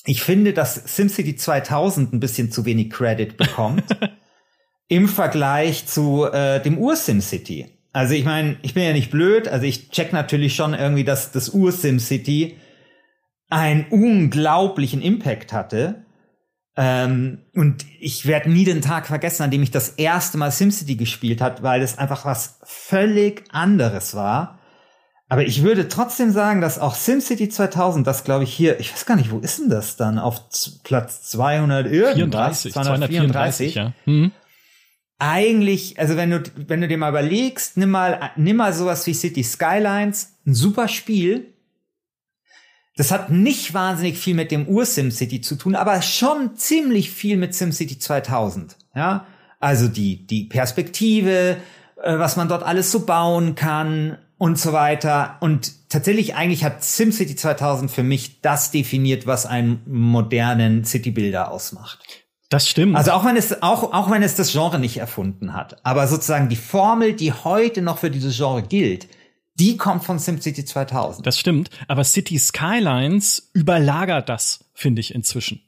Ich 0.04 0.22
finde, 0.22 0.52
dass 0.52 0.74
SimCity 0.74 1.36
2000 1.36 2.12
ein 2.12 2.20
bisschen 2.20 2.50
zu 2.50 2.64
wenig 2.64 2.90
Credit 2.90 3.36
bekommt 3.36 3.84
im 4.88 5.08
Vergleich 5.08 5.86
zu 5.86 6.24
äh, 6.24 6.62
dem 6.62 6.78
Ur-SimCity. 6.78 7.66
Also 7.92 8.14
ich 8.14 8.24
meine, 8.24 8.56
ich 8.62 8.74
bin 8.74 8.84
ja 8.84 8.92
nicht 8.92 9.10
blöd, 9.10 9.48
also 9.48 9.66
ich 9.66 9.90
check 9.90 10.12
natürlich 10.12 10.54
schon 10.54 10.74
irgendwie, 10.74 11.04
dass 11.04 11.32
das 11.32 11.50
Ur-SimCity 11.50 12.56
einen 13.50 13.86
unglaublichen 13.90 15.02
Impact 15.02 15.52
hatte. 15.52 16.06
Ähm, 16.76 17.38
und 17.54 17.84
ich 17.98 18.26
werde 18.26 18.50
nie 18.50 18.64
den 18.64 18.80
Tag 18.80 19.06
vergessen, 19.06 19.42
an 19.42 19.50
dem 19.50 19.62
ich 19.62 19.70
das 19.70 19.90
erste 19.90 20.38
Mal 20.38 20.50
SimCity 20.50 20.96
gespielt 20.96 21.40
hat, 21.40 21.62
weil 21.62 21.82
es 21.82 21.98
einfach 21.98 22.24
was 22.24 22.60
völlig 22.62 23.44
anderes 23.50 24.14
war. 24.14 24.60
Aber 25.28 25.44
ich 25.44 25.62
würde 25.62 25.88
trotzdem 25.88 26.32
sagen, 26.32 26.60
dass 26.60 26.78
auch 26.78 26.94
SimCity 26.94 27.48
2000, 27.48 28.04
das 28.06 28.24
glaube 28.24 28.44
ich 28.44 28.52
hier, 28.52 28.80
ich 28.80 28.92
weiß 28.92 29.06
gar 29.06 29.16
nicht, 29.16 29.30
wo 29.30 29.38
ist 29.38 29.60
denn 29.60 29.68
das 29.68 29.96
dann? 29.96 30.18
Auf 30.18 30.40
Platz 30.82 31.22
200 31.30 31.86
irgendwas? 31.86 32.62
34, 32.62 32.72
234, 32.72 33.74
234 33.74 33.74
ja. 33.74 33.92
Mhm. 34.06 34.32
Eigentlich, 35.18 35.98
also 35.98 36.16
wenn 36.16 36.30
du, 36.30 36.42
wenn 36.66 36.80
du 36.80 36.88
dir 36.88 36.98
mal 36.98 37.10
überlegst, 37.10 37.76
nimm 37.76 37.90
mal, 37.90 38.30
nimm 38.36 38.56
mal 38.56 38.72
sowas 38.72 39.06
wie 39.06 39.14
City 39.14 39.44
Skylines, 39.44 40.38
ein 40.46 40.54
super 40.54 40.88
Spiel, 40.88 41.52
das 42.96 43.10
hat 43.10 43.30
nicht 43.30 43.72
wahnsinnig 43.72 44.18
viel 44.18 44.34
mit 44.34 44.50
dem 44.50 44.66
Ur-SimCity 44.66 45.40
zu 45.40 45.56
tun, 45.56 45.74
aber 45.74 46.02
schon 46.02 46.56
ziemlich 46.56 47.10
viel 47.10 47.36
mit 47.36 47.54
SimCity 47.54 47.98
2000. 47.98 48.76
Ja, 48.94 49.26
also 49.60 49.88
die, 49.88 50.26
die 50.26 50.44
Perspektive, 50.44 51.56
äh, 52.02 52.18
was 52.18 52.36
man 52.36 52.48
dort 52.48 52.62
alles 52.62 52.90
so 52.90 53.06
bauen 53.06 53.54
kann 53.54 54.18
und 54.38 54.58
so 54.58 54.72
weiter. 54.72 55.36
Und 55.40 55.90
tatsächlich 55.90 56.34
eigentlich 56.34 56.64
hat 56.64 56.82
SimCity 56.82 57.36
2000 57.36 57.90
für 57.90 58.02
mich 58.02 58.40
das 58.40 58.70
definiert, 58.70 59.26
was 59.26 59.46
einen 59.46 59.82
modernen 59.86 60.84
City-Builder 60.84 61.50
ausmacht. 61.50 62.00
Das 62.48 62.66
stimmt. 62.68 62.96
Also 62.96 63.12
auch 63.12 63.24
wenn 63.24 63.36
es 63.36 63.62
auch 63.62 63.92
auch 63.92 64.10
wenn 64.10 64.24
es 64.24 64.34
das 64.34 64.50
Genre 64.50 64.80
nicht 64.80 64.96
erfunden 64.96 65.54
hat, 65.54 65.84
aber 65.84 66.08
sozusagen 66.08 66.48
die 66.48 66.56
Formel, 66.56 67.12
die 67.12 67.32
heute 67.32 67.80
noch 67.80 67.98
für 67.98 68.10
dieses 68.10 68.36
Genre 68.36 68.62
gilt, 68.62 69.06
die 69.60 69.76
kommt 69.76 70.04
von 70.04 70.18
SimCity 70.18 70.64
2000. 70.64 71.26
Das 71.26 71.38
stimmt, 71.38 71.70
aber 71.86 72.02
City 72.02 72.38
Skylines 72.38 73.50
überlagert 73.52 74.28
das, 74.28 74.64
finde 74.72 75.00
ich 75.00 75.14
inzwischen. 75.14 75.60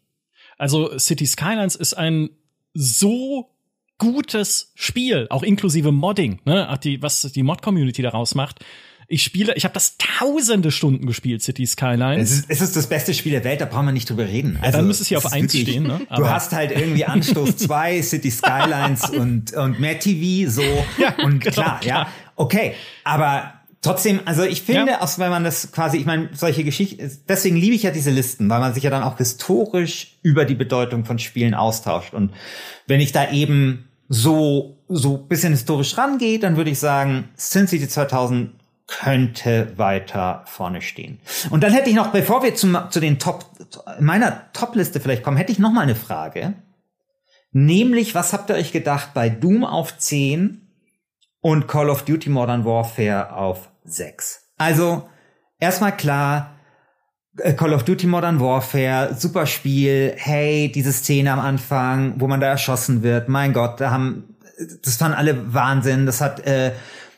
Also 0.56 0.98
City 0.98 1.26
Skylines 1.26 1.76
ist 1.76 1.94
ein 1.94 2.30
so 2.72 3.50
gutes 3.98 4.72
Spiel, 4.74 5.26
auch 5.28 5.42
inklusive 5.42 5.92
Modding, 5.92 6.40
ne, 6.44 6.78
die, 6.82 7.02
was 7.02 7.20
die 7.20 7.42
Mod-Community 7.42 8.00
daraus 8.02 8.34
macht. 8.34 8.64
Ich 9.08 9.24
spiele, 9.24 9.54
ich 9.56 9.64
habe 9.64 9.74
das 9.74 9.98
tausende 9.98 10.70
Stunden 10.70 11.06
gespielt, 11.06 11.42
City 11.42 11.66
Skylines. 11.66 12.30
Es 12.30 12.38
ist, 12.38 12.44
es 12.48 12.60
ist 12.62 12.76
das 12.76 12.86
beste 12.86 13.12
Spiel 13.12 13.32
der 13.32 13.44
Welt, 13.44 13.60
da 13.60 13.66
brauchen 13.66 13.86
wir 13.86 13.92
nicht 13.92 14.08
drüber 14.08 14.26
reden. 14.26 14.56
Also, 14.56 14.64
ja, 14.64 14.70
dann 14.70 14.86
müsste 14.86 15.02
es 15.02 15.08
hier 15.08 15.18
auf 15.18 15.30
eins 15.30 15.52
stehen. 15.52 15.82
Ne? 15.82 16.00
du 16.16 16.26
hast 16.26 16.52
halt 16.52 16.70
irgendwie 16.70 17.04
Anstoß 17.04 17.56
2, 17.58 18.00
City 18.00 18.30
Skylines 18.30 19.10
und, 19.10 19.52
und 19.52 19.78
mehr 19.80 19.98
TV, 19.98 20.50
so. 20.50 20.62
Ja, 20.96 21.14
und 21.22 21.40
genau, 21.40 21.52
klar, 21.52 21.80
klar, 21.80 22.06
ja. 22.06 22.08
Okay, 22.36 22.74
aber 23.04 23.61
Trotzdem, 23.82 24.20
also 24.26 24.44
ich 24.44 24.62
finde, 24.62 24.92
ja. 24.92 25.00
auch 25.02 25.18
wenn 25.18 25.30
man 25.30 25.42
das 25.42 25.72
quasi, 25.72 25.96
ich 25.96 26.06
meine, 26.06 26.30
solche 26.34 26.62
Geschichten, 26.62 27.10
deswegen 27.28 27.56
liebe 27.56 27.74
ich 27.74 27.82
ja 27.82 27.90
diese 27.90 28.10
Listen, 28.10 28.48
weil 28.48 28.60
man 28.60 28.74
sich 28.74 28.84
ja 28.84 28.90
dann 28.90 29.02
auch 29.02 29.18
historisch 29.18 30.18
über 30.22 30.44
die 30.44 30.54
Bedeutung 30.54 31.04
von 31.04 31.18
Spielen 31.18 31.52
austauscht. 31.52 32.14
Und 32.14 32.32
wenn 32.86 33.00
ich 33.00 33.10
da 33.10 33.32
eben 33.32 33.88
so, 34.08 34.78
so 34.88 35.18
bisschen 35.18 35.52
historisch 35.52 35.98
rangehe, 35.98 36.38
dann 36.38 36.56
würde 36.56 36.70
ich 36.70 36.78
sagen, 36.78 37.30
Sin 37.34 37.66
City 37.66 37.88
2000 37.88 38.52
könnte 38.86 39.72
weiter 39.76 40.44
vorne 40.46 40.80
stehen. 40.80 41.18
Und 41.50 41.64
dann 41.64 41.72
hätte 41.72 41.90
ich 41.90 41.96
noch, 41.96 42.12
bevor 42.12 42.44
wir 42.44 42.54
zum, 42.54 42.78
zu 42.90 43.00
den 43.00 43.18
Top, 43.18 43.46
meiner 43.98 44.52
Top-Liste 44.52 45.00
vielleicht 45.00 45.24
kommen, 45.24 45.36
hätte 45.36 45.50
ich 45.50 45.58
noch 45.58 45.72
mal 45.72 45.80
eine 45.80 45.96
Frage. 45.96 46.54
Nämlich, 47.50 48.14
was 48.14 48.32
habt 48.32 48.48
ihr 48.48 48.56
euch 48.56 48.70
gedacht 48.70 49.10
bei 49.12 49.28
Doom 49.28 49.64
auf 49.64 49.98
10 49.98 50.61
und 51.42 51.68
Call 51.68 51.90
of 51.90 52.04
Duty 52.04 52.30
Modern 52.30 52.64
Warfare 52.64 53.34
auf 53.34 53.70
6. 53.84 54.52
Also 54.56 55.08
erstmal 55.58 55.94
klar, 55.94 56.56
äh, 57.36 57.52
Call 57.52 57.74
of 57.74 57.82
Duty 57.82 58.06
Modern 58.06 58.40
Warfare, 58.40 59.14
super 59.18 59.46
Spiel, 59.46 60.14
hey, 60.16 60.70
diese 60.72 60.92
Szene 60.92 61.32
am 61.32 61.40
Anfang, 61.40 62.14
wo 62.18 62.28
man 62.28 62.40
da 62.40 62.46
erschossen 62.46 63.02
wird, 63.02 63.28
mein 63.28 63.52
Gott, 63.52 63.80
da 63.80 63.90
haben, 63.90 64.36
das 64.82 64.96
fanden 64.96 65.18
alle 65.18 65.52
Wahnsinn, 65.52 66.06
das 66.06 66.20
hat, 66.20 66.46
äh, 66.46 66.72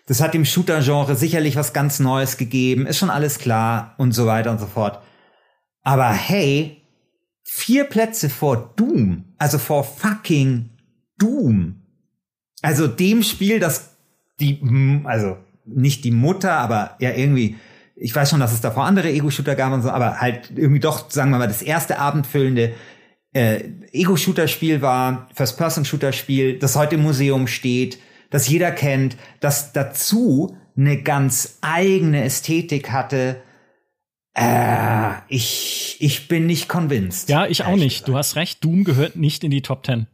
das 0.07 0.21
hat 0.21 0.35
dem 0.35 0.45
Shooter-Genre 0.45 1.15
sicherlich 1.17 1.57
was 1.57 1.73
ganz 1.73 2.01
Neues 2.01 2.37
gegeben, 2.37 2.87
ist 2.87 2.99
schon 2.99 3.11
alles 3.11 3.39
klar 3.39 3.95
und 3.99 4.13
so 4.13 4.27
weiter 4.27 4.51
und 4.51 4.59
so 4.59 4.67
fort. 4.67 5.01
Aber 5.83 6.11
hey, 6.11 6.83
vier 7.43 7.85
Plätze 7.85 8.31
vor 8.31 8.73
Doom, 8.77 9.35
also 9.39 9.59
vor 9.59 9.85
fucking 9.85 10.71
Doom. 11.19 11.83
Also 12.63 12.87
dem 12.87 13.23
Spiel, 13.23 13.61
das 13.61 13.94
die, 14.41 14.61
also 15.05 15.37
nicht 15.65 16.05
die 16.05 16.11
Mutter, 16.11 16.53
aber 16.53 16.97
ja 17.01 17.13
irgendwie, 17.13 17.57
ich 17.97 18.15
weiß 18.15 18.31
schon, 18.31 18.41
dass 18.41 18.53
es 18.53 18.61
davor 18.61 18.85
andere 18.85 19.11
Ego-Shooter 19.11 19.55
gab 19.55 19.73
und 19.73 19.83
so, 19.83 19.91
aber 19.91 20.21
halt 20.21 20.53
irgendwie 20.55 20.81
doch, 20.81 21.11
sagen 21.11 21.31
wir 21.31 21.39
mal, 21.39 21.49
das 21.49 21.63
erste 21.63 21.99
abendfüllende 21.99 22.75
äh, 23.33 23.65
Ego-Shooter-Spiel 23.93 24.83
war, 24.83 25.29
First-Person-Shooter-Spiel, 25.35 26.59
das 26.59 26.77
heute 26.77 26.97
im 26.97 27.03
Museum 27.03 27.47
steht, 27.47 27.99
das 28.31 28.49
jeder 28.49 28.73
kennt, 28.73 29.17
das 29.41 29.73
dazu 29.73 30.57
eine 30.77 31.03
ganz 31.03 31.59
eigene 31.61 32.25
Ästhetik 32.25 32.91
hatte, 32.91 33.41
äh, 34.35 35.13
ich, 35.29 35.97
ich 36.01 36.27
bin 36.29 36.47
nicht 36.47 36.69
convinced. 36.69 37.29
Ja, 37.29 37.47
ich 37.47 37.65
auch 37.65 37.77
nicht. 37.77 38.09
Du 38.09 38.17
hast 38.17 38.35
recht, 38.37 38.65
Doom 38.65 38.85
gehört 38.85 39.17
nicht 39.17 39.45
in 39.45 39.51
die 39.51 39.63
Top 39.63 39.85
Ten. 39.85 40.09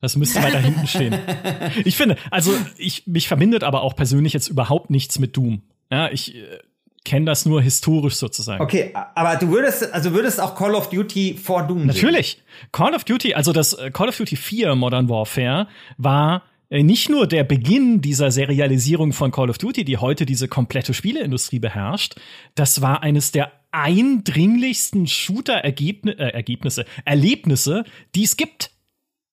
Das 0.00 0.16
müsste 0.16 0.42
weiter 0.42 0.60
hinten 0.60 0.86
stehen. 0.86 1.14
Ich 1.84 1.96
finde, 1.96 2.16
also 2.30 2.52
ich 2.76 3.06
mich 3.06 3.28
verbindet 3.28 3.64
aber 3.64 3.82
auch 3.82 3.96
persönlich 3.96 4.32
jetzt 4.32 4.48
überhaupt 4.48 4.90
nichts 4.90 5.18
mit 5.18 5.36
Doom. 5.36 5.62
Ja, 5.90 6.10
ich 6.10 6.34
äh, 6.34 6.58
kenne 7.04 7.26
das 7.26 7.46
nur 7.46 7.62
historisch 7.62 8.14
sozusagen. 8.14 8.62
Okay, 8.62 8.94
aber 9.14 9.36
du 9.36 9.48
würdest 9.50 9.92
also 9.92 10.12
würdest 10.12 10.40
auch 10.40 10.54
Call 10.54 10.74
of 10.74 10.90
Duty 10.90 11.34
vor 11.34 11.66
Doom 11.66 11.86
Natürlich. 11.86 12.32
Sehen. 12.32 12.68
Call 12.72 12.94
of 12.94 13.04
Duty, 13.04 13.34
also 13.34 13.52
das 13.52 13.74
äh, 13.74 13.90
Call 13.90 14.08
of 14.08 14.16
Duty 14.16 14.36
4 14.36 14.74
Modern 14.74 15.08
Warfare 15.08 15.68
war 15.96 16.42
äh, 16.70 16.82
nicht 16.82 17.08
nur 17.08 17.26
der 17.26 17.44
Beginn 17.44 18.00
dieser 18.00 18.30
Serialisierung 18.30 19.12
von 19.12 19.30
Call 19.30 19.50
of 19.50 19.58
Duty, 19.58 19.84
die 19.84 19.96
heute 19.96 20.26
diese 20.26 20.48
komplette 20.48 20.94
Spieleindustrie 20.94 21.58
beherrscht, 21.58 22.16
das 22.54 22.82
war 22.82 23.02
eines 23.02 23.32
der 23.32 23.52
eindringlichsten 23.70 25.06
Shooter-Ergebnisse, 25.06 26.82
äh, 26.82 27.00
Erlebnisse, 27.04 27.84
die 28.14 28.24
es 28.24 28.36
gibt. 28.36 28.70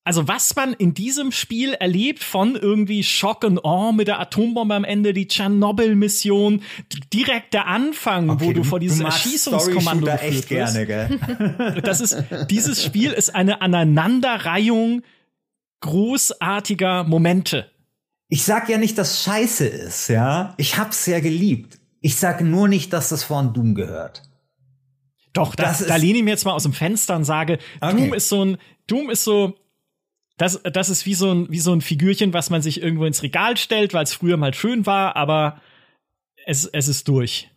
Also 0.07 0.27
was 0.27 0.55
man 0.55 0.73
in 0.73 0.93
diesem 0.93 1.31
Spiel 1.31 1.73
erlebt 1.73 2.23
von 2.23 2.55
irgendwie 2.55 3.03
Schock 3.03 3.43
und 3.43 3.65
Awe 3.65 3.91
mit 3.91 4.07
der 4.07 4.19
Atombombe 4.19 4.75
am 4.75 4.83
Ende, 4.83 5.13
die 5.13 5.27
Tschernobyl-Mission, 5.27 6.61
direkt 7.11 7.55
der 7.55 7.65
Anfang, 7.65 8.29
okay, 8.29 8.45
wo 8.45 8.53
du, 8.53 8.61
du 8.61 8.63
vor 8.63 8.79
dieses 8.79 8.99
Erschießungskommando 8.99 10.05
echt 10.07 10.47
gerne, 10.47 10.85
gell? 10.85 11.81
Das 11.83 12.01
ist, 12.01 12.23
dieses 12.51 12.83
Spiel 12.83 13.11
ist 13.13 13.33
eine 13.33 13.61
Aneinanderreihung 13.61 15.01
großartiger 15.81 17.03
Momente. 17.03 17.71
Ich 18.27 18.43
sag 18.43 18.69
ja 18.69 18.77
nicht, 18.77 18.99
dass 18.99 19.23
scheiße 19.23 19.65
ist, 19.65 20.07
ja. 20.09 20.53
Ich 20.57 20.77
hab's 20.77 21.07
ja 21.07 21.19
geliebt. 21.19 21.79
Ich 22.01 22.17
sag 22.17 22.41
nur 22.41 22.67
nicht, 22.67 22.93
dass 22.93 23.09
das 23.09 23.23
von 23.23 23.53
Doom 23.53 23.73
gehört. 23.73 24.21
Doch, 25.33 25.55
das, 25.55 25.79
das 25.79 25.87
da 25.87 25.95
lehne 25.95 26.19
ich 26.19 26.23
mir 26.23 26.29
jetzt 26.29 26.45
mal 26.45 26.53
aus 26.53 26.63
dem 26.63 26.73
Fenster 26.73 27.15
und 27.15 27.23
sage, 27.23 27.57
okay. 27.81 27.95
Doom 27.95 28.13
ist 28.13 28.29
so 28.29 28.45
ein, 28.45 28.57
Doom 28.85 29.09
ist 29.09 29.23
so, 29.23 29.55
das, 30.37 30.61
das 30.63 30.89
ist 30.89 31.05
wie 31.05 31.13
so 31.13 31.31
ein, 31.31 31.49
wie 31.49 31.59
so 31.59 31.71
ein 31.71 31.81
Figürchen, 31.81 32.33
was 32.33 32.49
man 32.49 32.61
sich 32.61 32.81
irgendwo 32.81 33.05
ins 33.05 33.23
Regal 33.23 33.57
stellt, 33.57 33.93
weil 33.93 34.03
es 34.03 34.13
früher 34.13 34.37
mal 34.37 34.53
schön 34.53 34.85
war, 34.85 35.15
aber 35.15 35.61
es, 36.45 36.65
es 36.65 36.87
ist 36.87 37.07
durch. 37.07 37.49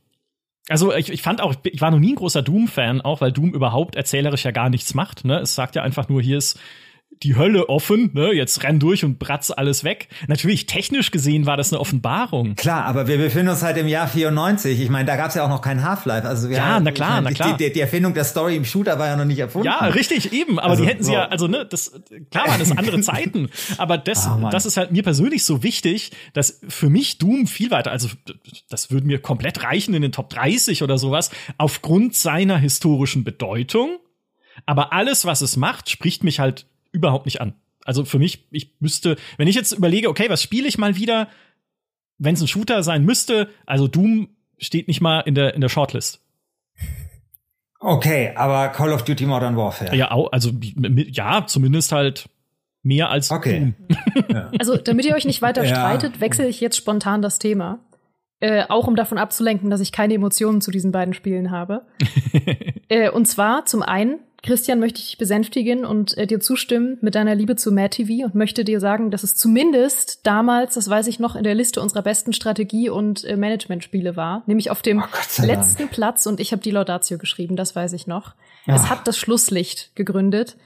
Also 0.68 0.94
ich, 0.94 1.10
ich 1.10 1.22
fand 1.22 1.40
auch, 1.40 1.54
ich 1.64 1.80
war 1.80 1.90
noch 1.90 1.98
nie 1.98 2.12
ein 2.12 2.16
großer 2.16 2.42
Doom-Fan, 2.42 3.00
auch 3.00 3.20
weil 3.20 3.32
Doom 3.32 3.54
überhaupt 3.54 3.96
erzählerisch 3.96 4.44
ja 4.44 4.50
gar 4.50 4.68
nichts 4.68 4.94
macht. 4.94 5.24
Ne? 5.24 5.38
Es 5.40 5.54
sagt 5.54 5.76
ja 5.76 5.82
einfach 5.82 6.08
nur, 6.08 6.22
hier 6.22 6.38
ist 6.38 6.60
die 7.22 7.36
Hölle 7.36 7.68
offen, 7.68 8.10
ne? 8.14 8.32
Jetzt 8.32 8.62
renn 8.62 8.78
durch 8.78 9.04
und 9.04 9.18
bratz 9.18 9.50
alles 9.50 9.84
weg. 9.84 10.08
Natürlich, 10.28 10.66
technisch 10.66 11.10
gesehen 11.10 11.46
war 11.46 11.56
das 11.56 11.72
eine 11.72 11.80
Offenbarung. 11.80 12.54
Klar, 12.54 12.84
aber 12.84 13.06
wir 13.08 13.18
befinden 13.18 13.48
uns 13.48 13.62
halt 13.62 13.76
im 13.76 13.88
Jahr 13.88 14.08
94. 14.08 14.80
Ich 14.80 14.88
meine, 14.88 15.06
da 15.06 15.16
gab's 15.16 15.34
ja 15.34 15.44
auch 15.44 15.48
noch 15.48 15.62
kein 15.62 15.82
Half-Life. 15.82 16.26
Also 16.26 16.48
ja, 16.48 16.64
haben, 16.64 16.84
na 16.84 16.92
klar, 16.92 17.20
meine, 17.20 17.30
na 17.30 17.32
klar. 17.32 17.56
Die, 17.56 17.72
die, 17.72 17.80
Erfindung 17.80 18.14
der 18.14 18.24
Story 18.24 18.56
im 18.56 18.64
Shooter 18.64 18.98
war 18.98 19.06
ja 19.06 19.16
noch 19.16 19.24
nicht 19.24 19.38
erfunden. 19.38 19.66
Ja, 19.66 19.78
richtig, 19.86 20.32
eben. 20.32 20.58
Aber 20.58 20.70
also, 20.70 20.82
die 20.82 20.88
hätten 20.88 21.02
sie 21.02 21.10
so. 21.10 21.14
ja, 21.14 21.26
also 21.26 21.48
ne, 21.48 21.66
das 21.68 21.92
klar 22.30 22.48
waren 22.48 22.58
das 22.58 22.70
andere 22.70 23.00
Zeiten. 23.02 23.48
Aber 23.78 23.98
das, 23.98 24.28
oh, 24.28 24.48
das 24.50 24.66
ist 24.66 24.76
halt 24.76 24.92
mir 24.92 25.02
persönlich 25.02 25.44
so 25.44 25.62
wichtig, 25.62 26.12
dass 26.34 26.60
für 26.68 26.88
mich 26.88 27.18
Doom 27.18 27.46
viel 27.46 27.70
weiter, 27.70 27.90
also 27.90 28.08
das 28.68 28.90
würde 28.90 29.06
mir 29.06 29.18
komplett 29.18 29.62
reichen 29.64 29.94
in 29.94 30.02
den 30.02 30.12
Top 30.12 30.30
30 30.30 30.82
oder 30.82 30.98
sowas, 30.98 31.30
aufgrund 31.56 32.14
seiner 32.14 32.58
historischen 32.58 33.24
Bedeutung. 33.24 33.98
Aber 34.66 34.92
alles, 34.92 35.24
was 35.24 35.40
es 35.40 35.56
macht, 35.56 35.88
spricht 35.88 36.24
mich 36.24 36.40
halt 36.40 36.66
überhaupt 36.98 37.24
nicht 37.24 37.40
an. 37.40 37.54
Also 37.84 38.04
für 38.04 38.18
mich, 38.18 38.46
ich 38.50 38.74
müsste, 38.80 39.16
wenn 39.38 39.48
ich 39.48 39.54
jetzt 39.54 39.72
überlege, 39.72 40.08
okay, 40.08 40.28
was 40.28 40.42
spiele 40.42 40.68
ich 40.68 40.76
mal 40.76 40.96
wieder, 40.96 41.28
wenn 42.18 42.34
es 42.34 42.40
ein 42.42 42.48
Shooter 42.48 42.82
sein 42.82 43.04
müsste, 43.04 43.48
also 43.64 43.88
Doom 43.88 44.28
steht 44.58 44.88
nicht 44.88 45.00
mal 45.00 45.20
in 45.20 45.34
der, 45.34 45.54
in 45.54 45.60
der 45.60 45.68
Shortlist. 45.68 46.20
Okay, 47.80 48.32
aber 48.34 48.68
Call 48.68 48.92
of 48.92 49.04
Duty 49.04 49.24
Modern 49.26 49.56
Warfare. 49.56 49.96
Ja, 49.96 50.10
also 50.10 50.50
ja, 50.84 51.46
zumindest 51.46 51.92
halt 51.92 52.28
mehr 52.82 53.10
als 53.10 53.30
okay. 53.30 53.60
Doom. 53.60 53.74
Also, 54.58 54.76
damit 54.76 55.04
ihr 55.04 55.14
euch 55.14 55.24
nicht 55.24 55.42
weiter 55.42 55.62
ja. 55.64 55.68
streitet, 55.68 56.20
wechsle 56.20 56.48
ich 56.48 56.60
jetzt 56.60 56.76
spontan 56.76 57.22
das 57.22 57.38
Thema. 57.38 57.78
Äh, 58.40 58.64
auch 58.68 58.86
um 58.86 58.96
davon 58.96 59.18
abzulenken, 59.18 59.70
dass 59.70 59.80
ich 59.80 59.92
keine 59.92 60.14
Emotionen 60.14 60.60
zu 60.60 60.70
diesen 60.70 60.92
beiden 60.92 61.14
Spielen 61.14 61.50
habe. 61.50 61.86
äh, 62.88 63.10
und 63.10 63.26
zwar 63.26 63.64
zum 63.66 63.82
einen 63.82 64.20
Christian, 64.42 64.78
möchte 64.78 65.00
ich 65.00 65.18
besänftigen 65.18 65.84
und 65.84 66.16
äh, 66.16 66.26
dir 66.26 66.38
zustimmen 66.40 66.98
mit 67.00 67.14
deiner 67.14 67.34
Liebe 67.34 67.56
zu 67.56 67.72
Mad 67.72 67.90
TV 67.90 68.24
und 68.24 68.34
möchte 68.34 68.64
dir 68.64 68.78
sagen, 68.78 69.10
dass 69.10 69.24
es 69.24 69.34
zumindest 69.34 70.26
damals, 70.26 70.74
das 70.74 70.88
weiß 70.88 71.08
ich 71.08 71.18
noch, 71.18 71.34
in 71.34 71.42
der 71.42 71.54
Liste 71.54 71.80
unserer 71.80 72.02
besten 72.02 72.32
Strategie- 72.32 72.88
und 72.88 73.24
äh, 73.24 73.36
Managementspiele 73.36 74.16
war, 74.16 74.44
nämlich 74.46 74.70
auf 74.70 74.80
dem 74.82 75.02
oh 75.02 75.44
letzten. 75.44 75.88
Platz 75.88 76.26
und 76.26 76.38
ich 76.38 76.52
habe 76.52 76.62
die 76.62 76.70
Laudatio 76.70 77.18
geschrieben, 77.18 77.56
das 77.56 77.74
weiß 77.74 77.92
ich 77.94 78.06
noch. 78.06 78.34
Ja. 78.66 78.76
Es 78.76 78.88
hat 78.88 79.08
das 79.08 79.18
Schlusslicht 79.18 79.90
gegründet. 79.96 80.56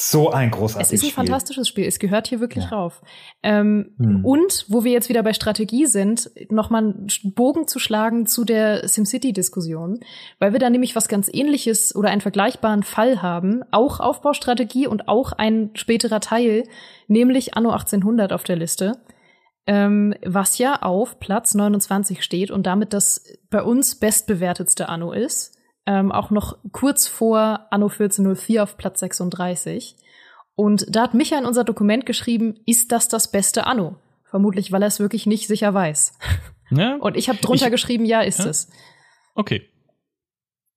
So 0.00 0.30
ein 0.30 0.52
großartiges 0.52 0.86
Spiel. 0.86 0.94
Es 0.96 1.02
ist 1.02 1.02
ein 1.02 1.10
Spiel. 1.10 1.16
fantastisches 1.16 1.68
Spiel. 1.68 1.84
Es 1.84 1.98
gehört 1.98 2.28
hier 2.28 2.38
wirklich 2.38 2.64
ja. 2.64 2.70
rauf. 2.70 3.02
Ähm, 3.42 3.96
hm. 3.98 4.24
Und 4.24 4.64
wo 4.68 4.84
wir 4.84 4.92
jetzt 4.92 5.08
wieder 5.08 5.24
bei 5.24 5.32
Strategie 5.32 5.86
sind, 5.86 6.30
nochmal 6.50 6.84
einen 6.84 7.08
Bogen 7.34 7.66
zu 7.66 7.80
schlagen 7.80 8.26
zu 8.26 8.44
der 8.44 8.86
SimCity-Diskussion, 8.86 9.98
weil 10.38 10.52
wir 10.52 10.60
da 10.60 10.70
nämlich 10.70 10.94
was 10.94 11.08
ganz 11.08 11.28
ähnliches 11.32 11.96
oder 11.96 12.10
einen 12.10 12.20
vergleichbaren 12.20 12.84
Fall 12.84 13.22
haben. 13.22 13.62
Auch 13.72 13.98
Aufbaustrategie 13.98 14.86
und 14.86 15.08
auch 15.08 15.32
ein 15.32 15.70
späterer 15.74 16.20
Teil, 16.20 16.62
nämlich 17.08 17.54
Anno 17.54 17.70
1800 17.70 18.32
auf 18.32 18.44
der 18.44 18.56
Liste. 18.56 19.00
Ähm, 19.66 20.14
was 20.24 20.58
ja 20.58 20.80
auf 20.80 21.18
Platz 21.18 21.54
29 21.54 22.22
steht 22.22 22.52
und 22.52 22.66
damit 22.66 22.92
das 22.92 23.24
bei 23.50 23.62
uns 23.62 23.96
bestbewertetste 23.96 24.88
Anno 24.88 25.12
ist 25.12 25.57
ähm, 25.88 26.12
auch 26.12 26.30
noch 26.30 26.58
kurz 26.70 27.08
vor 27.08 27.66
Anno 27.70 27.86
1404 27.86 28.62
auf 28.62 28.76
Platz 28.76 29.00
36. 29.00 29.96
Und 30.54 30.84
da 30.94 31.02
hat 31.02 31.14
Micha 31.14 31.38
in 31.38 31.46
unser 31.46 31.64
Dokument 31.64 32.04
geschrieben, 32.04 32.60
ist 32.66 32.92
das 32.92 33.08
das 33.08 33.30
beste 33.30 33.66
Anno? 33.66 33.96
Vermutlich, 34.24 34.70
weil 34.70 34.82
er 34.82 34.88
es 34.88 35.00
wirklich 35.00 35.24
nicht 35.24 35.48
sicher 35.48 35.72
weiß. 35.72 36.12
Ja, 36.70 36.96
Und 36.96 37.16
ich 37.16 37.30
habe 37.30 37.38
drunter 37.38 37.66
ich, 37.66 37.72
geschrieben, 37.72 38.04
ja, 38.04 38.20
ist 38.20 38.40
ja? 38.40 38.50
es. 38.50 38.68
Okay. 39.34 39.70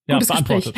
Ja, 0.06 0.14
Gutes 0.14 0.28
beantwortet. 0.28 0.74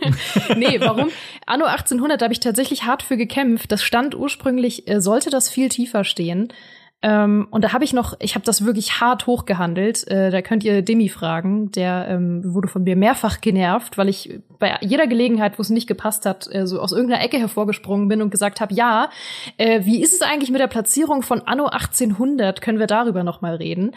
nee, 0.56 0.80
warum? 0.80 1.10
Anno 1.46 1.66
1800, 1.66 2.20
da 2.20 2.24
habe 2.24 2.32
ich 2.32 2.40
tatsächlich 2.40 2.82
hart 2.82 3.04
für 3.04 3.16
gekämpft. 3.16 3.70
Das 3.70 3.84
stand 3.84 4.16
ursprünglich, 4.16 4.88
äh, 4.88 5.00
sollte 5.00 5.30
das 5.30 5.48
viel 5.48 5.68
tiefer 5.68 6.02
stehen. 6.02 6.52
Ähm, 7.00 7.46
und 7.52 7.62
da 7.62 7.72
habe 7.72 7.84
ich 7.84 7.92
noch, 7.92 8.14
ich 8.18 8.34
habe 8.34 8.44
das 8.44 8.64
wirklich 8.64 9.00
hart 9.00 9.28
hochgehandelt. 9.28 10.08
Äh, 10.08 10.30
da 10.30 10.42
könnt 10.42 10.64
ihr 10.64 10.82
Demi 10.82 11.08
fragen. 11.08 11.70
Der 11.70 12.08
ähm, 12.08 12.42
wurde 12.44 12.66
von 12.66 12.82
mir 12.82 12.96
mehrfach 12.96 13.40
genervt, 13.40 13.98
weil 13.98 14.08
ich 14.08 14.40
bei 14.58 14.76
jeder 14.80 15.06
Gelegenheit, 15.06 15.58
wo 15.58 15.62
es 15.62 15.70
nicht 15.70 15.86
gepasst 15.86 16.26
hat, 16.26 16.52
äh, 16.52 16.66
so 16.66 16.80
aus 16.80 16.90
irgendeiner 16.90 17.22
Ecke 17.22 17.38
hervorgesprungen 17.38 18.08
bin 18.08 18.20
und 18.20 18.30
gesagt 18.30 18.60
habe, 18.60 18.74
ja, 18.74 19.10
äh, 19.58 19.84
wie 19.84 20.02
ist 20.02 20.12
es 20.12 20.22
eigentlich 20.22 20.50
mit 20.50 20.60
der 20.60 20.66
Platzierung 20.66 21.22
von 21.22 21.42
Anno 21.42 21.66
1800? 21.66 22.60
Können 22.60 22.80
wir 22.80 22.88
darüber 22.88 23.22
noch 23.22 23.42
mal 23.42 23.54
reden? 23.54 23.92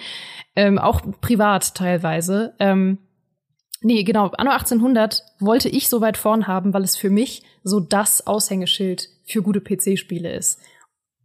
Ähm, 0.56 0.78
auch 0.78 1.02
privat 1.22 1.74
teilweise. 1.74 2.54
Ähm, 2.60 2.99
Nee, 3.84 4.04
genau. 4.04 4.28
Anno 4.38 4.52
1800 4.52 5.24
wollte 5.39 5.68
ich 5.68 5.89
so 5.89 6.02
weit 6.02 6.16
vorn 6.16 6.45
haben, 6.45 6.72
weil 6.72 6.84
es 6.84 6.95
für 6.95 7.10
mich 7.10 7.41
so 7.64 7.80
das 7.80 8.28
Aushängeschild 8.28 9.10
für 9.26 9.41
gute 9.41 9.60
PC-Spiele 9.60 10.32
ist. 10.32 10.60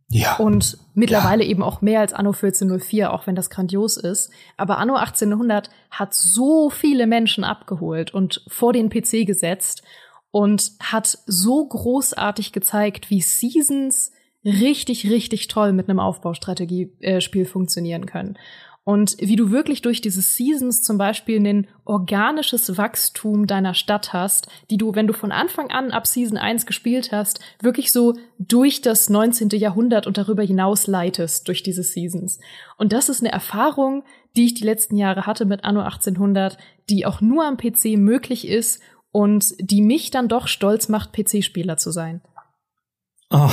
Ja. 0.08 0.36
Und 0.36 0.78
mittlerweile 0.94 1.42
ja. 1.42 1.50
eben 1.50 1.62
auch 1.62 1.80
mehr 1.80 2.00
als 2.00 2.12
Anno 2.12 2.30
1404, 2.30 3.12
auch 3.12 3.26
wenn 3.26 3.34
das 3.34 3.50
grandios 3.50 3.96
ist. 3.96 4.30
Aber 4.56 4.78
Anno 4.78 4.94
1800 4.94 5.70
hat 5.90 6.14
so 6.14 6.70
viele 6.70 7.06
Menschen 7.06 7.42
abgeholt 7.42 8.14
und 8.14 8.42
vor 8.46 8.72
den 8.72 8.88
PC 8.88 9.26
gesetzt 9.26 9.82
und 10.30 10.72
hat 10.80 11.18
so 11.26 11.66
großartig 11.66 12.52
gezeigt, 12.52 13.10
wie 13.10 13.20
Seasons 13.20 14.12
richtig, 14.44 15.10
richtig 15.10 15.48
toll 15.48 15.72
mit 15.72 15.88
einem 15.88 15.98
Aufbaustrategie-Spiel 15.98 17.42
äh, 17.42 17.46
funktionieren 17.46 18.06
können. 18.06 18.38
Und 18.86 19.16
wie 19.18 19.34
du 19.34 19.50
wirklich 19.50 19.82
durch 19.82 20.00
diese 20.00 20.20
Seasons 20.20 20.80
zum 20.80 20.96
Beispiel 20.96 21.44
ein 21.44 21.66
organisches 21.84 22.78
Wachstum 22.78 23.48
deiner 23.48 23.74
Stadt 23.74 24.12
hast, 24.12 24.46
die 24.70 24.76
du, 24.76 24.94
wenn 24.94 25.08
du 25.08 25.12
von 25.12 25.32
Anfang 25.32 25.72
an 25.72 25.90
ab 25.90 26.06
Season 26.06 26.38
1 26.38 26.66
gespielt 26.66 27.10
hast, 27.10 27.40
wirklich 27.60 27.90
so 27.90 28.14
durch 28.38 28.82
das 28.82 29.08
19. 29.08 29.48
Jahrhundert 29.54 30.06
und 30.06 30.18
darüber 30.18 30.44
hinaus 30.44 30.86
leitest 30.86 31.48
durch 31.48 31.64
diese 31.64 31.82
Seasons. 31.82 32.38
Und 32.78 32.92
das 32.92 33.08
ist 33.08 33.22
eine 33.22 33.32
Erfahrung, 33.32 34.04
die 34.36 34.44
ich 34.44 34.54
die 34.54 34.62
letzten 34.62 34.94
Jahre 34.94 35.26
hatte 35.26 35.46
mit 35.46 35.64
Anno 35.64 35.80
1800, 35.80 36.56
die 36.88 37.06
auch 37.06 37.20
nur 37.20 37.44
am 37.44 37.56
PC 37.56 37.96
möglich 37.96 38.46
ist 38.46 38.80
und 39.10 39.52
die 39.58 39.82
mich 39.82 40.12
dann 40.12 40.28
doch 40.28 40.46
stolz 40.46 40.88
macht, 40.88 41.12
PC-Spieler 41.12 41.76
zu 41.76 41.90
sein. 41.90 42.20
Oh. 43.30 43.50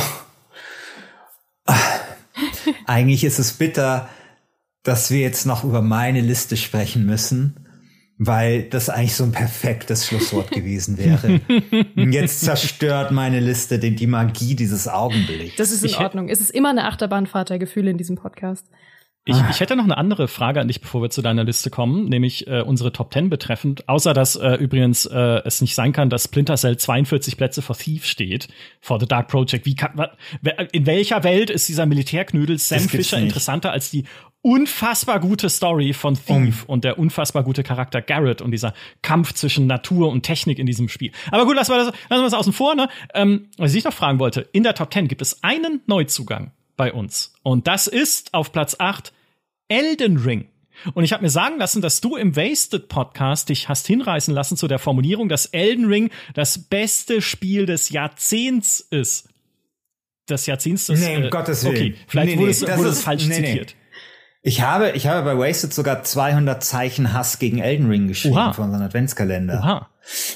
Eigentlich 2.86 3.23
ist 3.23 3.39
es 3.39 3.53
bitter, 3.53 4.09
dass 4.84 5.11
wir 5.11 5.19
jetzt 5.19 5.45
noch 5.45 5.63
über 5.63 5.81
meine 5.81 6.21
Liste 6.21 6.57
sprechen 6.57 7.05
müssen, 7.05 7.55
weil 8.17 8.63
das 8.63 8.89
eigentlich 8.89 9.15
so 9.15 9.23
ein 9.23 9.31
perfektes 9.31 10.07
Schlusswort 10.07 10.51
gewesen 10.51 10.97
wäre. 10.97 11.41
jetzt 11.95 12.41
zerstört 12.41 13.11
meine 13.11 13.39
Liste 13.39 13.79
die, 13.79 13.95
die 13.95 14.07
Magie 14.07 14.55
dieses 14.55 14.88
Augenblicks. 14.88 15.55
Das 15.55 15.71
ist 15.71 15.84
in 15.84 15.95
Ordnung. 15.95 16.29
Es 16.29 16.41
ist 16.41 16.51
immer 16.51 16.69
eine 16.69 16.86
Achterbahnfahrt 16.86 17.49
der 17.49 17.59
Gefühle 17.59 17.91
in 17.91 17.97
diesem 17.97 18.17
Podcast. 18.17 18.67
Ich, 19.25 19.38
ich 19.49 19.61
hätte 19.61 19.77
noch 19.77 19.86
eine 19.86 19.95
andere 19.95 20.27
Frage 20.27 20.59
an 20.59 20.67
dich, 20.67 20.81
bevor 20.81 21.01
wir 21.01 21.09
zu 21.09 21.21
deiner 21.21 21.45
Liste 21.45 21.69
kommen, 21.69 22.09
nämlich 22.09 22.45
äh, 22.47 22.61
unsere 22.61 22.91
Top 22.91 23.13
10 23.13 23.29
betreffend. 23.29 23.88
Außer 23.88 24.13
dass 24.13 24.36
äh, 24.36 24.55
übrigens 24.55 25.05
äh, 25.05 25.41
es 25.45 25.61
nicht 25.61 25.75
sein 25.75 25.93
kann, 25.93 26.09
dass 26.09 26.25
Splinter 26.25 26.57
Cell 26.57 26.75
42 26.75 27.38
Plätze 27.38 27.61
vor 27.61 27.77
Thief 27.77 28.05
steht, 28.05 28.49
vor 28.81 28.99
The 28.99 29.07
Dark 29.07 29.29
Project. 29.29 29.65
Wie 29.65 29.75
kann, 29.75 30.09
in 30.73 30.86
welcher 30.86 31.23
Welt 31.23 31.49
ist 31.49 31.69
dieser 31.69 31.86
Militärknödel 31.86 32.57
Sam 32.57 32.81
Fisher 32.81 33.17
interessanter 33.17 33.71
als 33.71 33.89
die 33.89 34.03
unfassbar 34.43 35.21
gute 35.21 35.49
Story 35.49 35.93
von 35.93 36.15
Thief 36.15 36.65
um. 36.65 36.73
und 36.73 36.83
der 36.83 36.99
unfassbar 36.99 37.43
gute 37.43 37.63
Charakter 37.63 38.01
Garrett 38.01 38.41
und 38.41 38.51
dieser 38.51 38.73
Kampf 39.01 39.33
zwischen 39.33 39.67
Natur 39.67 40.09
und 40.09 40.23
Technik 40.23 40.59
in 40.59 40.65
diesem 40.65 40.89
Spiel. 40.89 41.11
Aber 41.31 41.45
gut, 41.45 41.55
lassen 41.55 41.71
wir 41.71 41.77
das, 41.77 41.87
lassen 42.09 42.21
wir 42.21 42.23
das 42.25 42.33
außen 42.33 42.53
vor. 42.53 42.75
Ne? 42.75 42.89
Ähm, 43.13 43.47
was 43.57 43.73
ich 43.73 43.85
noch 43.85 43.93
fragen 43.93 44.19
wollte, 44.19 44.41
in 44.51 44.63
der 44.63 44.75
Top 44.75 44.93
10 44.93 45.07
gibt 45.07 45.21
es 45.21 45.43
einen 45.43 45.81
Neuzugang 45.87 46.51
bei 46.75 46.91
uns. 46.91 47.33
Und 47.41 47.67
das 47.67 47.87
ist 47.87 48.33
auf 48.33 48.51
Platz 48.51 48.75
8 48.77 49.13
Elden 49.69 50.17
Ring. 50.17 50.49
Und 50.93 51.05
ich 51.05 51.13
habe 51.13 51.23
mir 51.23 51.29
sagen 51.29 51.57
lassen, 51.57 51.81
dass 51.81 52.01
du 52.01 52.17
im 52.17 52.35
Wasted 52.35 52.89
Podcast 52.89 53.47
dich 53.47 53.69
hast 53.69 53.87
hinreißen 53.87 54.33
lassen 54.33 54.57
zu 54.57 54.67
der 54.67 54.79
Formulierung, 54.79 55.29
dass 55.29 55.45
Elden 55.45 55.85
Ring 55.85 56.09
das 56.33 56.57
beste 56.57 57.21
Spiel 57.21 57.65
des 57.65 57.91
Jahrzehnts 57.91 58.81
ist. 58.81 59.29
Das 60.25 60.45
Jahrzehnts 60.47 60.87
des 60.87 60.99
Nee, 60.99 61.17
um 61.17 61.23
äh, 61.23 61.29
Gottes 61.29 61.63
Willen. 61.63 61.75
Okay, 61.75 61.95
vielleicht 62.07 62.27
nee, 62.27 62.35
nee, 62.35 62.41
wurde, 62.41 62.51
es, 62.51 62.77
wurde 62.77 62.89
es 62.89 63.03
falsch 63.03 63.27
nee, 63.27 63.35
zitiert. 63.35 63.75
Ich 64.45 64.61
habe, 64.61 64.89
ich 64.89 65.07
habe 65.07 65.23
bei 65.23 65.37
Wasted 65.37 65.73
sogar 65.73 66.03
200 66.03 66.61
Zeichen 66.61 67.13
Hass 67.13 67.39
gegen 67.39 67.59
Elden 67.59 67.87
Ring 67.87 68.09
geschrieben 68.09 68.35
Oha. 68.35 68.51
von 68.51 68.65
unserem 68.65 68.83
Adventskalender. 68.85 69.61
Oha. 69.63 69.87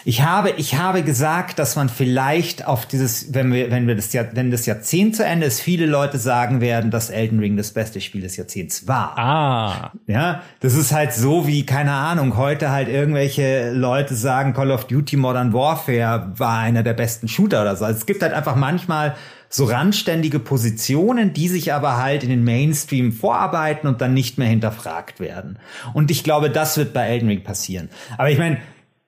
Ich 0.06 0.22
habe, 0.22 0.52
ich 0.52 0.76
habe 0.76 1.04
gesagt, 1.04 1.60
dass 1.60 1.76
man 1.76 1.90
vielleicht 1.90 2.66
auf 2.66 2.86
dieses, 2.86 3.34
wenn 3.34 3.52
wir, 3.52 3.70
wenn 3.70 3.86
wir 3.86 3.98
das 3.98 4.14
Jahr, 4.14 4.28
wenn 4.32 4.50
das 4.50 4.66
Jahrzehnt 4.66 5.18
zu 5.18 5.26
Ende 5.26 5.46
ist, 5.46 5.60
viele 5.60 5.86
Leute 5.86 6.20
sagen 6.20 6.62
werden, 6.62 6.90
dass 6.90 7.10
Elden 7.10 7.40
Ring 7.40 7.58
das 7.58 7.74
beste 7.74 8.00
Spiel 8.00 8.22
des 8.22 8.38
Jahrzehnts 8.38 8.88
war. 8.88 9.18
Ah. 9.18 9.92
Ja, 10.08 10.42
das 10.62 10.76
ist 10.76 10.94
halt 10.94 11.12
so 11.12 11.46
wie, 11.46 11.66
keine 11.66 11.92
Ahnung, 11.92 12.38
heute 12.38 12.72
halt 12.72 12.88
irgendwelche 12.88 13.72
Leute 13.72 14.16
sagen, 14.16 14.54
Call 14.54 14.72
of 14.72 14.86
Duty 14.88 15.18
Modern 15.18 15.52
Warfare 15.52 16.32
war 16.38 16.60
einer 16.60 16.84
der 16.84 16.94
besten 16.94 17.28
Shooter 17.28 17.62
oder 17.62 17.76
so. 17.76 17.84
Also 17.84 18.00
es 18.00 18.06
gibt 18.06 18.22
halt 18.22 18.32
einfach 18.32 18.56
manchmal 18.56 19.16
so 19.50 19.66
randständige 19.66 20.40
Positionen, 20.40 21.34
die 21.34 21.48
sich 21.48 21.74
aber 21.74 21.98
halt 21.98 22.24
in 22.24 22.30
den 22.30 22.44
Mainstream 22.44 23.12
vorarbeiten 23.12 23.88
und 23.88 24.02
dann 24.02 24.14
nicht 24.14 24.38
mehr 24.38 24.48
hinterfragt 24.48 25.20
werden. 25.20 25.60
Und 25.94 26.12
ich 26.12 26.24
glaube, 26.24 26.50
das 26.50 26.78
wird 26.78 26.94
bei 26.94 27.08
Elden 27.08 27.30
Ring 27.30 27.44
passieren. 27.44 27.90
Aber 28.18 28.30
ich 28.30 28.38
meine, 28.38 28.58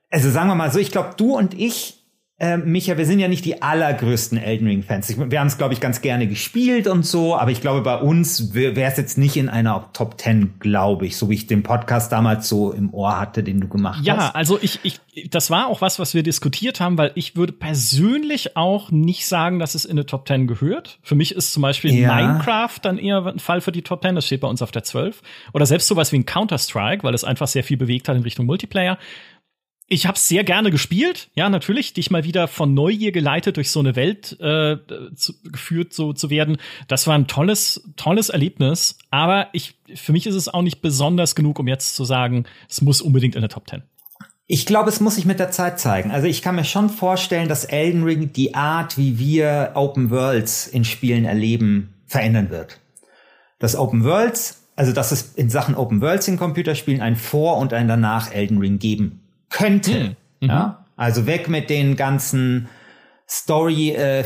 also 0.09 0.29
sagen 0.29 0.47
wir 0.47 0.55
mal 0.55 0.71
so, 0.71 0.79
ich 0.79 0.91
glaube, 0.91 1.11
du 1.17 1.37
und 1.37 1.53
ich 1.53 1.98
äh, 2.39 2.55
Micha, 2.55 2.97
wir 2.97 3.05
sind 3.05 3.19
ja 3.19 3.27
nicht 3.27 3.43
die 3.43 3.61
allergrößten 3.61 4.37
Elden 4.37 4.65
Ring-Fans. 4.65 5.29
Wir 5.29 5.39
haben 5.39 5.47
es, 5.47 5.57
glaube 5.57 5.73
ich, 5.73 5.81
ganz 5.81 6.01
gerne 6.01 6.25
gespielt 6.25 6.87
und 6.87 7.05
so, 7.05 7.35
aber 7.35 7.51
ich 7.51 7.59
glaube, 7.59 7.81
bei 7.81 7.97
uns 7.97 8.53
wäre 8.53 8.81
es 8.81 8.95
jetzt 8.95 9.17
nicht 9.17 9.35
in 9.35 9.49
einer 9.49 9.89
Top 9.91 10.17
Ten, 10.17 10.53
glaube 10.59 11.05
ich, 11.05 11.17
so 11.17 11.29
wie 11.29 11.33
ich 11.33 11.47
den 11.47 11.63
Podcast 11.63 12.13
damals 12.13 12.47
so 12.47 12.71
im 12.71 12.93
Ohr 12.93 13.19
hatte, 13.19 13.43
den 13.43 13.59
du 13.59 13.67
gemacht 13.67 14.05
ja, 14.05 14.15
hast. 14.15 14.23
Ja, 14.23 14.31
also 14.35 14.57
ich, 14.61 14.79
ich, 14.83 15.01
das 15.29 15.51
war 15.51 15.67
auch 15.67 15.81
was, 15.81 15.99
was 15.99 16.13
wir 16.13 16.23
diskutiert 16.23 16.79
haben, 16.79 16.97
weil 16.97 17.11
ich 17.15 17.35
würde 17.35 17.51
persönlich 17.51 18.55
auch 18.55 18.89
nicht 18.89 19.27
sagen, 19.27 19.59
dass 19.59 19.75
es 19.75 19.83
in 19.83 19.91
eine 19.91 20.05
Top 20.05 20.25
Ten 20.25 20.47
gehört. 20.47 20.99
Für 21.01 21.15
mich 21.15 21.35
ist 21.35 21.51
zum 21.51 21.61
Beispiel 21.61 21.93
ja. 21.93 22.15
Minecraft 22.15 22.79
dann 22.81 22.97
eher 22.97 23.25
ein 23.25 23.39
Fall 23.39 23.59
für 23.59 23.73
die 23.73 23.81
Top 23.81 24.01
Ten. 24.01 24.15
Das 24.15 24.25
steht 24.25 24.39
bei 24.39 24.47
uns 24.47 24.61
auf 24.61 24.71
der 24.71 24.83
12. 24.83 25.21
Oder 25.51 25.65
selbst 25.65 25.87
sowas 25.87 26.13
wie 26.13 26.19
ein 26.19 26.25
Counter-Strike, 26.25 27.03
weil 27.03 27.13
es 27.13 27.25
einfach 27.25 27.47
sehr 27.47 27.65
viel 27.65 27.75
bewegt 27.75 28.07
hat 28.07 28.15
in 28.15 28.23
Richtung 28.23 28.45
Multiplayer 28.45 28.97
ich 29.89 30.05
habe 30.05 30.19
sehr 30.19 30.43
gerne 30.43 30.69
gespielt, 30.69 31.29
ja 31.33 31.49
natürlich, 31.49 31.93
dich 31.93 32.11
mal 32.11 32.23
wieder 32.23 32.47
von 32.47 32.75
Neugier 32.75 33.11
geleitet 33.11 33.57
durch 33.57 33.71
so 33.71 33.79
eine 33.79 33.95
Welt 33.95 34.39
äh, 34.39 34.77
zu, 35.15 35.33
geführt 35.43 35.93
so 35.93 36.13
zu 36.13 36.29
werden. 36.29 36.57
Das 36.87 37.07
war 37.07 37.15
ein 37.15 37.25
tolles 37.25 37.83
tolles 37.95 38.29
Erlebnis, 38.29 38.99
aber 39.09 39.47
ich 39.51 39.75
für 39.95 40.11
mich 40.11 40.27
ist 40.27 40.35
es 40.35 40.47
auch 40.47 40.61
nicht 40.61 40.81
besonders 40.81 41.33
genug, 41.33 41.57
um 41.57 41.67
jetzt 41.67 41.95
zu 41.95 42.05
sagen, 42.05 42.45
es 42.69 42.81
muss 42.81 43.01
unbedingt 43.01 43.33
in 43.33 43.41
der 43.41 43.49
Top 43.49 43.67
10. 43.67 43.81
Ich 44.45 44.67
glaube, 44.67 44.89
es 44.89 44.99
muss 44.99 45.15
sich 45.15 45.25
mit 45.25 45.39
der 45.39 45.51
Zeit 45.51 45.79
zeigen. 45.79 46.11
Also 46.11 46.27
ich 46.27 46.41
kann 46.43 46.55
mir 46.55 46.65
schon 46.65 46.89
vorstellen, 46.89 47.49
dass 47.49 47.65
Elden 47.65 48.03
Ring 48.03 48.31
die 48.31 48.53
Art, 48.53 48.97
wie 48.97 49.17
wir 49.17 49.71
Open 49.73 50.11
Worlds 50.11 50.67
in 50.67 50.85
Spielen 50.85 51.25
erleben, 51.25 51.95
verändern 52.05 52.51
wird. 52.51 52.79
Das 53.57 53.75
Open 53.75 54.03
Worlds, 54.03 54.63
also 54.75 54.91
dass 54.91 55.11
es 55.11 55.33
in 55.33 55.49
Sachen 55.49 55.75
Open 55.75 56.01
Worlds 56.01 56.27
in 56.27 56.37
Computerspielen 56.37 57.01
ein 57.01 57.15
Vor 57.15 57.57
und 57.57 57.73
ein 57.73 57.87
Danach 57.87 58.31
Elden 58.31 58.59
Ring 58.59 58.77
geben 58.77 59.21
könnte. 59.49 60.15
Mhm. 60.41 60.49
Ja? 60.49 60.85
Also 60.95 61.25
weg 61.25 61.47
mit 61.47 61.69
den 61.69 61.95
ganzen 61.95 62.67
Story 63.29 63.91
äh, 63.91 64.23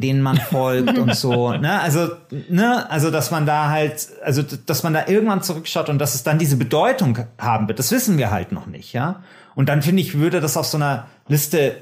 denen 0.00 0.22
man 0.22 0.38
folgt 0.38 0.96
und 0.96 1.14
so, 1.14 1.52
ne? 1.58 1.80
Also, 1.80 2.08
ne, 2.48 2.90
also 2.90 3.10
dass 3.10 3.30
man 3.30 3.44
da 3.44 3.68
halt, 3.68 4.08
also 4.24 4.42
dass 4.42 4.82
man 4.82 4.94
da 4.94 5.06
irgendwann 5.06 5.42
zurückschaut 5.42 5.90
und 5.90 5.98
dass 5.98 6.14
es 6.14 6.22
dann 6.22 6.38
diese 6.38 6.56
Bedeutung 6.56 7.18
haben 7.38 7.68
wird, 7.68 7.78
das 7.78 7.92
wissen 7.92 8.16
wir 8.16 8.30
halt 8.30 8.52
noch 8.52 8.66
nicht, 8.66 8.94
ja? 8.94 9.22
Und 9.54 9.68
dann 9.68 9.82
finde 9.82 10.00
ich, 10.00 10.18
würde 10.18 10.40
das 10.40 10.56
auf 10.56 10.66
so 10.66 10.78
einer 10.78 11.08
Liste 11.28 11.76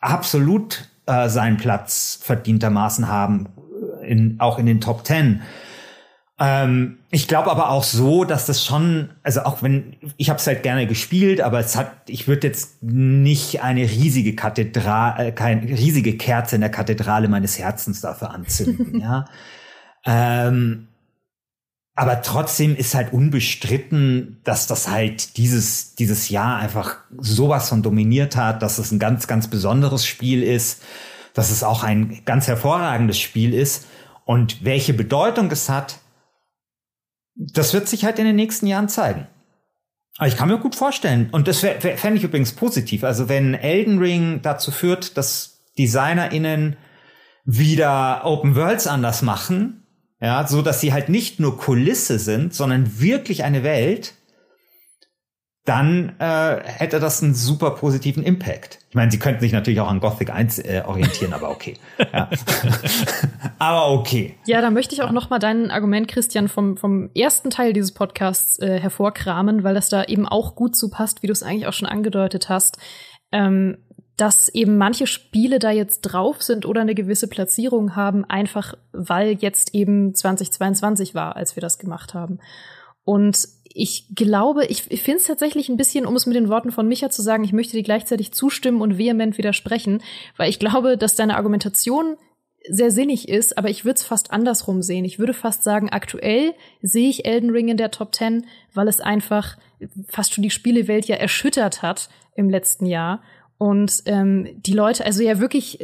absolut 0.00 0.88
äh, 1.06 1.28
seinen 1.28 1.58
Platz 1.58 2.18
verdientermaßen 2.22 3.06
haben, 3.06 3.48
in, 4.02 4.40
auch 4.40 4.58
in 4.58 4.66
den 4.66 4.80
Top 4.80 5.04
Ten. 5.04 5.42
Ähm, 6.44 6.98
ich 7.12 7.28
glaube 7.28 7.52
aber 7.52 7.70
auch 7.70 7.84
so, 7.84 8.24
dass 8.24 8.46
das 8.46 8.64
schon, 8.64 9.10
also 9.22 9.42
auch 9.42 9.62
wenn 9.62 9.94
ich 10.16 10.28
habe 10.28 10.40
es 10.40 10.46
halt 10.48 10.64
gerne 10.64 10.88
gespielt, 10.88 11.40
aber 11.40 11.60
es 11.60 11.76
hat, 11.76 11.92
ich 12.08 12.26
würde 12.26 12.48
jetzt 12.48 12.82
nicht 12.82 13.62
eine 13.62 13.82
riesige 13.82 14.34
Kathedrale, 14.34 15.28
äh, 15.28 15.32
keine 15.32 15.62
riesige 15.68 16.16
Kerze 16.16 16.56
in 16.56 16.62
der 16.62 16.70
Kathedrale 16.70 17.28
meines 17.28 17.60
Herzens 17.60 18.00
dafür 18.00 18.30
anzünden, 18.30 19.00
ja. 19.00 19.26
Ähm, 20.04 20.88
aber 21.94 22.22
trotzdem 22.22 22.74
ist 22.74 22.96
halt 22.96 23.12
unbestritten, 23.12 24.40
dass 24.42 24.66
das 24.66 24.88
halt 24.88 25.36
dieses, 25.36 25.94
dieses 25.94 26.28
Jahr 26.28 26.56
einfach 26.56 26.96
sowas 27.18 27.68
von 27.68 27.84
dominiert 27.84 28.34
hat, 28.34 28.62
dass 28.62 28.78
es 28.78 28.90
ein 28.90 28.98
ganz, 28.98 29.28
ganz 29.28 29.46
besonderes 29.46 30.04
Spiel 30.04 30.42
ist, 30.42 30.82
dass 31.34 31.52
es 31.52 31.62
auch 31.62 31.84
ein 31.84 32.22
ganz 32.24 32.48
hervorragendes 32.48 33.20
Spiel 33.20 33.54
ist 33.54 33.86
und 34.24 34.64
welche 34.64 34.92
Bedeutung 34.92 35.48
es 35.52 35.68
hat, 35.68 36.00
das 37.34 37.72
wird 37.74 37.88
sich 37.88 38.04
halt 38.04 38.18
in 38.18 38.24
den 38.24 38.36
nächsten 38.36 38.66
Jahren 38.66 38.88
zeigen. 38.88 39.26
Aber 40.18 40.28
ich 40.28 40.36
kann 40.36 40.48
mir 40.48 40.58
gut 40.58 40.74
vorstellen, 40.74 41.30
und 41.32 41.48
das 41.48 41.60
fände 41.60 42.16
ich 42.16 42.24
übrigens 42.24 42.52
positiv, 42.52 43.02
also 43.02 43.28
wenn 43.28 43.54
Elden 43.54 43.98
Ring 43.98 44.40
dazu 44.42 44.70
führt, 44.70 45.16
dass 45.16 45.62
DesignerInnen 45.78 46.76
wieder 47.44 48.24
Open 48.24 48.54
Worlds 48.54 48.86
anders 48.86 49.22
machen, 49.22 49.86
ja, 50.20 50.46
so 50.46 50.62
dass 50.62 50.80
sie 50.80 50.92
halt 50.92 51.08
nicht 51.08 51.40
nur 51.40 51.58
Kulisse 51.58 52.18
sind, 52.18 52.54
sondern 52.54 53.00
wirklich 53.00 53.42
eine 53.42 53.64
Welt, 53.64 54.14
dann 55.64 56.16
äh, 56.18 56.60
hätte 56.64 56.98
das 56.98 57.22
einen 57.22 57.34
super 57.34 57.70
positiven 57.70 58.24
Impact. 58.24 58.80
Ich 58.88 58.96
meine, 58.96 59.12
sie 59.12 59.20
könnten 59.20 59.40
sich 59.40 59.52
natürlich 59.52 59.78
auch 59.78 59.88
an 59.88 60.00
Gothic 60.00 60.30
1 60.30 60.58
äh, 60.58 60.82
orientieren, 60.84 61.32
aber 61.32 61.50
okay. 61.50 61.76
Ja. 62.12 62.28
aber 63.58 63.92
okay. 63.92 64.34
Ja, 64.44 64.60
da 64.60 64.70
möchte 64.70 64.94
ich 64.94 65.02
auch 65.02 65.12
noch 65.12 65.30
mal 65.30 65.38
dein 65.38 65.70
Argument, 65.70 66.08
Christian, 66.08 66.48
vom, 66.48 66.76
vom 66.76 67.10
ersten 67.14 67.50
Teil 67.50 67.72
dieses 67.72 67.94
Podcasts 67.94 68.58
äh, 68.58 68.80
hervorkramen, 68.80 69.62
weil 69.62 69.74
das 69.74 69.88
da 69.88 70.02
eben 70.02 70.26
auch 70.26 70.56
gut 70.56 70.74
zu 70.74 70.90
passt, 70.90 71.22
wie 71.22 71.28
du 71.28 71.32
es 71.32 71.44
eigentlich 71.44 71.68
auch 71.68 71.72
schon 71.72 71.88
angedeutet 71.88 72.48
hast. 72.48 72.78
Ähm, 73.30 73.78
dass 74.16 74.48
eben 74.48 74.76
manche 74.76 75.06
Spiele 75.06 75.58
da 75.58 75.70
jetzt 75.70 76.02
drauf 76.02 76.42
sind 76.42 76.66
oder 76.66 76.82
eine 76.82 76.94
gewisse 76.94 77.28
Platzierung 77.28 77.96
haben, 77.96 78.24
einfach 78.24 78.74
weil 78.92 79.32
jetzt 79.32 79.74
eben 79.74 80.14
2022 80.14 81.14
war, 81.14 81.36
als 81.36 81.56
wir 81.56 81.60
das 81.60 81.78
gemacht 81.78 82.14
haben. 82.14 82.38
Und 83.04 83.48
ich 83.74 84.06
glaube, 84.14 84.66
ich, 84.66 84.90
ich 84.90 85.02
finde 85.02 85.18
es 85.18 85.26
tatsächlich 85.26 85.68
ein 85.68 85.76
bisschen, 85.76 86.06
um 86.06 86.16
es 86.16 86.26
mit 86.26 86.36
den 86.36 86.48
Worten 86.48 86.72
von 86.72 86.88
Micha 86.88 87.10
zu 87.10 87.22
sagen, 87.22 87.44
ich 87.44 87.52
möchte 87.52 87.76
dir 87.76 87.82
gleichzeitig 87.82 88.32
zustimmen 88.32 88.80
und 88.80 88.98
vehement 88.98 89.38
widersprechen, 89.38 90.02
weil 90.36 90.50
ich 90.50 90.58
glaube, 90.58 90.96
dass 90.96 91.14
deine 91.14 91.36
Argumentation 91.36 92.16
sehr 92.68 92.90
sinnig 92.90 93.28
ist, 93.28 93.58
aber 93.58 93.70
ich 93.70 93.84
würde 93.84 93.96
es 93.96 94.04
fast 94.04 94.30
andersrum 94.30 94.82
sehen. 94.82 95.04
Ich 95.04 95.18
würde 95.18 95.34
fast 95.34 95.64
sagen, 95.64 95.90
aktuell 95.90 96.54
sehe 96.80 97.08
ich 97.08 97.24
Elden 97.24 97.50
Ring 97.50 97.68
in 97.68 97.76
der 97.76 97.90
Top 97.90 98.14
10, 98.14 98.46
weil 98.72 98.88
es 98.88 99.00
einfach 99.00 99.56
fast 100.08 100.34
schon 100.34 100.42
die 100.42 100.50
Spielewelt 100.50 101.06
ja 101.06 101.16
erschüttert 101.16 101.82
hat 101.82 102.08
im 102.36 102.48
letzten 102.48 102.86
Jahr. 102.86 103.22
Und 103.62 104.02
ähm, 104.06 104.48
die 104.66 104.72
Leute, 104.72 105.04
also 105.04 105.22
ja 105.22 105.38
wirklich 105.38 105.78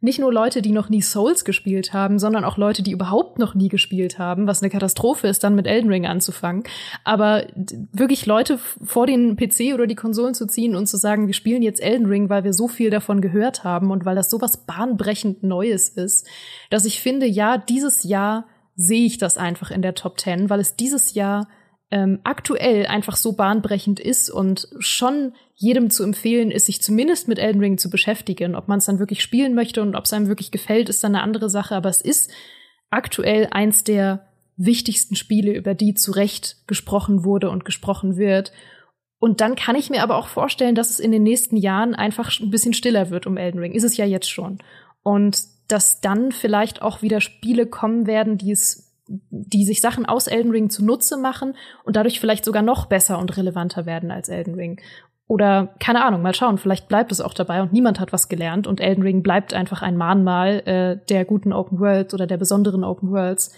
nicht 0.00 0.20
nur 0.20 0.32
Leute, 0.32 0.62
die 0.62 0.70
noch 0.70 0.90
nie 0.90 1.02
Souls 1.02 1.44
gespielt 1.44 1.92
haben, 1.92 2.20
sondern 2.20 2.44
auch 2.44 2.56
Leute, 2.56 2.84
die 2.84 2.92
überhaupt 2.92 3.40
noch 3.40 3.56
nie 3.56 3.68
gespielt 3.68 4.20
haben, 4.20 4.46
was 4.46 4.62
eine 4.62 4.70
Katastrophe 4.70 5.26
ist, 5.26 5.42
dann 5.42 5.56
mit 5.56 5.66
Elden 5.66 5.90
Ring 5.90 6.06
anzufangen. 6.06 6.62
Aber 7.02 7.42
wirklich 7.92 8.26
Leute 8.26 8.60
vor 8.84 9.08
den 9.08 9.34
PC 9.34 9.74
oder 9.74 9.88
die 9.88 9.96
Konsolen 9.96 10.34
zu 10.34 10.46
ziehen 10.46 10.76
und 10.76 10.86
zu 10.86 10.98
sagen, 10.98 11.26
wir 11.26 11.34
spielen 11.34 11.62
jetzt 11.62 11.82
Elden 11.82 12.06
Ring, 12.06 12.28
weil 12.28 12.44
wir 12.44 12.52
so 12.52 12.68
viel 12.68 12.90
davon 12.90 13.20
gehört 13.20 13.64
haben 13.64 13.90
und 13.90 14.04
weil 14.04 14.14
das 14.14 14.30
sowas 14.30 14.58
bahnbrechend 14.58 15.42
Neues 15.42 15.88
ist, 15.88 16.28
dass 16.70 16.84
ich 16.84 17.00
finde, 17.00 17.26
ja, 17.26 17.58
dieses 17.58 18.04
Jahr 18.04 18.46
sehe 18.76 19.04
ich 19.04 19.18
das 19.18 19.36
einfach 19.36 19.72
in 19.72 19.82
der 19.82 19.96
Top 19.96 20.16
Ten, 20.16 20.48
weil 20.48 20.60
es 20.60 20.76
dieses 20.76 21.14
Jahr 21.14 21.48
ähm, 21.90 22.20
aktuell 22.24 22.86
einfach 22.86 23.16
so 23.16 23.32
bahnbrechend 23.32 24.00
ist 24.00 24.30
und 24.30 24.68
schon 24.78 25.32
jedem 25.54 25.90
zu 25.90 26.02
empfehlen 26.02 26.50
ist, 26.50 26.66
sich 26.66 26.82
zumindest 26.82 27.28
mit 27.28 27.38
Elden 27.38 27.60
Ring 27.60 27.78
zu 27.78 27.90
beschäftigen. 27.90 28.54
Ob 28.56 28.68
man 28.68 28.78
es 28.78 28.86
dann 28.86 28.98
wirklich 28.98 29.22
spielen 29.22 29.54
möchte 29.54 29.82
und 29.82 29.94
ob 29.94 30.04
es 30.04 30.12
einem 30.12 30.26
wirklich 30.26 30.50
gefällt, 30.50 30.88
ist 30.88 31.02
dann 31.04 31.14
eine 31.14 31.22
andere 31.22 31.48
Sache. 31.48 31.76
Aber 31.76 31.88
es 31.88 32.00
ist 32.00 32.30
aktuell 32.90 33.48
eins 33.50 33.84
der 33.84 34.26
wichtigsten 34.56 35.16
Spiele, 35.16 35.52
über 35.52 35.74
die 35.74 35.94
zu 35.94 36.12
Recht 36.12 36.66
gesprochen 36.66 37.24
wurde 37.24 37.50
und 37.50 37.64
gesprochen 37.64 38.16
wird. 38.16 38.52
Und 39.18 39.40
dann 39.40 39.54
kann 39.54 39.76
ich 39.76 39.88
mir 39.88 40.02
aber 40.02 40.16
auch 40.16 40.28
vorstellen, 40.28 40.74
dass 40.74 40.90
es 40.90 41.00
in 41.00 41.12
den 41.12 41.22
nächsten 41.22 41.56
Jahren 41.56 41.94
einfach 41.94 42.38
ein 42.40 42.50
bisschen 42.50 42.74
stiller 42.74 43.10
wird 43.10 43.26
um 43.26 43.36
Elden 43.36 43.60
Ring. 43.60 43.72
Ist 43.72 43.84
es 43.84 43.96
ja 43.96 44.04
jetzt 44.04 44.30
schon. 44.30 44.58
Und 45.02 45.38
dass 45.68 46.00
dann 46.00 46.32
vielleicht 46.32 46.82
auch 46.82 47.02
wieder 47.02 47.20
Spiele 47.20 47.66
kommen 47.66 48.06
werden, 48.06 48.38
die 48.38 48.50
es 48.50 48.85
die 49.08 49.64
sich 49.64 49.80
Sachen 49.80 50.06
aus 50.06 50.26
Elden 50.26 50.50
Ring 50.50 50.70
zunutze 50.70 51.16
machen 51.16 51.54
und 51.84 51.96
dadurch 51.96 52.20
vielleicht 52.20 52.44
sogar 52.44 52.62
noch 52.62 52.86
besser 52.86 53.18
und 53.18 53.36
relevanter 53.36 53.86
werden 53.86 54.10
als 54.10 54.28
Elden 54.28 54.54
Ring. 54.54 54.80
Oder 55.28 55.74
keine 55.80 56.04
Ahnung, 56.04 56.22
mal 56.22 56.34
schauen, 56.34 56.58
vielleicht 56.58 56.88
bleibt 56.88 57.10
es 57.10 57.20
auch 57.20 57.34
dabei 57.34 57.60
und 57.60 57.72
niemand 57.72 57.98
hat 57.98 58.12
was 58.12 58.28
gelernt 58.28 58.66
und 58.66 58.80
Elden 58.80 59.02
Ring 59.02 59.22
bleibt 59.22 59.54
einfach 59.54 59.82
ein 59.82 59.96
Mahnmal 59.96 60.60
äh, 60.66 61.06
der 61.08 61.24
guten 61.24 61.52
Open 61.52 61.80
Worlds 61.80 62.14
oder 62.14 62.26
der 62.26 62.36
besonderen 62.36 62.84
Open 62.84 63.10
Worlds. 63.10 63.52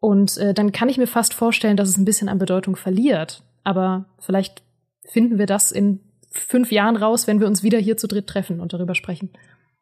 Und 0.00 0.36
äh, 0.38 0.54
dann 0.54 0.72
kann 0.72 0.88
ich 0.88 0.98
mir 0.98 1.06
fast 1.06 1.34
vorstellen, 1.34 1.76
dass 1.76 1.88
es 1.88 1.98
ein 1.98 2.04
bisschen 2.04 2.28
an 2.28 2.38
Bedeutung 2.38 2.76
verliert. 2.76 3.42
Aber 3.64 4.06
vielleicht 4.18 4.62
finden 5.10 5.38
wir 5.38 5.46
das 5.46 5.72
in 5.72 6.00
fünf 6.30 6.72
Jahren 6.72 6.96
raus, 6.96 7.26
wenn 7.26 7.40
wir 7.40 7.46
uns 7.46 7.62
wieder 7.62 7.78
hier 7.78 7.96
zu 7.96 8.06
dritt 8.06 8.26
treffen 8.26 8.60
und 8.60 8.72
darüber 8.72 8.94
sprechen. 8.94 9.30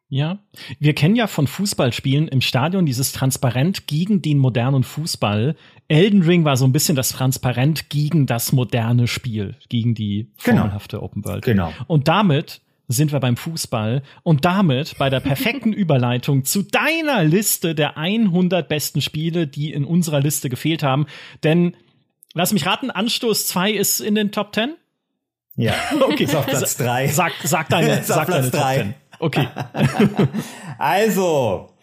Ja, 0.09 0.39
wir 0.79 0.93
kennen 0.93 1.15
ja 1.15 1.25
von 1.25 1.47
Fußballspielen 1.47 2.27
im 2.27 2.41
Stadion 2.41 2.85
dieses 2.85 3.13
Transparent 3.13 3.87
gegen 3.87 4.21
den 4.21 4.37
modernen 4.37 4.83
Fußball. 4.83 5.55
Elden 5.87 6.21
Ring 6.21 6.45
war 6.45 6.55
so 6.55 6.65
ein 6.65 6.71
bisschen 6.71 6.95
das 6.95 7.09
Transparent 7.09 7.89
gegen 7.89 8.27
das 8.27 8.51
moderne 8.51 9.07
Spiel, 9.07 9.55
gegen 9.69 9.95
die 9.95 10.31
genau. 10.43 10.61
formelhafte 10.61 10.97
genau. 10.97 11.05
Open 11.05 11.25
World. 11.25 11.45
Genau. 11.45 11.73
Und 11.87 12.07
damit 12.07 12.61
sind 12.87 13.11
wir 13.11 13.19
beim 13.19 13.37
Fußball 13.37 14.03
und 14.23 14.45
damit 14.45 14.97
bei 14.97 15.09
der 15.09 15.19
perfekten 15.19 15.73
Überleitung 15.73 16.45
zu 16.45 16.63
deiner 16.63 17.23
Liste 17.23 17.75
der 17.75 17.97
100 17.97 18.67
besten 18.67 19.01
Spiele, 19.01 19.47
die 19.47 19.73
in 19.73 19.85
unserer 19.85 20.19
Liste 20.19 20.49
gefehlt 20.49 20.83
haben. 20.83 21.07
Denn, 21.43 21.75
lass 22.33 22.53
mich 22.53 22.65
raten, 22.65 22.91
Anstoß 22.91 23.47
2 23.47 23.71
ist 23.71 23.99
in 23.99 24.15
den 24.15 24.31
Top 24.31 24.53
10? 24.53 24.75
Ja, 25.55 25.73
okay. 26.01 26.23
Ist 26.23 26.35
auf 26.35 26.45
Platz 26.45 26.77
3. 26.77 27.07
Sag, 27.07 27.33
sag 27.43 27.69
deine, 27.69 28.03
sag 28.03 28.27
deine 28.27 28.51
Top 28.51 28.61
10. 28.61 28.93
Okay. 29.23 29.47
also, 30.77 31.73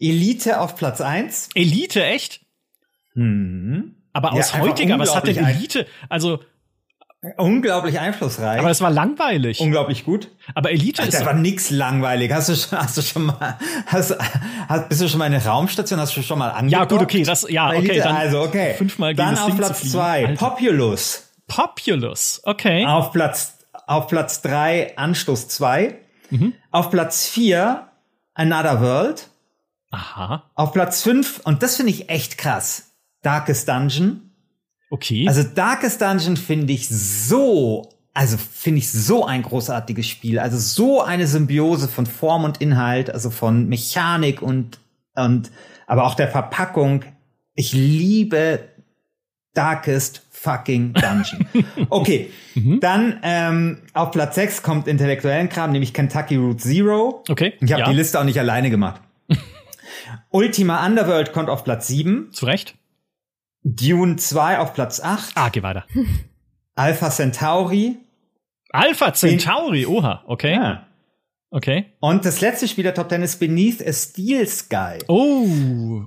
Elite 0.00 0.60
auf 0.60 0.76
Platz 0.76 1.02
1. 1.02 1.50
Elite, 1.54 2.02
echt? 2.02 2.40
Mhm. 3.14 3.96
Aber 4.14 4.32
aus 4.32 4.52
ja, 4.52 4.60
heutiger, 4.60 4.98
was 4.98 5.14
hat 5.14 5.26
denn 5.26 5.36
Elite? 5.36 5.86
Also, 6.08 6.40
Unglaublich 7.36 7.98
einflussreich. 7.98 8.60
Aber 8.60 8.70
es 8.70 8.80
war 8.80 8.90
langweilig. 8.90 9.60
Unglaublich 9.60 10.04
gut. 10.04 10.30
Aber 10.54 10.70
Elite 10.70 11.02
Alter, 11.02 11.12
ist. 11.12 11.20
Da 11.22 11.26
war 11.26 11.34
nix 11.34 11.70
langweilig. 11.70 12.32
Hast 12.32 12.48
du 12.48 12.54
schon, 12.54 12.78
hast 12.78 12.96
du 12.96 13.02
schon 13.02 13.26
mal, 13.26 13.58
hast, 13.86 14.16
hast, 14.68 14.88
bist 14.88 15.00
du 15.00 15.08
schon 15.08 15.18
mal 15.18 15.26
in 15.26 15.32
der 15.32 15.44
Raumstation? 15.44 15.98
Hast 15.98 16.16
du 16.16 16.22
schon 16.22 16.38
mal 16.38 16.50
angedockt? 16.50 16.92
Ja, 16.92 16.96
gut, 16.96 17.02
okay, 17.02 17.22
das, 17.24 17.46
ja, 17.50 17.70
okay, 17.70 17.98
dann. 17.98 18.16
Also, 18.16 18.42
okay. 18.42 18.74
Fünfmal 18.74 19.14
Dann 19.14 19.36
auf 19.36 19.56
Platz 19.56 19.90
zwei, 19.90 20.34
Populous. 20.38 21.30
Populous, 21.48 22.40
okay. 22.44 22.86
Auf 22.86 23.12
Platz, 23.12 23.58
auf 23.86 24.06
Platz 24.06 24.40
drei, 24.40 24.96
Anstoß 24.96 25.48
zwei. 25.48 25.98
Mhm. 26.30 26.54
Auf 26.70 26.90
Platz 26.90 27.26
4 27.26 27.88
Another 28.34 28.80
World. 28.80 29.28
Aha. 29.90 30.50
Auf 30.54 30.72
Platz 30.72 31.02
5, 31.02 31.40
und 31.44 31.62
das 31.62 31.76
finde 31.76 31.92
ich 31.92 32.10
echt 32.10 32.38
krass, 32.38 32.92
Darkest 33.22 33.68
Dungeon. 33.68 34.30
Okay. 34.90 35.26
Also 35.26 35.42
Darkest 35.42 36.00
Dungeon 36.00 36.36
finde 36.36 36.72
ich 36.72 36.88
so, 36.88 37.88
also 38.12 38.36
finde 38.36 38.78
ich 38.78 38.90
so 38.90 39.24
ein 39.24 39.42
großartiges 39.42 40.06
Spiel. 40.06 40.38
Also 40.38 40.58
so 40.58 41.02
eine 41.02 41.26
Symbiose 41.26 41.88
von 41.88 42.06
Form 42.06 42.44
und 42.44 42.58
Inhalt, 42.58 43.10
also 43.10 43.30
von 43.30 43.68
Mechanik 43.68 44.42
und, 44.42 44.78
und 45.14 45.50
aber 45.86 46.04
auch 46.04 46.14
der 46.14 46.28
Verpackung. 46.28 47.04
Ich 47.54 47.72
liebe 47.72 48.68
Darkest 49.54 50.25
fucking 50.36 50.92
Dungeon. 50.92 51.46
Okay, 51.88 52.30
mhm. 52.54 52.80
dann 52.80 53.18
ähm, 53.22 53.82
auf 53.94 54.10
Platz 54.10 54.34
6 54.34 54.62
kommt 54.62 54.86
intellektuellen 54.86 55.48
Kram, 55.48 55.72
nämlich 55.72 55.94
Kentucky 55.94 56.36
Route 56.36 56.62
Zero. 56.62 57.24
Okay. 57.28 57.54
Ich 57.60 57.72
habe 57.72 57.82
ja. 57.82 57.88
die 57.88 57.96
Liste 57.96 58.20
auch 58.20 58.24
nicht 58.24 58.38
alleine 58.38 58.70
gemacht. 58.70 59.00
Ultima 60.30 60.84
Underworld 60.84 61.32
kommt 61.32 61.48
auf 61.48 61.64
Platz 61.64 61.88
7. 61.88 62.32
Zu 62.32 62.46
Recht. 62.46 62.76
Dune 63.64 64.16
2 64.16 64.58
auf 64.58 64.74
Platz 64.74 65.00
8. 65.00 65.32
Ah, 65.34 65.48
geh 65.48 65.62
weiter. 65.62 65.84
Alpha 66.74 67.10
Centauri. 67.10 67.96
Alpha 68.70 69.14
Centauri, 69.14 69.86
oha, 69.86 70.22
okay. 70.26 70.54
Ja. 70.54 70.86
Okay. 71.50 71.86
Und 72.00 72.24
das 72.26 72.40
letzte 72.40 72.68
Spiel 72.68 72.84
der 72.84 72.94
Top 72.94 73.08
10 73.08 73.22
ist 73.22 73.38
Beneath 73.38 73.84
a 73.86 73.92
Steel 73.92 74.46
Sky. 74.46 74.98
Oh, 75.08 75.46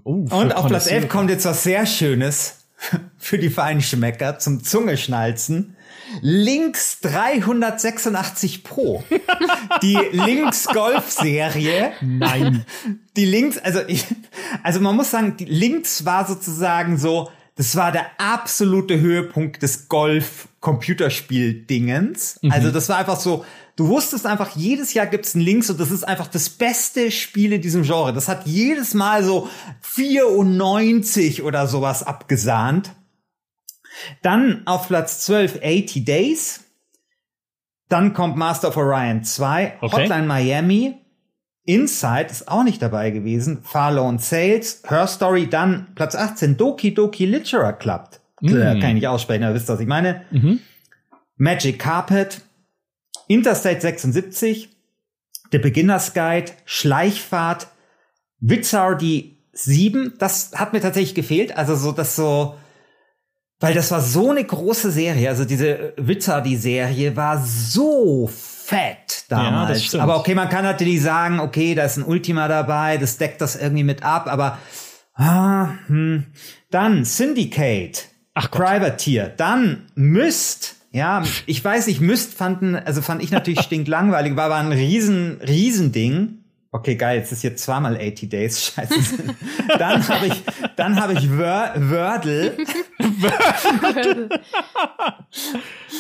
oh 0.03 0.25
Und 0.29 0.55
auf 0.55 0.67
Platz 0.67 0.87
11 0.87 1.09
kommt 1.09 1.29
jetzt 1.29 1.45
was 1.45 1.63
sehr 1.63 1.85
Schönes 1.85 2.58
für 3.17 3.37
die 3.37 3.49
Feinschmecker 3.49 4.39
zum 4.39 4.63
Zungeschnalzen. 4.63 5.75
Lynx 6.21 7.01
386 7.01 8.63
Pro. 8.63 9.03
Die 9.83 9.99
Lynx 10.11 10.65
Golf 10.67 11.11
Serie. 11.11 11.93
Nein. 12.01 12.65
Die 13.15 13.25
Lynx, 13.25 13.59
also 13.59 13.81
ich, 13.87 14.05
also 14.63 14.79
man 14.79 14.95
muss 14.95 15.11
sagen, 15.11 15.37
die 15.37 15.45
Lynx 15.45 16.05
war 16.05 16.25
sozusagen 16.25 16.97
so, 16.97 17.29
das 17.59 17.75
war 17.75 17.91
der 17.91 18.05
absolute 18.19 19.01
Höhepunkt 19.01 19.61
des 19.61 19.89
Golf 19.89 20.47
Computerspiel 20.61 21.65
Dingens. 21.65 22.39
Mhm. 22.41 22.53
Also 22.53 22.71
das 22.71 22.87
war 22.87 22.95
einfach 22.95 23.19
so, 23.19 23.43
Du 23.75 23.87
wusstest 23.87 24.25
einfach, 24.25 24.55
jedes 24.55 24.93
Jahr 24.93 25.07
gibt's 25.07 25.35
einen 25.35 25.43
Links 25.43 25.69
und 25.69 25.77
das 25.79 25.91
ist 25.91 26.05
einfach 26.05 26.27
das 26.27 26.49
beste 26.49 27.11
Spiel 27.11 27.51
in 27.53 27.61
diesem 27.61 27.83
Genre. 27.83 28.13
Das 28.13 28.29
hat 28.29 28.45
jedes 28.45 28.93
Mal 28.93 29.25
so 29.25 29.49
94 29.81 31.43
oder 31.43 31.67
sowas 31.67 32.03
abgesahnt. 32.03 32.91
Dann 34.21 34.65
auf 34.65 34.87
Platz 34.87 35.25
12 35.25 35.59
80 35.63 36.05
Days. 36.05 36.63
Dann 37.89 38.13
kommt 38.13 38.37
Master 38.37 38.69
of 38.69 38.77
Orion 38.77 39.23
2, 39.23 39.79
okay. 39.81 39.95
Hotline 39.95 40.27
Miami, 40.27 40.97
Inside 41.69 42.29
ist 42.31 42.47
auch 42.47 42.63
nicht 42.63 42.81
dabei 42.81 43.11
gewesen, 43.11 43.59
Far 43.61 43.91
Lone 43.91 44.17
Sales, 44.17 44.81
Her 44.87 45.05
Story, 45.05 45.47
dann 45.47 45.89
Platz 45.93 46.15
18 46.15 46.57
Doki 46.57 46.95
Doki 46.95 47.27
Literature 47.27 47.73
Club. 47.73 48.09
Mm. 48.41 48.49
Kann 48.49 48.83
ich 48.83 48.93
nicht 48.95 49.07
aussprechen, 49.07 49.43
aber 49.43 49.53
wisst, 49.53 49.69
was 49.69 49.79
ich 49.79 49.85
meine. 49.85 50.23
Mhm. 50.31 50.61
Magic 51.37 51.77
Carpet, 51.77 52.41
Interstate 53.27 53.81
76, 53.81 54.69
The 55.51 55.59
Beginner's 55.59 56.15
Guide, 56.15 56.51
Schleichfahrt, 56.65 57.67
Wizardy 58.39 59.37
7, 59.51 60.13
das 60.17 60.53
hat 60.55 60.73
mir 60.73 60.81
tatsächlich 60.81 61.13
gefehlt. 61.13 61.55
Also 61.55 61.75
so, 61.75 61.91
das 61.91 62.15
so, 62.15 62.55
weil 63.59 63.75
das 63.75 63.91
war 63.91 64.01
so 64.01 64.31
eine 64.31 64.43
große 64.43 64.89
Serie. 64.89 65.29
Also 65.29 65.45
diese 65.45 65.93
Wizardy-Serie 65.97 67.15
war 67.15 67.45
so 67.45 68.27
fett 68.69 69.25
damals. 69.29 69.91
Ja, 69.91 70.01
aber 70.01 70.17
okay, 70.17 70.35
man 70.35 70.49
kann 70.49 70.63
natürlich 70.63 71.01
sagen, 71.01 71.39
okay, 71.39 71.73
da 71.73 71.85
ist 71.85 71.97
ein 71.97 72.03
Ultima 72.03 72.47
dabei, 72.47 72.97
das 72.97 73.17
deckt 73.17 73.41
das 73.41 73.55
irgendwie 73.55 73.83
mit 73.83 74.03
ab, 74.03 74.27
aber 74.27 74.59
ah, 75.15 75.69
hm. 75.87 76.25
dann 76.69 77.03
Syndicate, 77.03 78.09
Ach 78.35 78.51
Privateer, 78.51 79.29
dann 79.29 79.87
Myst, 79.95 80.75
ja, 80.91 81.23
ich 81.47 81.63
weiß 81.65 81.87
nicht, 81.87 81.99
Myst 81.99 82.35
fanden, 82.35 82.75
also 82.75 83.01
fand 83.01 83.23
ich 83.23 83.31
natürlich 83.31 83.61
stinklangweilig, 83.63 84.35
war 84.35 84.45
aber 84.45 84.55
ein 84.55 84.71
riesen, 84.71 85.41
riesen 85.41 85.91
Ding. 85.91 86.38
Okay, 86.71 86.95
geil, 86.95 87.17
jetzt 87.17 87.31
ist 87.31 87.41
hier 87.41 87.55
zweimal 87.55 87.95
80 87.95 88.29
Days, 88.29 88.63
scheiße. 88.75 89.23
dann 89.79 90.07
habe 90.07 90.27
ich, 90.27 90.43
dann 90.75 91.01
habe 91.01 91.13
ich 91.13 91.29
Wör 91.31 91.73
Wordle. 91.75 92.55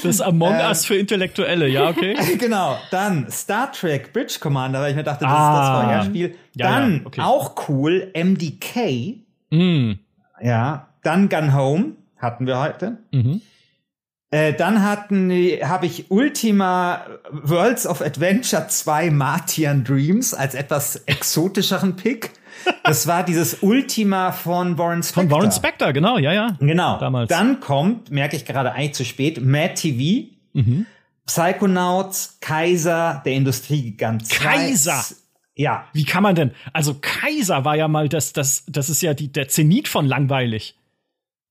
das 0.03 0.21
Among 0.21 0.53
Us 0.55 0.85
für 0.85 0.95
Intellektuelle, 0.95 1.67
ja, 1.67 1.89
okay. 1.89 2.15
genau. 2.37 2.77
Dann 2.91 3.29
Star 3.31 3.71
Trek 3.71 4.13
Bridge 4.13 4.37
Commander, 4.39 4.79
weil 4.81 4.91
ich 4.91 4.95
mir 4.95 5.03
dachte, 5.03 5.25
das 5.25 5.33
Ah. 5.33 5.53
ist 5.53 5.59
das 5.59 5.83
Vorherspiel. 5.83 6.35
Ja, 6.55 6.69
Dann 6.71 6.93
ja, 6.97 7.01
okay. 7.05 7.21
auch 7.21 7.69
cool 7.69 8.11
MDK. 8.13 9.23
Mm. 9.49 9.93
Ja. 10.41 10.87
Dann 11.03 11.29
Gun 11.29 11.55
Home 11.55 11.93
hatten 12.17 12.45
wir 12.45 12.59
heute. 12.59 12.97
Mhm. 13.11 13.41
Äh, 14.31 14.53
dann 14.53 14.83
hatten 14.83 15.31
habe 15.63 15.85
ich 15.87 16.11
Ultima 16.11 17.05
Worlds 17.31 17.87
of 17.87 18.01
Adventure 18.01 18.67
2 18.67 19.09
Martian 19.09 19.83
Dreams 19.83 20.33
als 20.33 20.53
etwas 20.53 20.97
exotischeren 21.07 21.95
Pick. 21.95 22.31
Das 22.83 23.07
war 23.07 23.23
dieses 23.23 23.63
Ultima 23.63 24.31
von 24.31 24.77
Warren 24.77 25.01
Spector. 25.01 25.23
Von 25.23 25.31
Warren 25.31 25.51
Spector, 25.51 25.93
genau, 25.93 26.17
ja, 26.17 26.33
ja. 26.33 26.57
Genau. 26.59 26.99
Damals. 26.99 27.29
Dann 27.29 27.59
kommt, 27.59 28.11
merke 28.11 28.35
ich 28.35 28.45
gerade 28.45 28.71
eigentlich 28.73 28.93
zu 28.93 29.05
spät, 29.05 29.41
Mad 29.41 29.73
TV, 29.75 30.29
Mhm. 30.53 30.85
Psychonauts, 31.25 32.37
Kaiser, 32.41 33.21
der 33.23 33.33
Industriegigant 33.33 34.25
2. 34.27 34.43
Kaiser! 34.43 35.05
Ja. 35.55 35.85
Wie 35.93 36.05
kann 36.05 36.23
man 36.23 36.35
denn? 36.35 36.51
Also 36.73 36.95
Kaiser 36.99 37.65
war 37.65 37.75
ja 37.75 37.87
mal 37.87 38.09
das, 38.09 38.33
das, 38.33 38.63
das 38.67 38.89
ist 38.89 39.01
ja 39.01 39.13
die, 39.13 39.31
der 39.31 39.47
Zenit 39.47 39.87
von 39.87 40.07
langweilig. 40.07 40.75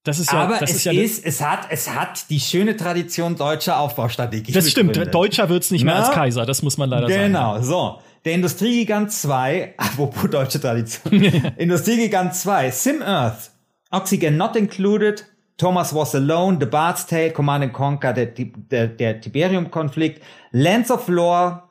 Das 0.04 0.18
ist 0.18 0.32
ja, 0.32 0.38
Aber 0.38 0.62
es 0.62 0.74
ist 0.74 0.84
ja, 0.84 0.92
ist, 0.92 1.24
es 1.24 1.40
hat, 1.42 1.66
es 1.70 1.90
hat 1.90 2.30
die 2.30 2.40
schöne 2.40 2.76
Tradition 2.76 3.36
deutscher 3.36 3.78
Aufbaustrategie. 3.78 4.52
das 4.52 4.70
stimmt. 4.70 4.92
begründet. 4.92 5.14
Deutscher 5.14 5.48
wird's 5.48 5.70
nicht 5.70 5.84
mehr 5.84 5.94
Na? 5.94 6.06
als 6.06 6.10
Kaiser. 6.12 6.46
Das 6.46 6.62
muss 6.62 6.78
man 6.78 6.88
leider 6.88 7.08
sagen. 7.08 7.24
Genau, 7.24 7.60
so. 7.60 7.98
Der 8.24 8.34
Industriegigant 8.34 9.12
2, 9.12 9.74
apropos 9.76 10.30
deutsche 10.30 10.60
Tradition. 10.60 11.22
Industriegigant 11.56 12.34
2, 12.34 12.70
Sim 12.70 13.02
Earth, 13.02 13.50
Oxygen 13.90 14.36
Not 14.36 14.56
Included, 14.56 15.24
Thomas 15.56 15.94
Was 15.94 16.14
Alone, 16.14 16.58
The 16.60 16.66
Bard's 16.66 17.06
Tale, 17.06 17.32
Command 17.32 17.64
and 17.64 17.72
Conquer, 17.72 18.12
der, 18.12 18.26
der, 18.26 18.86
der 18.86 19.20
Tiberium-Konflikt, 19.20 20.22
Lands 20.52 20.90
of 20.90 21.08
Lore, 21.08 21.64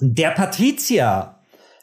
der 0.00 0.30
Patrizier, 0.30 1.36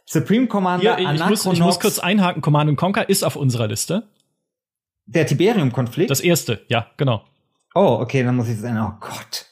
Supreme 0.06 0.48
Commander, 0.48 0.98
Hier, 0.98 1.14
ich, 1.14 1.26
muss, 1.26 1.46
ich 1.46 1.60
muss 1.60 1.80
kurz 1.80 2.00
einhaken. 2.00 2.42
Command 2.42 2.76
Conquer 2.78 3.08
ist 3.08 3.24
auf 3.24 3.36
unserer 3.36 3.68
Liste. 3.68 4.08
Der 5.14 5.26
Tiberium-Konflikt. 5.26 6.10
Das 6.12 6.20
erste, 6.20 6.62
ja, 6.70 6.88
genau. 6.98 7.24
Oh, 7.76 7.98
okay, 8.02 8.24
dann 8.24 8.36
muss 8.36 8.48
ich 8.50 8.58
sagen, 8.58 8.78
oh 8.80 8.94
Gott. 9.00 9.46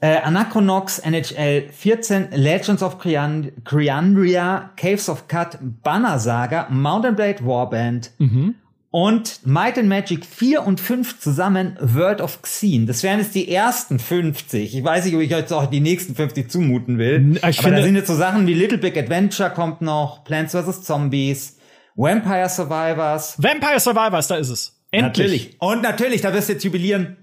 Äh, 0.00 0.18
Anachronox, 0.18 1.00
NHL 1.00 1.70
14, 1.72 2.28
Legends 2.32 2.82
of 2.84 2.98
Crian 2.98 3.50
Criandria, 3.64 4.70
Caves 4.76 5.08
of 5.08 5.26
Cut, 5.26 5.58
Banner 5.60 6.18
Saga, 6.20 6.68
Mountain 6.70 7.16
Blade 7.16 7.44
Warband 7.44 8.12
Mhm. 8.18 8.54
und 8.90 9.40
Might 9.44 9.76
and 9.76 9.88
Magic 9.88 10.24
4 10.24 10.64
und 10.64 10.78
5 10.80 11.18
zusammen 11.18 11.76
World 11.80 12.20
of 12.20 12.42
Xen. 12.42 12.86
Das 12.86 13.02
wären 13.02 13.18
jetzt 13.18 13.34
die 13.34 13.50
ersten 13.52 13.98
50. 13.98 14.76
Ich 14.78 14.84
weiß 14.84 15.04
nicht, 15.04 15.16
ob 15.16 15.20
ich 15.20 15.30
jetzt 15.30 15.52
auch 15.52 15.66
die 15.66 15.80
nächsten 15.80 16.14
50 16.14 16.48
zumuten 16.48 16.98
will. 16.98 17.36
Ich 17.48 17.58
Aber 17.58 17.72
da 17.72 17.82
sind 17.82 17.96
jetzt 17.96 18.06
so 18.06 18.14
Sachen 18.14 18.46
wie 18.46 18.54
Little 18.54 18.78
Big 18.78 18.96
Adventure 18.96 19.50
kommt 19.50 19.82
noch, 19.82 20.22
Plants 20.22 20.54
vs. 20.54 20.82
Zombies, 20.84 21.57
Vampire 22.00 22.48
Survivors, 22.48 23.34
Vampire 23.42 23.80
Survivors, 23.80 24.28
da 24.28 24.36
ist 24.36 24.50
es. 24.50 24.80
Endlich. 24.92 25.08
Natürlich. 25.52 25.56
Und 25.60 25.82
natürlich, 25.82 26.20
da 26.22 26.32
wirst 26.32 26.48
du 26.48 26.52
jetzt 26.54 26.62
jubilieren. 26.64 27.16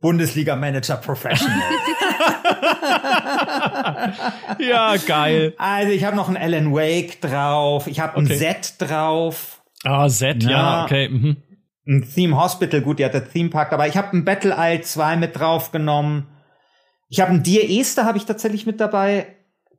Bundesliga 0.00 0.56
Manager 0.56 0.96
Professional. 0.96 1.56
Ja, 4.58 4.96
geil. 4.96 5.54
also 5.58 5.92
ich 5.92 6.04
habe 6.04 6.16
noch 6.16 6.28
einen 6.28 6.36
Alan 6.36 6.72
Wake 6.74 7.20
drauf, 7.20 7.86
ich 7.86 8.00
habe 8.00 8.16
ein 8.18 8.24
Okay. 8.26 8.36
Z 8.38 8.74
drauf, 8.78 9.62
Ah, 9.84 10.08
Set, 10.08 10.42
ja, 10.42 10.50
Ja. 10.50 10.84
okay. 10.84 11.08
Mhm. 11.08 11.36
ein 11.86 12.08
Theme 12.12 12.36
Hospital, 12.36 12.80
gut, 12.80 12.98
die 12.98 13.04
hat 13.04 13.14
der 13.14 13.28
Theme 13.28 13.50
Park, 13.50 13.72
aber 13.72 13.86
ich 13.86 13.96
habe 13.96 14.16
ein 14.16 14.24
Battle 14.24 14.54
Isle 14.58 14.80
2 14.82 15.16
mit 15.16 15.38
draufgenommen. 15.38 16.26
Ich 17.08 17.20
habe 17.20 17.32
ein 17.32 17.42
Dear 17.42 17.64
Esther 17.68 18.04
habe 18.04 18.18
ich 18.18 18.24
tatsächlich 18.24 18.66
mit 18.66 18.80
dabei 18.80 19.28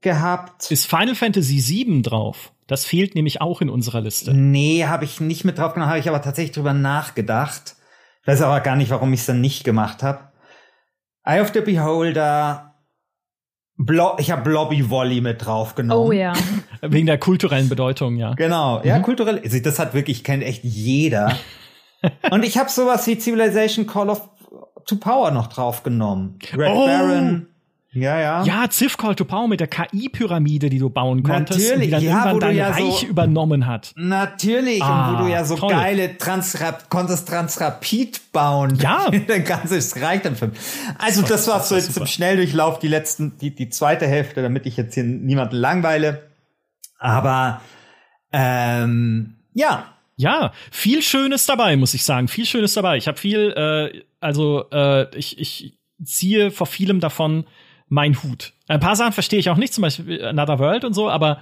gehabt. 0.02 0.72
Ist 0.72 0.88
Final 0.88 1.16
Fantasy 1.16 1.62
VII 1.86 2.02
drauf? 2.02 2.52
Das 2.68 2.86
fehlt 2.86 3.16
nämlich 3.16 3.40
auch 3.42 3.62
in 3.62 3.70
unserer 3.70 4.02
Liste. 4.02 4.34
Nee, 4.34 4.86
habe 4.86 5.06
ich 5.06 5.20
nicht 5.22 5.46
mit 5.46 5.58
drauf 5.58 5.74
genommen, 5.74 5.90
habe 5.90 6.00
ich 6.00 6.10
aber 6.10 6.22
tatsächlich 6.22 6.54
drüber 6.54 6.74
nachgedacht. 6.74 7.76
Ich 8.22 8.28
weiß 8.28 8.42
aber 8.42 8.60
gar 8.60 8.76
nicht, 8.76 8.92
warum 8.92 9.14
ich 9.14 9.22
es 9.22 9.26
dann 9.26 9.40
nicht 9.42 9.64
gemacht 9.64 10.04
habe. 10.04 10.32
Eye 11.24 11.42
of 11.42 11.52
the 11.54 11.62
Beholder. 11.62 12.76
Blo 13.78 14.16
ich 14.18 14.32
habe 14.32 14.42
Blobby 14.42 14.90
Volley 14.90 15.22
mit 15.22 15.46
draufgenommen. 15.46 16.08
Oh 16.08 16.12
ja. 16.12 16.34
Wegen 16.82 17.06
der 17.06 17.20
kulturellen 17.20 17.70
Bedeutung, 17.70 18.18
ja. 18.18 18.34
Genau, 18.34 18.82
ja, 18.84 19.00
kulturell. 19.00 19.40
Also 19.44 19.60
das 19.60 19.78
hat 19.80 19.94
wirklich, 19.94 20.24
kennt 20.24 20.44
echt 20.44 20.64
jeder. 20.64 21.38
Und 22.32 22.44
ich 22.44 22.58
habe 22.58 22.70
sowas 22.70 23.06
wie 23.08 23.20
Civilization 23.20 23.86
Call 23.88 24.10
of 24.10 24.30
to 24.86 24.96
Power 24.96 25.32
noch 25.32 25.48
draufgenommen. 25.48 26.40
Red 26.56 26.72
Oh. 26.74 26.86
Baron. 26.86 27.48
Ja, 28.00 28.20
ja. 28.20 28.44
Ja, 28.44 28.70
Civ 28.70 28.98
Call 28.98 29.16
to 29.16 29.26
Power 29.26 29.48
mit 29.48 29.60
der 29.60 29.68
KI-Pyramide, 29.68 30.70
die 30.70 30.80
du 30.80 30.90
bauen 30.90 31.24
konntest. 31.24 31.60
Natürlich, 31.60 31.86
die 31.86 31.92
dann 31.92 32.04
ja, 32.04 32.10
irgendwann 32.12 32.40
dein 32.40 32.56
ja 32.56 32.70
Reich 32.70 33.00
so- 33.02 33.06
übernommen 33.08 33.66
hat. 33.66 33.92
Natürlich, 33.96 34.82
Ah, 34.84 35.10
und 35.12 35.20
wo 35.20 35.24
du 35.26 35.32
ja 35.32 35.44
so 35.46 35.56
toll. 35.56 35.72
geile 35.72 36.18
Transrap 36.18 36.90
konntest 36.90 37.28
Transrapid 37.28 38.32
bauen. 38.32 38.78
Ja. 38.82 39.10
Dein 39.28 39.44
ganzes 39.44 40.00
Reich 40.02 40.22
dann 40.22 40.36
für. 40.36 40.52
Also 41.00 41.22
das, 41.24 41.48
war 41.48 41.58
das 41.58 41.70
so 41.70 41.76
war 41.76 41.80
jetzt 41.82 41.94
super. 41.94 42.02
im 42.02 42.08
Schnelldurchlauf 42.08 42.80
die 42.80 42.88
letzten, 42.88 43.38
die, 43.40 43.54
die 43.56 43.70
zweite 43.70 44.08
Hälfte, 44.08 44.42
damit 44.42 44.66
ich 44.66 44.78
jetzt 44.78 44.94
hier 44.94 45.04
niemanden 45.04 45.56
langweile. 45.56 46.24
Aber 47.00 47.62
ähm, 48.32 49.36
ja, 49.54 49.86
Ja, 50.16 50.52
viel 50.72 51.02
Schönes 51.02 51.46
dabei, 51.46 51.76
muss 51.78 51.94
ich 51.94 52.04
sagen. 52.04 52.28
Viel 52.28 52.46
Schönes 52.46 52.74
dabei. 52.74 52.98
Ich 52.98 53.08
habe 53.08 53.18
viel, 53.18 53.52
äh, 53.56 54.02
also 54.20 54.66
äh, 54.72 55.16
ich, 55.16 55.40
ich 55.40 55.78
ziehe 56.04 56.52
vor 56.52 56.68
vielem 56.68 57.00
davon 57.00 57.46
mein 57.90 58.22
Hut. 58.24 58.54
Ein 58.68 58.80
paar 58.80 58.96
Sachen 58.96 59.14
verstehe 59.14 59.40
ich 59.40 59.50
auch 59.50 59.58
nicht, 59.58 59.74
zum 59.74 59.82
Beispiel 59.84 60.24
Another 60.26 60.60
World 60.60 60.84
und 60.84 60.94
so, 60.94 61.10
aber 61.10 61.42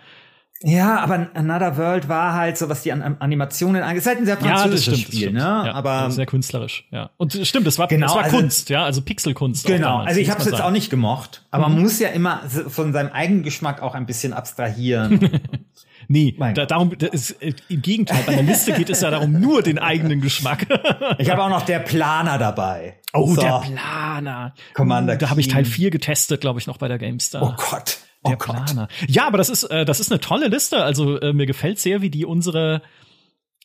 Ja, 0.61 0.99
aber 0.99 1.27
Another 1.33 1.75
World 1.77 2.07
war 2.07 2.33
halt 2.33 2.57
so, 2.57 2.69
was 2.69 2.83
die 2.83 2.91
An 2.91 3.01
An- 3.01 3.17
Animationen 3.19 3.81
angeht. 3.83 3.97
Es 3.97 4.03
ist 4.05 4.07
halt 4.07 4.19
ein 4.19 4.25
sehr 4.25 4.35
ja, 4.35 4.41
das 4.41 4.61
französisches 4.61 4.83
stimmt. 4.99 5.07
das 5.07 5.07
Spiel, 5.15 5.21
stimmt. 5.29 5.35
ne? 5.37 5.63
Ja, 5.67 5.73
aber 5.73 6.11
sehr 6.11 6.25
künstlerisch, 6.25 6.85
ja. 6.91 7.09
Und 7.17 7.33
stimmt, 7.43 7.67
das 7.67 7.77
war, 7.79 7.87
Genau, 7.87 8.07
das 8.07 8.15
war 8.15 8.23
also- 8.25 8.37
Kunst, 8.37 8.69
ja, 8.69 8.83
also 8.85 9.01
Pixelkunst. 9.01 9.65
genau. 9.65 9.87
damals, 9.89 10.07
Also 10.09 10.21
ich 10.21 10.29
habe 10.29 10.39
es 10.39 10.45
jetzt 10.45 10.57
sagen. 10.57 10.67
auch 10.67 10.71
nicht 10.71 10.89
gemocht, 10.89 11.43
aber 11.51 11.67
man 11.67 11.81
muss 11.81 11.99
ja 11.99 12.09
immer 12.09 12.41
von 12.67 12.93
seinem 12.93 13.11
eigenen 13.11 13.43
Geschmack 13.43 13.81
auch 13.81 13.95
ein 13.95 14.05
bisschen 14.05 14.33
abstrahieren. 14.33 15.41
Nee, 16.07 16.35
da, 16.53 16.65
darum, 16.65 16.91
ist, 16.91 17.41
äh, 17.41 17.53
im 17.69 17.81
Gegenteil, 17.81 18.23
bei 18.25 18.33
der 18.33 18.43
Liste 18.43 18.73
geht 18.73 18.89
es 18.89 19.01
ja 19.01 19.11
darum, 19.11 19.39
nur 19.39 19.61
den 19.61 19.79
eigenen 19.79 20.21
Geschmack. 20.21 20.67
ich 21.17 21.29
habe 21.29 21.43
auch 21.43 21.49
noch 21.49 21.63
der 21.63 21.79
Planer 21.79 22.37
dabei. 22.37 22.99
Oh, 23.13 23.33
So. 23.33 23.41
der 23.41 23.61
Planer. 23.65 24.53
Commander 24.73 25.15
da 25.15 25.29
habe 25.29 25.39
ich. 25.41 25.47
Teil 25.47 25.65
4 25.65 25.89
getestet, 25.89 26.41
glaube 26.41 26.59
ich, 26.59 26.67
noch 26.67 26.77
bei 26.77 26.87
der 26.87 26.97
GameStar. 26.97 27.41
Oh 27.41 27.53
Gott. 27.55 27.97
Oh 28.23 28.29
Der 28.29 28.37
Gott. 28.37 28.65
Planer. 28.65 28.87
Ja, 29.07 29.27
aber 29.27 29.37
das 29.37 29.49
ist, 29.49 29.63
äh, 29.65 29.85
das 29.85 29.99
ist 29.99 30.11
eine 30.11 30.19
tolle 30.19 30.47
Liste. 30.47 30.83
Also 30.83 31.19
äh, 31.19 31.31
mir 31.33 31.45
gefällt 31.45 31.79
sehr, 31.79 32.01
wie 32.01 32.09
die 32.09 32.25
unsere 32.25 32.81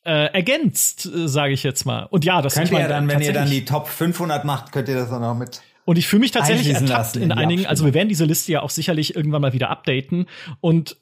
äh, 0.05 0.32
ergänzt, 0.32 1.07
äh, 1.07 1.28
sage 1.28 1.53
ich 1.53 1.62
jetzt 1.62 1.84
mal. 1.84 2.05
Und 2.05 2.24
ja, 2.24 2.43
das 2.43 2.55
Könnt 2.55 2.66
ich 2.66 2.72
mein, 2.72 2.82
ihr 2.82 2.88
dann, 2.88 3.09
wenn 3.09 3.20
ihr 3.20 3.32
dann 3.32 3.51
die 3.51 3.64
Top 3.64 3.88
500 3.88 4.45
macht, 4.45 4.72
könnt 4.72 4.88
ihr 4.88 4.95
das 4.95 5.11
dann 5.11 5.24
auch 5.24 5.34
mit. 5.34 5.62
Und 5.84 5.97
ich 5.97 6.07
fühle 6.07 6.20
mich 6.20 6.30
tatsächlich 6.30 6.72
ertappt 6.72 7.16
in, 7.16 7.22
in 7.22 7.32
einigen, 7.32 7.66
also 7.66 7.84
wir 7.84 7.95
werden 7.95 8.09
diese 8.09 8.24
Liste 8.24 8.53
ja 8.53 8.62
auch 8.62 8.70
sicherlich 8.70 9.16
irgendwann 9.16 9.43
mal 9.43 9.53
wieder 9.53 9.70
updaten. 9.70 10.26
Und 10.61 10.97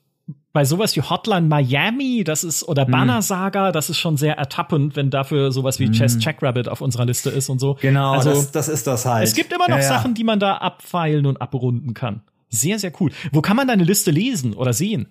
bei 0.53 0.65
sowas 0.65 0.97
wie 0.97 1.03
Hotline 1.03 1.47
Miami, 1.47 2.25
das 2.25 2.43
ist, 2.43 2.65
oder 2.67 2.85
Hm. 2.87 2.91
Banner 2.93 3.23
Saga, 3.23 3.71
das 3.73 3.91
ist 3.91 3.99
schon 3.99 4.17
sehr 4.17 4.37
ertappend, 4.39 4.97
wenn 4.97 5.11
dafür 5.11 5.53
sowas 5.53 5.79
wie 5.79 5.91
Chess 5.91 6.17
Jackrabbit 6.21 6.69
auf 6.69 6.81
unserer 6.81 7.05
Liste 7.05 7.31
ist 7.31 7.49
und 7.49 7.59
so. 7.59 7.77
Genau, 7.81 8.13
also, 8.13 8.31
das, 8.31 8.51
das 8.51 8.69
ist 8.69 8.87
das 8.87 9.05
halt. 9.07 9.25
es 9.25 9.35
gibt 9.35 9.53
immer 9.53 9.69
noch 9.69 9.77
Ja, 9.77 9.83
ja. 9.83 9.89
Sachen, 9.89 10.15
die 10.15 10.25
man 10.25 10.41
da 10.41 10.57
abfeilen 10.57 11.27
und 11.27 11.41
abrunden 11.43 11.95
kann. 11.95 12.23
Sehr, 12.49 12.79
sehr 12.79 12.93
cool. 13.01 13.11
Wo 13.31 13.43
kann 13.43 13.57
man 13.57 13.69
deine 13.69 13.85
Liste 13.85 14.11
lesen 14.11 14.55
oder 14.55 14.73
sehen? 14.73 15.09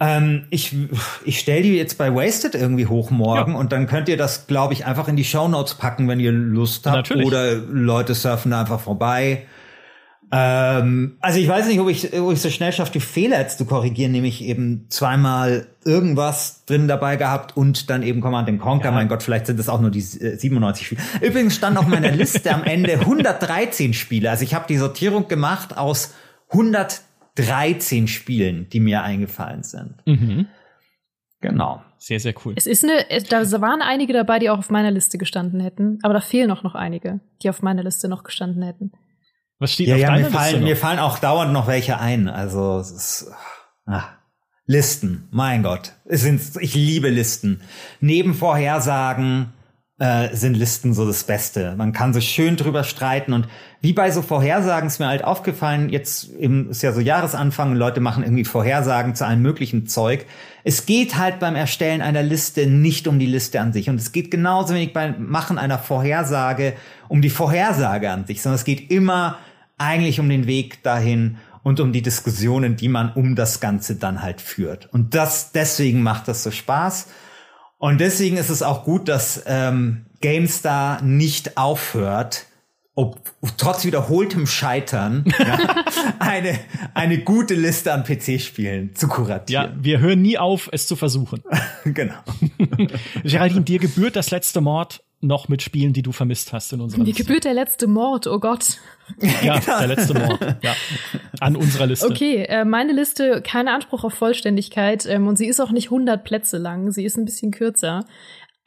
Ähm, 0.00 0.46
ich 0.50 0.74
ich 1.24 1.38
stelle 1.38 1.62
die 1.62 1.76
jetzt 1.76 1.96
bei 1.98 2.12
Wasted 2.12 2.56
irgendwie 2.56 2.86
hoch 2.86 3.12
morgen 3.12 3.52
Ja. 3.52 3.58
und 3.58 3.70
dann 3.70 3.86
könnt 3.86 4.08
ihr 4.08 4.16
das, 4.16 4.48
glaube 4.48 4.72
ich, 4.72 4.84
einfach 4.86 5.06
in 5.06 5.14
die 5.14 5.24
Shownotes 5.24 5.76
packen, 5.76 6.08
wenn 6.08 6.18
ihr 6.18 6.32
Lust 6.32 6.84
habt. 6.86 6.96
Natürlich. 6.96 7.26
Oder 7.26 7.54
Leute 7.54 8.12
surfen 8.14 8.50
da 8.50 8.60
einfach 8.62 8.80
vorbei. 8.80 9.46
Ähm, 10.32 11.16
also 11.20 11.38
ich 11.38 11.46
weiß 11.46 11.68
nicht, 11.68 11.80
ob 11.80 11.88
ich, 11.88 12.12
ob 12.18 12.32
ich 12.32 12.40
so 12.40 12.50
schnell 12.50 12.72
schaffe, 12.72 12.92
die 12.92 13.00
Fehler 13.00 13.40
jetzt 13.40 13.58
zu 13.58 13.66
korrigieren, 13.66 14.12
nämlich 14.12 14.42
eben 14.42 14.86
zweimal 14.88 15.66
irgendwas 15.84 16.64
drin 16.64 16.88
dabei 16.88 17.16
gehabt 17.16 17.56
und 17.56 17.90
dann 17.90 18.02
eben 18.02 18.20
Command 18.20 18.48
and 18.48 18.60
Conquer. 18.60 18.86
Ja. 18.86 18.90
Mein 18.92 19.08
Gott, 19.08 19.22
vielleicht 19.22 19.46
sind 19.46 19.60
es 19.60 19.68
auch 19.68 19.80
nur 19.80 19.90
die 19.90 20.00
äh, 20.00 20.36
97 20.36 20.86
Spiele. 20.86 21.02
Übrigens 21.20 21.54
stand 21.54 21.76
auf 21.76 21.86
meiner 21.86 22.10
Liste 22.10 22.52
am 22.52 22.64
Ende 22.64 22.92
113 23.00 23.94
Spiele. 23.94 24.30
Also 24.30 24.44
ich 24.44 24.54
habe 24.54 24.66
die 24.68 24.76
Sortierung 24.76 25.28
gemacht 25.28 25.76
aus 25.76 26.14
113 26.50 28.08
Spielen, 28.08 28.68
die 28.70 28.80
mir 28.80 29.02
eingefallen 29.02 29.62
sind. 29.62 29.94
Mhm. 30.06 30.46
Genau. 31.40 31.82
Sehr, 31.98 32.20
sehr 32.20 32.34
cool. 32.44 32.54
Es 32.56 32.66
ist 32.66 32.84
eine, 32.84 33.04
da 33.28 33.60
waren 33.60 33.82
einige 33.82 34.12
dabei, 34.12 34.38
die 34.38 34.50
auch 34.50 34.58
auf 34.58 34.70
meiner 34.70 34.90
Liste 34.90 35.16
gestanden 35.16 35.60
hätten, 35.60 35.98
aber 36.02 36.14
da 36.14 36.20
fehlen 36.20 36.50
auch 36.50 36.62
noch 36.62 36.74
einige, 36.74 37.20
die 37.42 37.50
auf 37.50 37.62
meiner 37.62 37.82
Liste 37.82 38.08
noch 38.08 38.24
gestanden 38.24 38.62
hätten. 38.62 38.92
Was 39.64 39.72
steht 39.72 39.88
Ja, 39.88 39.94
auf 39.94 40.00
ja, 40.00 40.06
deiner 40.08 40.18
mir 40.18 40.24
Liste 40.24 40.38
fallen, 40.38 40.60
noch? 40.60 40.68
mir 40.68 40.76
fallen 40.76 40.98
auch 40.98 41.18
dauernd 41.18 41.52
noch 41.54 41.66
welche 41.66 41.98
ein. 41.98 42.28
Also 42.28 42.78
es 42.80 42.90
ist 42.90 43.32
ah, 43.86 44.04
Listen. 44.66 45.26
Mein 45.30 45.62
Gott, 45.62 45.92
es 46.04 46.20
sind, 46.20 46.42
ich 46.60 46.74
liebe 46.74 47.08
Listen. 47.08 47.62
Neben 47.98 48.34
Vorhersagen 48.34 49.54
äh, 49.98 50.34
sind 50.36 50.54
Listen 50.54 50.92
so 50.92 51.06
das 51.06 51.24
Beste. 51.24 51.76
Man 51.78 51.94
kann 51.94 52.12
so 52.12 52.20
schön 52.20 52.56
drüber 52.56 52.84
streiten 52.84 53.32
und 53.32 53.48
wie 53.80 53.94
bei 53.94 54.10
so 54.10 54.20
Vorhersagen 54.20 54.86
ist 54.86 54.98
mir 54.98 55.06
halt 55.06 55.24
aufgefallen, 55.24 55.88
jetzt 55.88 56.30
eben 56.34 56.68
ist 56.68 56.82
ja 56.82 56.92
so 56.92 57.00
Jahresanfang 57.00 57.70
und 57.70 57.76
Leute 57.76 58.00
machen 58.00 58.22
irgendwie 58.22 58.44
Vorhersagen 58.44 59.14
zu 59.14 59.24
allem 59.24 59.40
möglichen 59.40 59.86
Zeug. 59.86 60.26
Es 60.62 60.84
geht 60.84 61.16
halt 61.16 61.38
beim 61.38 61.56
Erstellen 61.56 62.02
einer 62.02 62.22
Liste 62.22 62.66
nicht 62.66 63.08
um 63.08 63.18
die 63.18 63.24
Liste 63.24 63.62
an 63.62 63.72
sich 63.72 63.88
und 63.88 63.96
es 63.98 64.12
geht 64.12 64.30
genauso 64.30 64.74
wenig 64.74 64.92
beim 64.92 65.26
Machen 65.26 65.56
einer 65.56 65.78
Vorhersage 65.78 66.74
um 67.08 67.22
die 67.22 67.30
Vorhersage 67.30 68.10
an 68.10 68.26
sich, 68.26 68.42
sondern 68.42 68.56
es 68.56 68.64
geht 68.64 68.90
immer 68.90 69.38
eigentlich 69.78 70.20
um 70.20 70.28
den 70.28 70.46
Weg 70.46 70.82
dahin 70.82 71.38
und 71.62 71.80
um 71.80 71.92
die 71.92 72.02
Diskussionen, 72.02 72.76
die 72.76 72.88
man 72.88 73.12
um 73.12 73.34
das 73.34 73.60
Ganze 73.60 73.96
dann 73.96 74.22
halt 74.22 74.40
führt. 74.40 74.92
Und 74.92 75.14
das, 75.14 75.52
deswegen 75.52 76.02
macht 76.02 76.28
das 76.28 76.42
so 76.42 76.50
Spaß. 76.50 77.08
Und 77.78 78.00
deswegen 78.00 78.36
ist 78.36 78.50
es 78.50 78.62
auch 78.62 78.84
gut, 78.84 79.08
dass 79.08 79.42
ähm, 79.46 80.06
GameStar 80.20 81.02
nicht 81.02 81.56
aufhört, 81.56 82.46
ob, 82.94 83.20
trotz 83.56 83.84
wiederholtem 83.84 84.46
Scheitern 84.46 85.24
ja, 85.38 85.84
eine, 86.18 86.58
eine 86.94 87.18
gute 87.18 87.54
Liste 87.54 87.92
an 87.92 88.04
PC-Spielen 88.04 88.94
zu 88.94 89.08
kuratieren. 89.08 89.64
Ja, 89.64 89.84
wir 89.84 89.98
hören 89.98 90.22
nie 90.22 90.38
auf, 90.38 90.68
es 90.72 90.86
zu 90.86 90.96
versuchen. 90.96 91.42
genau. 91.84 92.14
Geraldine, 93.24 93.62
dir 93.62 93.78
gebührt 93.80 94.16
das 94.16 94.30
letzte 94.30 94.60
Mord 94.60 95.03
noch 95.26 95.48
mit 95.48 95.62
Spielen, 95.62 95.92
die 95.92 96.02
du 96.02 96.12
vermisst 96.12 96.52
hast 96.52 96.72
in 96.72 96.80
unserer 96.80 97.00
Mir 97.00 97.06
Liste. 97.06 97.24
gebührt 97.24 97.44
der 97.44 97.54
letzte 97.54 97.86
Mord, 97.86 98.26
oh 98.26 98.38
Gott. 98.38 98.78
Ja, 99.42 99.58
der 99.80 99.86
letzte 99.88 100.14
Mord. 100.14 100.40
Ja, 100.62 100.74
an 101.40 101.56
unserer 101.56 101.86
Liste. 101.86 102.06
Okay, 102.06 102.44
äh, 102.44 102.64
meine 102.64 102.92
Liste, 102.92 103.42
kein 103.42 103.68
Anspruch 103.68 104.04
auf 104.04 104.14
Vollständigkeit 104.14 105.06
ähm, 105.06 105.26
und 105.26 105.36
sie 105.36 105.46
ist 105.46 105.60
auch 105.60 105.70
nicht 105.70 105.86
100 105.86 106.24
Plätze 106.24 106.58
lang, 106.58 106.90
sie 106.92 107.04
ist 107.04 107.16
ein 107.16 107.24
bisschen 107.24 107.50
kürzer. 107.50 108.04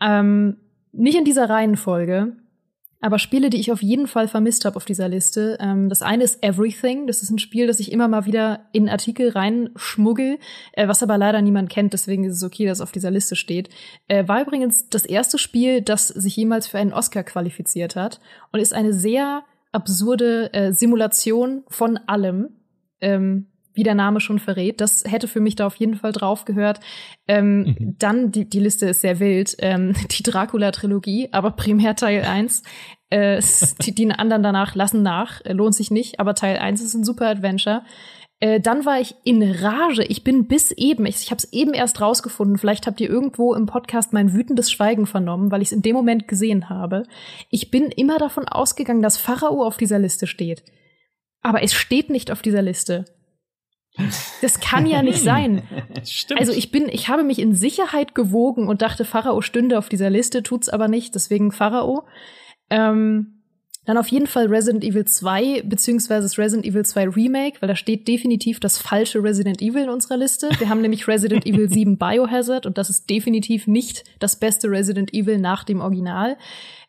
Ähm, 0.02 0.58
nicht 0.92 1.18
in 1.18 1.26
dieser 1.26 1.50
Reihenfolge, 1.50 2.34
aber 3.08 3.20
Spiele, 3.20 3.50
die 3.50 3.62
ich 3.62 3.72
auf 3.72 3.82
jeden 3.82 4.06
Fall 4.06 4.28
vermisst 4.28 4.66
habe 4.66 4.76
auf 4.76 4.84
dieser 4.84 5.08
Liste. 5.08 5.58
Ähm, 5.62 5.88
das 5.88 6.02
eine 6.02 6.26
ist 6.26 6.44
Everything. 6.44 7.08
Das 7.08 7.24
ist 7.24 7.30
ein 7.30 7.40
Spiel, 7.40 7.66
das 7.66 7.80
ich 7.80 7.94
immer 7.94 8.10
mal 8.10 8.26
wieder 8.26 8.68
in 8.74 8.90
Artikel 8.90 9.30
reinschmuggel, 9.30 10.40
äh, 10.74 10.90
was 10.90 11.02
aber 11.02 11.18
leider 11.18 11.42
niemand 11.42 11.70
kennt. 11.70 11.94
Deswegen 11.94 12.26
ist 12.26 12.36
es 12.36 12.44
okay, 12.44 12.66
dass 12.66 12.80
es 12.80 12.82
auf 12.82 12.92
dieser 12.92 13.10
Liste 13.10 13.38
steht. 13.38 13.70
Äh, 14.10 14.28
war 14.28 14.42
übrigens 14.42 14.90
das 14.90 15.06
erste 15.06 15.38
Spiel, 15.38 15.82
das 15.82 16.10
sich 16.10 16.36
jemals 16.36 16.68
für 16.68 16.80
einen 16.80 16.92
Oscar 16.92 17.24
qualifiziert 17.24 17.96
hat 17.96 18.20
und 18.52 18.60
ist 18.60 18.74
eine 18.74 18.92
sehr 18.92 19.44
absurde 19.72 20.54
äh, 20.54 20.74
Simulation 20.74 21.64
von 21.70 21.96
allem. 22.08 22.50
Ähm, 23.00 23.48
wie 23.78 23.84
der 23.84 23.96
Name 23.96 24.20
schon 24.20 24.40
verrät. 24.40 24.82
Das 24.82 25.04
hätte 25.06 25.28
für 25.28 25.40
mich 25.40 25.56
da 25.56 25.68
auf 25.68 25.76
jeden 25.76 25.96
Fall 25.96 26.12
drauf 26.12 26.46
gehört. 26.46 26.80
Ähm, 27.28 27.60
mhm. 27.60 27.96
Dann, 28.00 28.32
die, 28.32 28.50
die 28.50 28.60
Liste 28.60 28.88
ist 28.88 29.02
sehr 29.02 29.20
wild, 29.20 29.56
ähm, 29.60 29.94
die 30.12 30.24
Dracula-Trilogie, 30.24 31.30
aber 31.32 31.52
primär 31.52 31.96
Teil 31.96 32.24
1. 32.24 32.64
Äh, 33.10 33.42
die, 33.82 33.96
die 33.96 34.12
anderen 34.12 34.44
danach 34.44 34.76
lassen 34.76 35.02
nach, 35.02 35.44
äh, 35.46 35.54
lohnt 35.54 35.76
sich 35.76 35.92
nicht, 35.92 36.20
aber 36.20 36.36
Teil 36.36 36.58
1 36.58 36.82
ist 36.82 36.94
ein 36.94 37.04
super 37.04 37.28
Adventure. 37.28 37.84
Äh, 38.40 38.60
dann 38.60 38.86
war 38.86 39.00
ich 39.00 39.16
in 39.24 39.42
Rage. 39.42 40.04
Ich 40.04 40.24
bin 40.24 40.48
bis 40.48 40.72
eben, 40.72 41.06
ich, 41.06 41.24
ich 41.24 41.32
habe 41.32 41.40
es 41.40 41.52
eben 41.54 41.74
erst 41.74 42.02
rausgefunden. 42.02 42.58
Vielleicht 42.58 42.86
habt 42.86 43.02
ihr 43.02 43.10
irgendwo 43.10 43.56
im 43.56 43.66
Podcast 43.66 44.14
mein 44.14 44.34
wütendes 44.34 44.70
Schweigen 44.72 45.08
vernommen, 45.08 45.52
weil 45.52 45.62
ich 45.62 45.70
es 45.70 45.72
in 45.72 45.82
dem 45.82 45.96
Moment 45.96 46.28
gesehen 46.28 46.70
habe. 46.70 47.04
Ich 47.50 47.72
bin 47.72 47.86
immer 47.86 48.20
davon 48.20 48.48
ausgegangen, 48.48 49.02
dass 49.02 49.18
Pharao 49.18 49.66
auf 49.66 49.78
dieser 49.78 49.98
Liste 49.98 50.28
steht. 50.28 50.64
Aber 51.42 51.64
es 51.64 51.74
steht 51.74 52.10
nicht 52.10 52.30
auf 52.30 52.42
dieser 52.42 52.62
Liste. 52.62 53.06
Das 54.42 54.60
kann 54.60 54.86
ja 54.86 55.02
nicht 55.02 55.24
sein. 55.24 55.64
Stimmt. 56.04 56.40
Also 56.40 56.52
ich 56.52 56.72
bin, 56.72 56.88
ich 56.90 57.08
habe 57.10 57.24
mich 57.24 57.40
in 57.40 57.56
Sicherheit 57.56 58.14
gewogen 58.14 58.68
und 58.68 58.84
dachte, 58.84 59.06
Pharao 59.06 59.42
stünde 59.42 59.80
auf 59.80 59.90
dieser 59.90 60.12
Liste, 60.12 60.44
tut's 60.44 60.70
aber 60.70 60.88
nicht, 60.88 61.16
deswegen 61.16 61.52
Pharao. 61.52 62.06
Ähm, 62.70 63.38
dann 63.88 63.98
auf 63.98 64.10
jeden 64.10 64.28
Fall 64.28 64.48
Resident 64.48 64.84
Evil 64.84 65.06
2, 65.06 65.62
beziehungsweise 65.62 66.24
das 66.24 66.38
Resident 66.38 66.66
Evil 66.66 66.84
2 66.86 67.08
Remake, 67.08 67.62
weil 67.62 67.70
da 67.70 67.76
steht 67.78 68.06
definitiv 68.06 68.60
das 68.60 68.78
falsche 68.78 69.24
Resident 69.24 69.62
Evil 69.62 69.84
in 69.84 69.90
unserer 69.90 70.18
Liste. 70.18 70.50
Wir 70.60 70.68
haben 70.68 70.82
nämlich 70.84 71.08
Resident 71.08 71.46
Evil 71.46 71.70
7 71.70 71.98
Biohazard 71.98 72.66
und 72.66 72.78
das 72.78 72.90
ist 72.90 73.10
definitiv 73.10 73.66
nicht 73.66 74.04
das 74.20 74.36
beste 74.36 74.70
Resident 74.70 75.14
Evil 75.14 75.38
nach 75.38 75.64
dem 75.64 75.80
Original. 75.80 76.36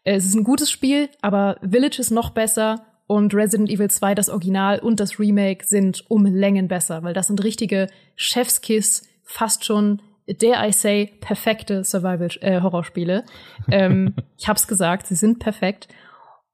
Äh, 0.02 0.16
es 0.16 0.26
ist 0.26 0.34
ein 0.34 0.42
gutes 0.42 0.72
Spiel, 0.72 1.08
aber 1.22 1.58
Village 1.62 2.00
ist 2.00 2.10
noch 2.10 2.30
besser 2.30 2.84
und 3.06 3.32
Resident 3.32 3.70
Evil 3.70 3.88
2, 3.88 4.16
das 4.16 4.28
Original 4.28 4.80
und 4.80 4.98
das 4.98 5.20
Remake 5.20 5.64
sind 5.66 6.04
um 6.08 6.26
Längen 6.26 6.66
besser, 6.66 7.04
weil 7.04 7.14
das 7.14 7.28
sind 7.28 7.44
richtige 7.44 7.86
Chefskiss, 8.16 9.08
fast 9.22 9.64
schon 9.64 10.02
dare 10.38 10.68
I 10.68 10.72
say, 10.72 11.10
perfekte 11.20 11.84
Survival-Horrorspiele. 11.84 13.24
Äh, 13.68 13.84
ähm, 13.84 14.14
ich 14.38 14.48
hab's 14.48 14.66
gesagt, 14.66 15.06
sie 15.06 15.14
sind 15.14 15.38
perfekt. 15.38 15.88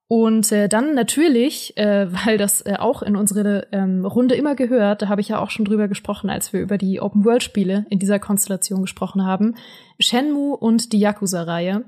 Und 0.07 0.51
äh, 0.51 0.69
dann 0.69 0.93
natürlich, 0.93 1.75
äh, 1.77 2.07
weil 2.25 2.37
das 2.37 2.61
äh, 2.61 2.75
auch 2.77 3.01
in 3.01 3.15
unsere 3.15 3.67
ähm, 3.71 4.05
Runde 4.05 4.35
immer 4.35 4.55
gehört, 4.55 5.01
da 5.01 5.07
habe 5.09 5.21
ich 5.21 5.29
ja 5.29 5.39
auch 5.39 5.49
schon 5.49 5.65
drüber 5.65 5.87
gesprochen, 5.87 6.29
als 6.29 6.53
wir 6.53 6.61
über 6.61 6.77
die 6.77 7.01
Open-World-Spiele 7.01 7.87
in 7.89 7.97
dieser 7.97 8.19
Konstellation 8.19 8.81
gesprochen 8.81 9.25
haben, 9.25 9.55
Shenmue 9.99 10.55
und 10.55 10.93
die 10.93 10.99
Yakuza-Reihe. 10.99 11.85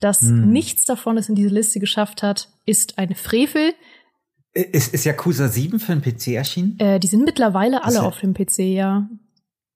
Dass 0.00 0.20
hm. 0.20 0.50
nichts 0.50 0.84
davon 0.84 1.16
es 1.16 1.28
in 1.28 1.34
diese 1.34 1.48
Liste 1.48 1.80
geschafft 1.80 2.22
hat, 2.22 2.50
ist 2.66 2.98
ein 2.98 3.14
Frevel. 3.14 3.72
Ist, 4.52 4.92
ist 4.92 5.04
Yakuza 5.04 5.48
7 5.48 5.80
für 5.80 5.96
den 5.96 6.02
PC 6.02 6.28
erschienen? 6.34 6.78
Äh, 6.78 7.00
die 7.00 7.06
sind 7.06 7.24
mittlerweile 7.24 7.82
alle 7.82 8.02
auf 8.02 8.20
dem 8.20 8.34
PC, 8.34 8.58
ja. 8.58 9.08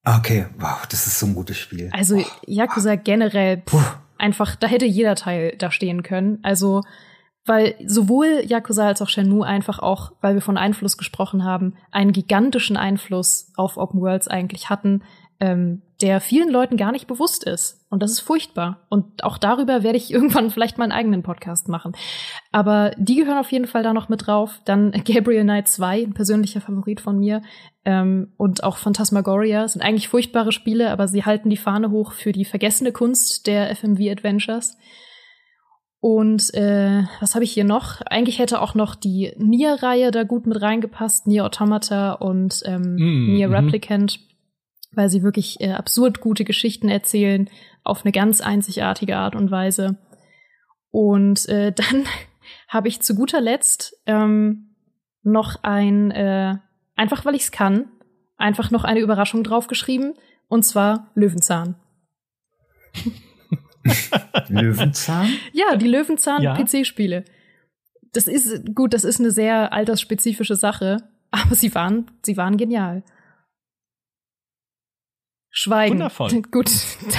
Okay, 0.04 0.46
wow, 0.58 0.84
das 0.88 1.06
ist 1.06 1.18
so 1.18 1.26
ein 1.26 1.34
gutes 1.34 1.58
Spiel. 1.58 1.88
Also 1.92 2.16
oh. 2.16 2.24
Yakuza 2.46 2.96
generell, 2.96 3.62
pff, 3.62 3.98
einfach, 4.18 4.56
da 4.56 4.66
hätte 4.66 4.86
jeder 4.86 5.14
Teil 5.14 5.54
da 5.58 5.70
stehen 5.70 6.02
können. 6.02 6.38
Also, 6.42 6.82
weil 7.44 7.74
sowohl 7.86 8.42
Yakuza 8.44 8.86
als 8.86 9.02
auch 9.02 9.08
Shenmue 9.08 9.46
einfach 9.46 9.78
auch, 9.78 10.12
weil 10.20 10.34
wir 10.34 10.42
von 10.42 10.56
Einfluss 10.56 10.96
gesprochen 10.96 11.44
haben, 11.44 11.74
einen 11.90 12.12
gigantischen 12.12 12.76
Einfluss 12.76 13.52
auf 13.56 13.76
Open 13.76 14.00
Worlds 14.00 14.28
eigentlich 14.28 14.70
hatten 14.70 15.02
ähm, 15.40 15.82
der 16.00 16.20
vielen 16.20 16.50
Leuten 16.50 16.76
gar 16.76 16.92
nicht 16.92 17.06
bewusst 17.06 17.44
ist. 17.44 17.86
Und 17.88 18.02
das 18.02 18.10
ist 18.10 18.20
furchtbar. 18.20 18.80
Und 18.88 19.24
auch 19.24 19.38
darüber 19.38 19.82
werde 19.82 19.96
ich 19.96 20.10
irgendwann 20.12 20.50
vielleicht 20.50 20.78
meinen 20.78 20.92
eigenen 20.92 21.22
Podcast 21.22 21.68
machen. 21.68 21.92
Aber 22.50 22.92
die 22.96 23.16
gehören 23.16 23.38
auf 23.38 23.52
jeden 23.52 23.66
Fall 23.66 23.82
da 23.82 23.92
noch 23.92 24.08
mit 24.08 24.26
drauf. 24.26 24.60
Dann 24.64 24.90
Gabriel 25.04 25.42
Knight 25.42 25.68
2, 25.68 26.02
ein 26.02 26.14
persönlicher 26.14 26.60
Favorit 26.60 27.00
von 27.00 27.18
mir. 27.18 27.42
Ähm, 27.84 28.32
und 28.36 28.64
auch 28.64 28.76
Phantasmagoria 28.76 29.66
sind 29.68 29.82
eigentlich 29.82 30.08
furchtbare 30.08 30.52
Spiele, 30.52 30.90
aber 30.90 31.08
sie 31.08 31.24
halten 31.24 31.50
die 31.50 31.56
Fahne 31.56 31.90
hoch 31.90 32.12
für 32.12 32.32
die 32.32 32.44
vergessene 32.44 32.92
Kunst 32.92 33.46
der 33.46 33.74
FMV 33.74 34.00
Adventures. 34.10 34.76
Und 36.00 36.52
äh, 36.54 37.04
was 37.20 37.36
habe 37.36 37.44
ich 37.44 37.52
hier 37.52 37.62
noch? 37.62 38.00
Eigentlich 38.00 38.40
hätte 38.40 38.60
auch 38.60 38.74
noch 38.74 38.96
die 38.96 39.34
Nier-Reihe 39.38 40.10
da 40.10 40.24
gut 40.24 40.46
mit 40.46 40.60
reingepasst, 40.60 41.28
Nier 41.28 41.44
Automata 41.44 42.14
und 42.14 42.60
ähm, 42.64 42.96
mm, 42.96 43.34
Nier 43.34 43.46
mhm. 43.46 43.54
Replicant 43.54 44.18
weil 44.94 45.08
sie 45.08 45.22
wirklich 45.22 45.60
äh, 45.60 45.72
absurd 45.72 46.20
gute 46.20 46.44
Geschichten 46.44 46.88
erzählen 46.88 47.48
auf 47.84 48.04
eine 48.04 48.12
ganz 48.12 48.40
einzigartige 48.40 49.16
Art 49.16 49.34
und 49.34 49.50
Weise. 49.50 49.98
Und 50.90 51.48
äh, 51.48 51.72
dann 51.76 52.04
habe 52.68 52.88
ich 52.88 53.00
zu 53.00 53.14
guter 53.14 53.40
Letzt 53.40 53.96
ähm, 54.06 54.74
noch 55.22 55.62
ein, 55.62 56.10
äh, 56.10 56.56
einfach 56.96 57.24
weil 57.24 57.34
ich 57.34 57.42
es 57.42 57.52
kann, 57.52 57.88
einfach 58.36 58.70
noch 58.70 58.84
eine 58.84 59.00
Überraschung 59.00 59.44
draufgeschrieben, 59.44 60.14
und 60.48 60.64
zwar 60.64 61.10
Löwenzahn. 61.14 61.76
Löwenzahn? 64.48 65.28
Ja, 65.52 65.76
die 65.76 65.88
Löwenzahn-PC-Spiele. 65.88 67.24
Das 68.12 68.26
ist 68.26 68.74
gut, 68.74 68.92
das 68.92 69.04
ist 69.04 69.20
eine 69.20 69.30
sehr 69.30 69.72
altersspezifische 69.72 70.56
Sache, 70.56 70.98
aber 71.30 71.54
sie 71.54 71.74
waren, 71.74 72.10
sie 72.22 72.36
waren 72.36 72.56
genial. 72.56 73.02
Schweigen. 75.52 75.94
Wundervoll. 75.94 76.42
Gut, 76.50 76.70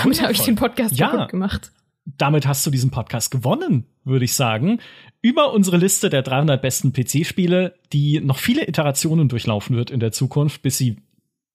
damit 0.04 0.22
habe 0.22 0.34
ich 0.34 0.42
den 0.42 0.56
Podcast 0.56 0.98
ja. 0.98 1.10
kaputt 1.10 1.30
gemacht. 1.30 1.72
Damit 2.06 2.46
hast 2.46 2.66
du 2.66 2.72
diesen 2.72 2.92
Podcast 2.92 3.32
gewonnen, 3.32 3.86
würde 4.04 4.26
ich 4.26 4.34
sagen. 4.34 4.80
Über 5.22 5.54
unsere 5.54 5.78
Liste 5.78 6.10
der 6.10 6.22
300 6.22 6.62
besten 6.62 6.92
PC-Spiele, 6.92 7.76
die 7.94 8.20
noch 8.20 8.40
viele 8.40 8.68
Iterationen 8.68 9.30
durchlaufen 9.30 9.78
wird 9.78 9.90
in 9.90 10.02
der 10.02 10.12
Zukunft, 10.12 10.64
bis 10.64 10.78
sie 10.78 10.98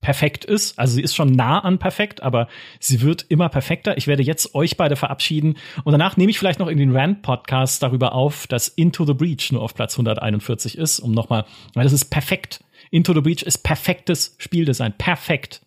perfekt 0.00 0.44
ist. 0.44 0.78
Also 0.78 0.94
sie 0.94 1.02
ist 1.02 1.14
schon 1.14 1.32
nah 1.32 1.58
an 1.58 1.78
perfekt, 1.78 2.22
aber 2.22 2.48
sie 2.78 3.02
wird 3.02 3.26
immer 3.28 3.48
perfekter. 3.48 3.98
Ich 3.98 4.06
werde 4.06 4.22
jetzt 4.22 4.54
euch 4.54 4.76
beide 4.76 4.96
verabschieden 4.96 5.56
und 5.84 5.92
danach 5.92 6.16
nehme 6.16 6.30
ich 6.30 6.38
vielleicht 6.38 6.60
noch 6.60 6.68
in 6.68 6.78
den 6.78 6.96
Rand-Podcast 6.96 7.82
darüber 7.82 8.14
auf, 8.14 8.46
dass 8.46 8.68
Into 8.68 9.04
the 9.04 9.14
Breach 9.14 9.50
nur 9.50 9.62
auf 9.62 9.74
Platz 9.74 9.94
141 9.94 10.78
ist, 10.78 11.00
um 11.00 11.12
nochmal, 11.12 11.44
weil 11.74 11.84
das 11.84 11.92
ist 11.92 12.06
perfekt. 12.06 12.62
Into 12.90 13.12
the 13.12 13.20
Breach 13.20 13.42
ist 13.42 13.58
perfektes 13.58 14.36
Spieldesign. 14.38 14.94
Perfekt. 14.96 15.60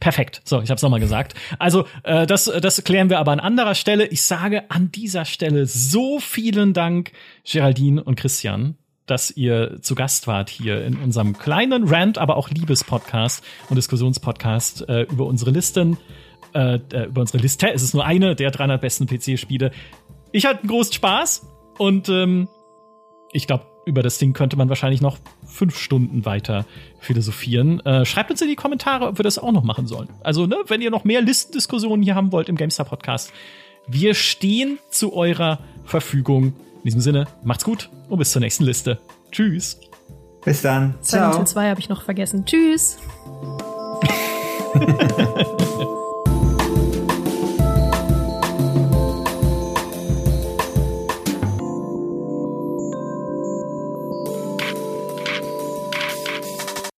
Perfekt. 0.00 0.40
So, 0.44 0.62
ich 0.62 0.70
habe 0.70 0.76
es 0.76 0.82
nochmal 0.82 0.98
gesagt. 0.98 1.34
Also, 1.58 1.84
äh, 2.04 2.26
das, 2.26 2.46
das 2.46 2.82
klären 2.84 3.10
wir 3.10 3.18
aber 3.18 3.32
an 3.32 3.40
anderer 3.40 3.74
Stelle. 3.74 4.06
Ich 4.06 4.22
sage 4.22 4.70
an 4.70 4.90
dieser 4.90 5.26
Stelle 5.26 5.66
so 5.66 6.18
vielen 6.18 6.72
Dank, 6.72 7.12
Geraldine 7.44 8.02
und 8.02 8.16
Christian, 8.16 8.76
dass 9.04 9.30
ihr 9.30 9.78
zu 9.82 9.94
Gast 9.94 10.26
wart 10.26 10.48
hier 10.48 10.82
in 10.84 10.96
unserem 10.96 11.36
kleinen 11.36 11.86
Rant, 11.86 12.16
aber 12.16 12.36
auch 12.36 12.48
Liebes-Podcast 12.48 13.44
und 13.68 13.76
Diskussionspodcast 13.76 14.88
äh, 14.88 15.02
über 15.02 15.26
unsere 15.26 15.50
Listen. 15.50 15.98
Äh, 16.54 16.78
äh 16.92 17.04
über 17.04 17.20
unsere 17.20 17.38
Liste. 17.38 17.70
Es 17.70 17.82
ist 17.82 17.92
nur 17.92 18.06
eine 18.06 18.34
der 18.34 18.50
300 18.50 18.80
besten 18.80 19.06
PC-Spiele. 19.06 19.70
ich 20.32 20.46
hatte 20.46 20.66
großen 20.66 20.94
Spaß 20.94 21.46
und 21.76 22.08
ähm, 22.08 22.48
ich 23.32 23.46
glaube, 23.46 23.66
über 23.90 24.02
das 24.02 24.18
Ding 24.18 24.32
könnte 24.32 24.56
man 24.56 24.68
wahrscheinlich 24.68 25.00
noch 25.00 25.18
fünf 25.46 25.78
Stunden 25.78 26.24
weiter 26.24 26.64
philosophieren. 27.00 27.80
Äh, 27.80 28.06
schreibt 28.06 28.30
uns 28.30 28.40
in 28.40 28.48
die 28.48 28.56
Kommentare, 28.56 29.06
ob 29.08 29.18
wir 29.18 29.24
das 29.24 29.38
auch 29.38 29.52
noch 29.52 29.64
machen 29.64 29.86
sollen. 29.86 30.08
Also, 30.22 30.46
ne, 30.46 30.56
wenn 30.68 30.80
ihr 30.80 30.90
noch 30.90 31.04
mehr 31.04 31.20
Listendiskussionen 31.20 32.02
hier 32.02 32.14
haben 32.14 32.32
wollt 32.32 32.48
im 32.48 32.56
GameStar 32.56 32.86
Podcast, 32.86 33.32
wir 33.86 34.14
stehen 34.14 34.78
zu 34.88 35.12
eurer 35.12 35.58
Verfügung. 35.84 36.54
In 36.76 36.84
diesem 36.84 37.00
Sinne, 37.00 37.26
macht's 37.42 37.64
gut 37.64 37.90
und 38.08 38.18
bis 38.18 38.30
zur 38.30 38.40
nächsten 38.40 38.64
Liste. 38.64 38.98
Tschüss. 39.32 39.78
Bis 40.44 40.62
dann. 40.62 40.94
Hill 41.06 41.46
2 41.46 41.70
habe 41.70 41.80
ich 41.80 41.88
noch 41.88 42.02
vergessen. 42.02 42.46
Tschüss. 42.46 42.96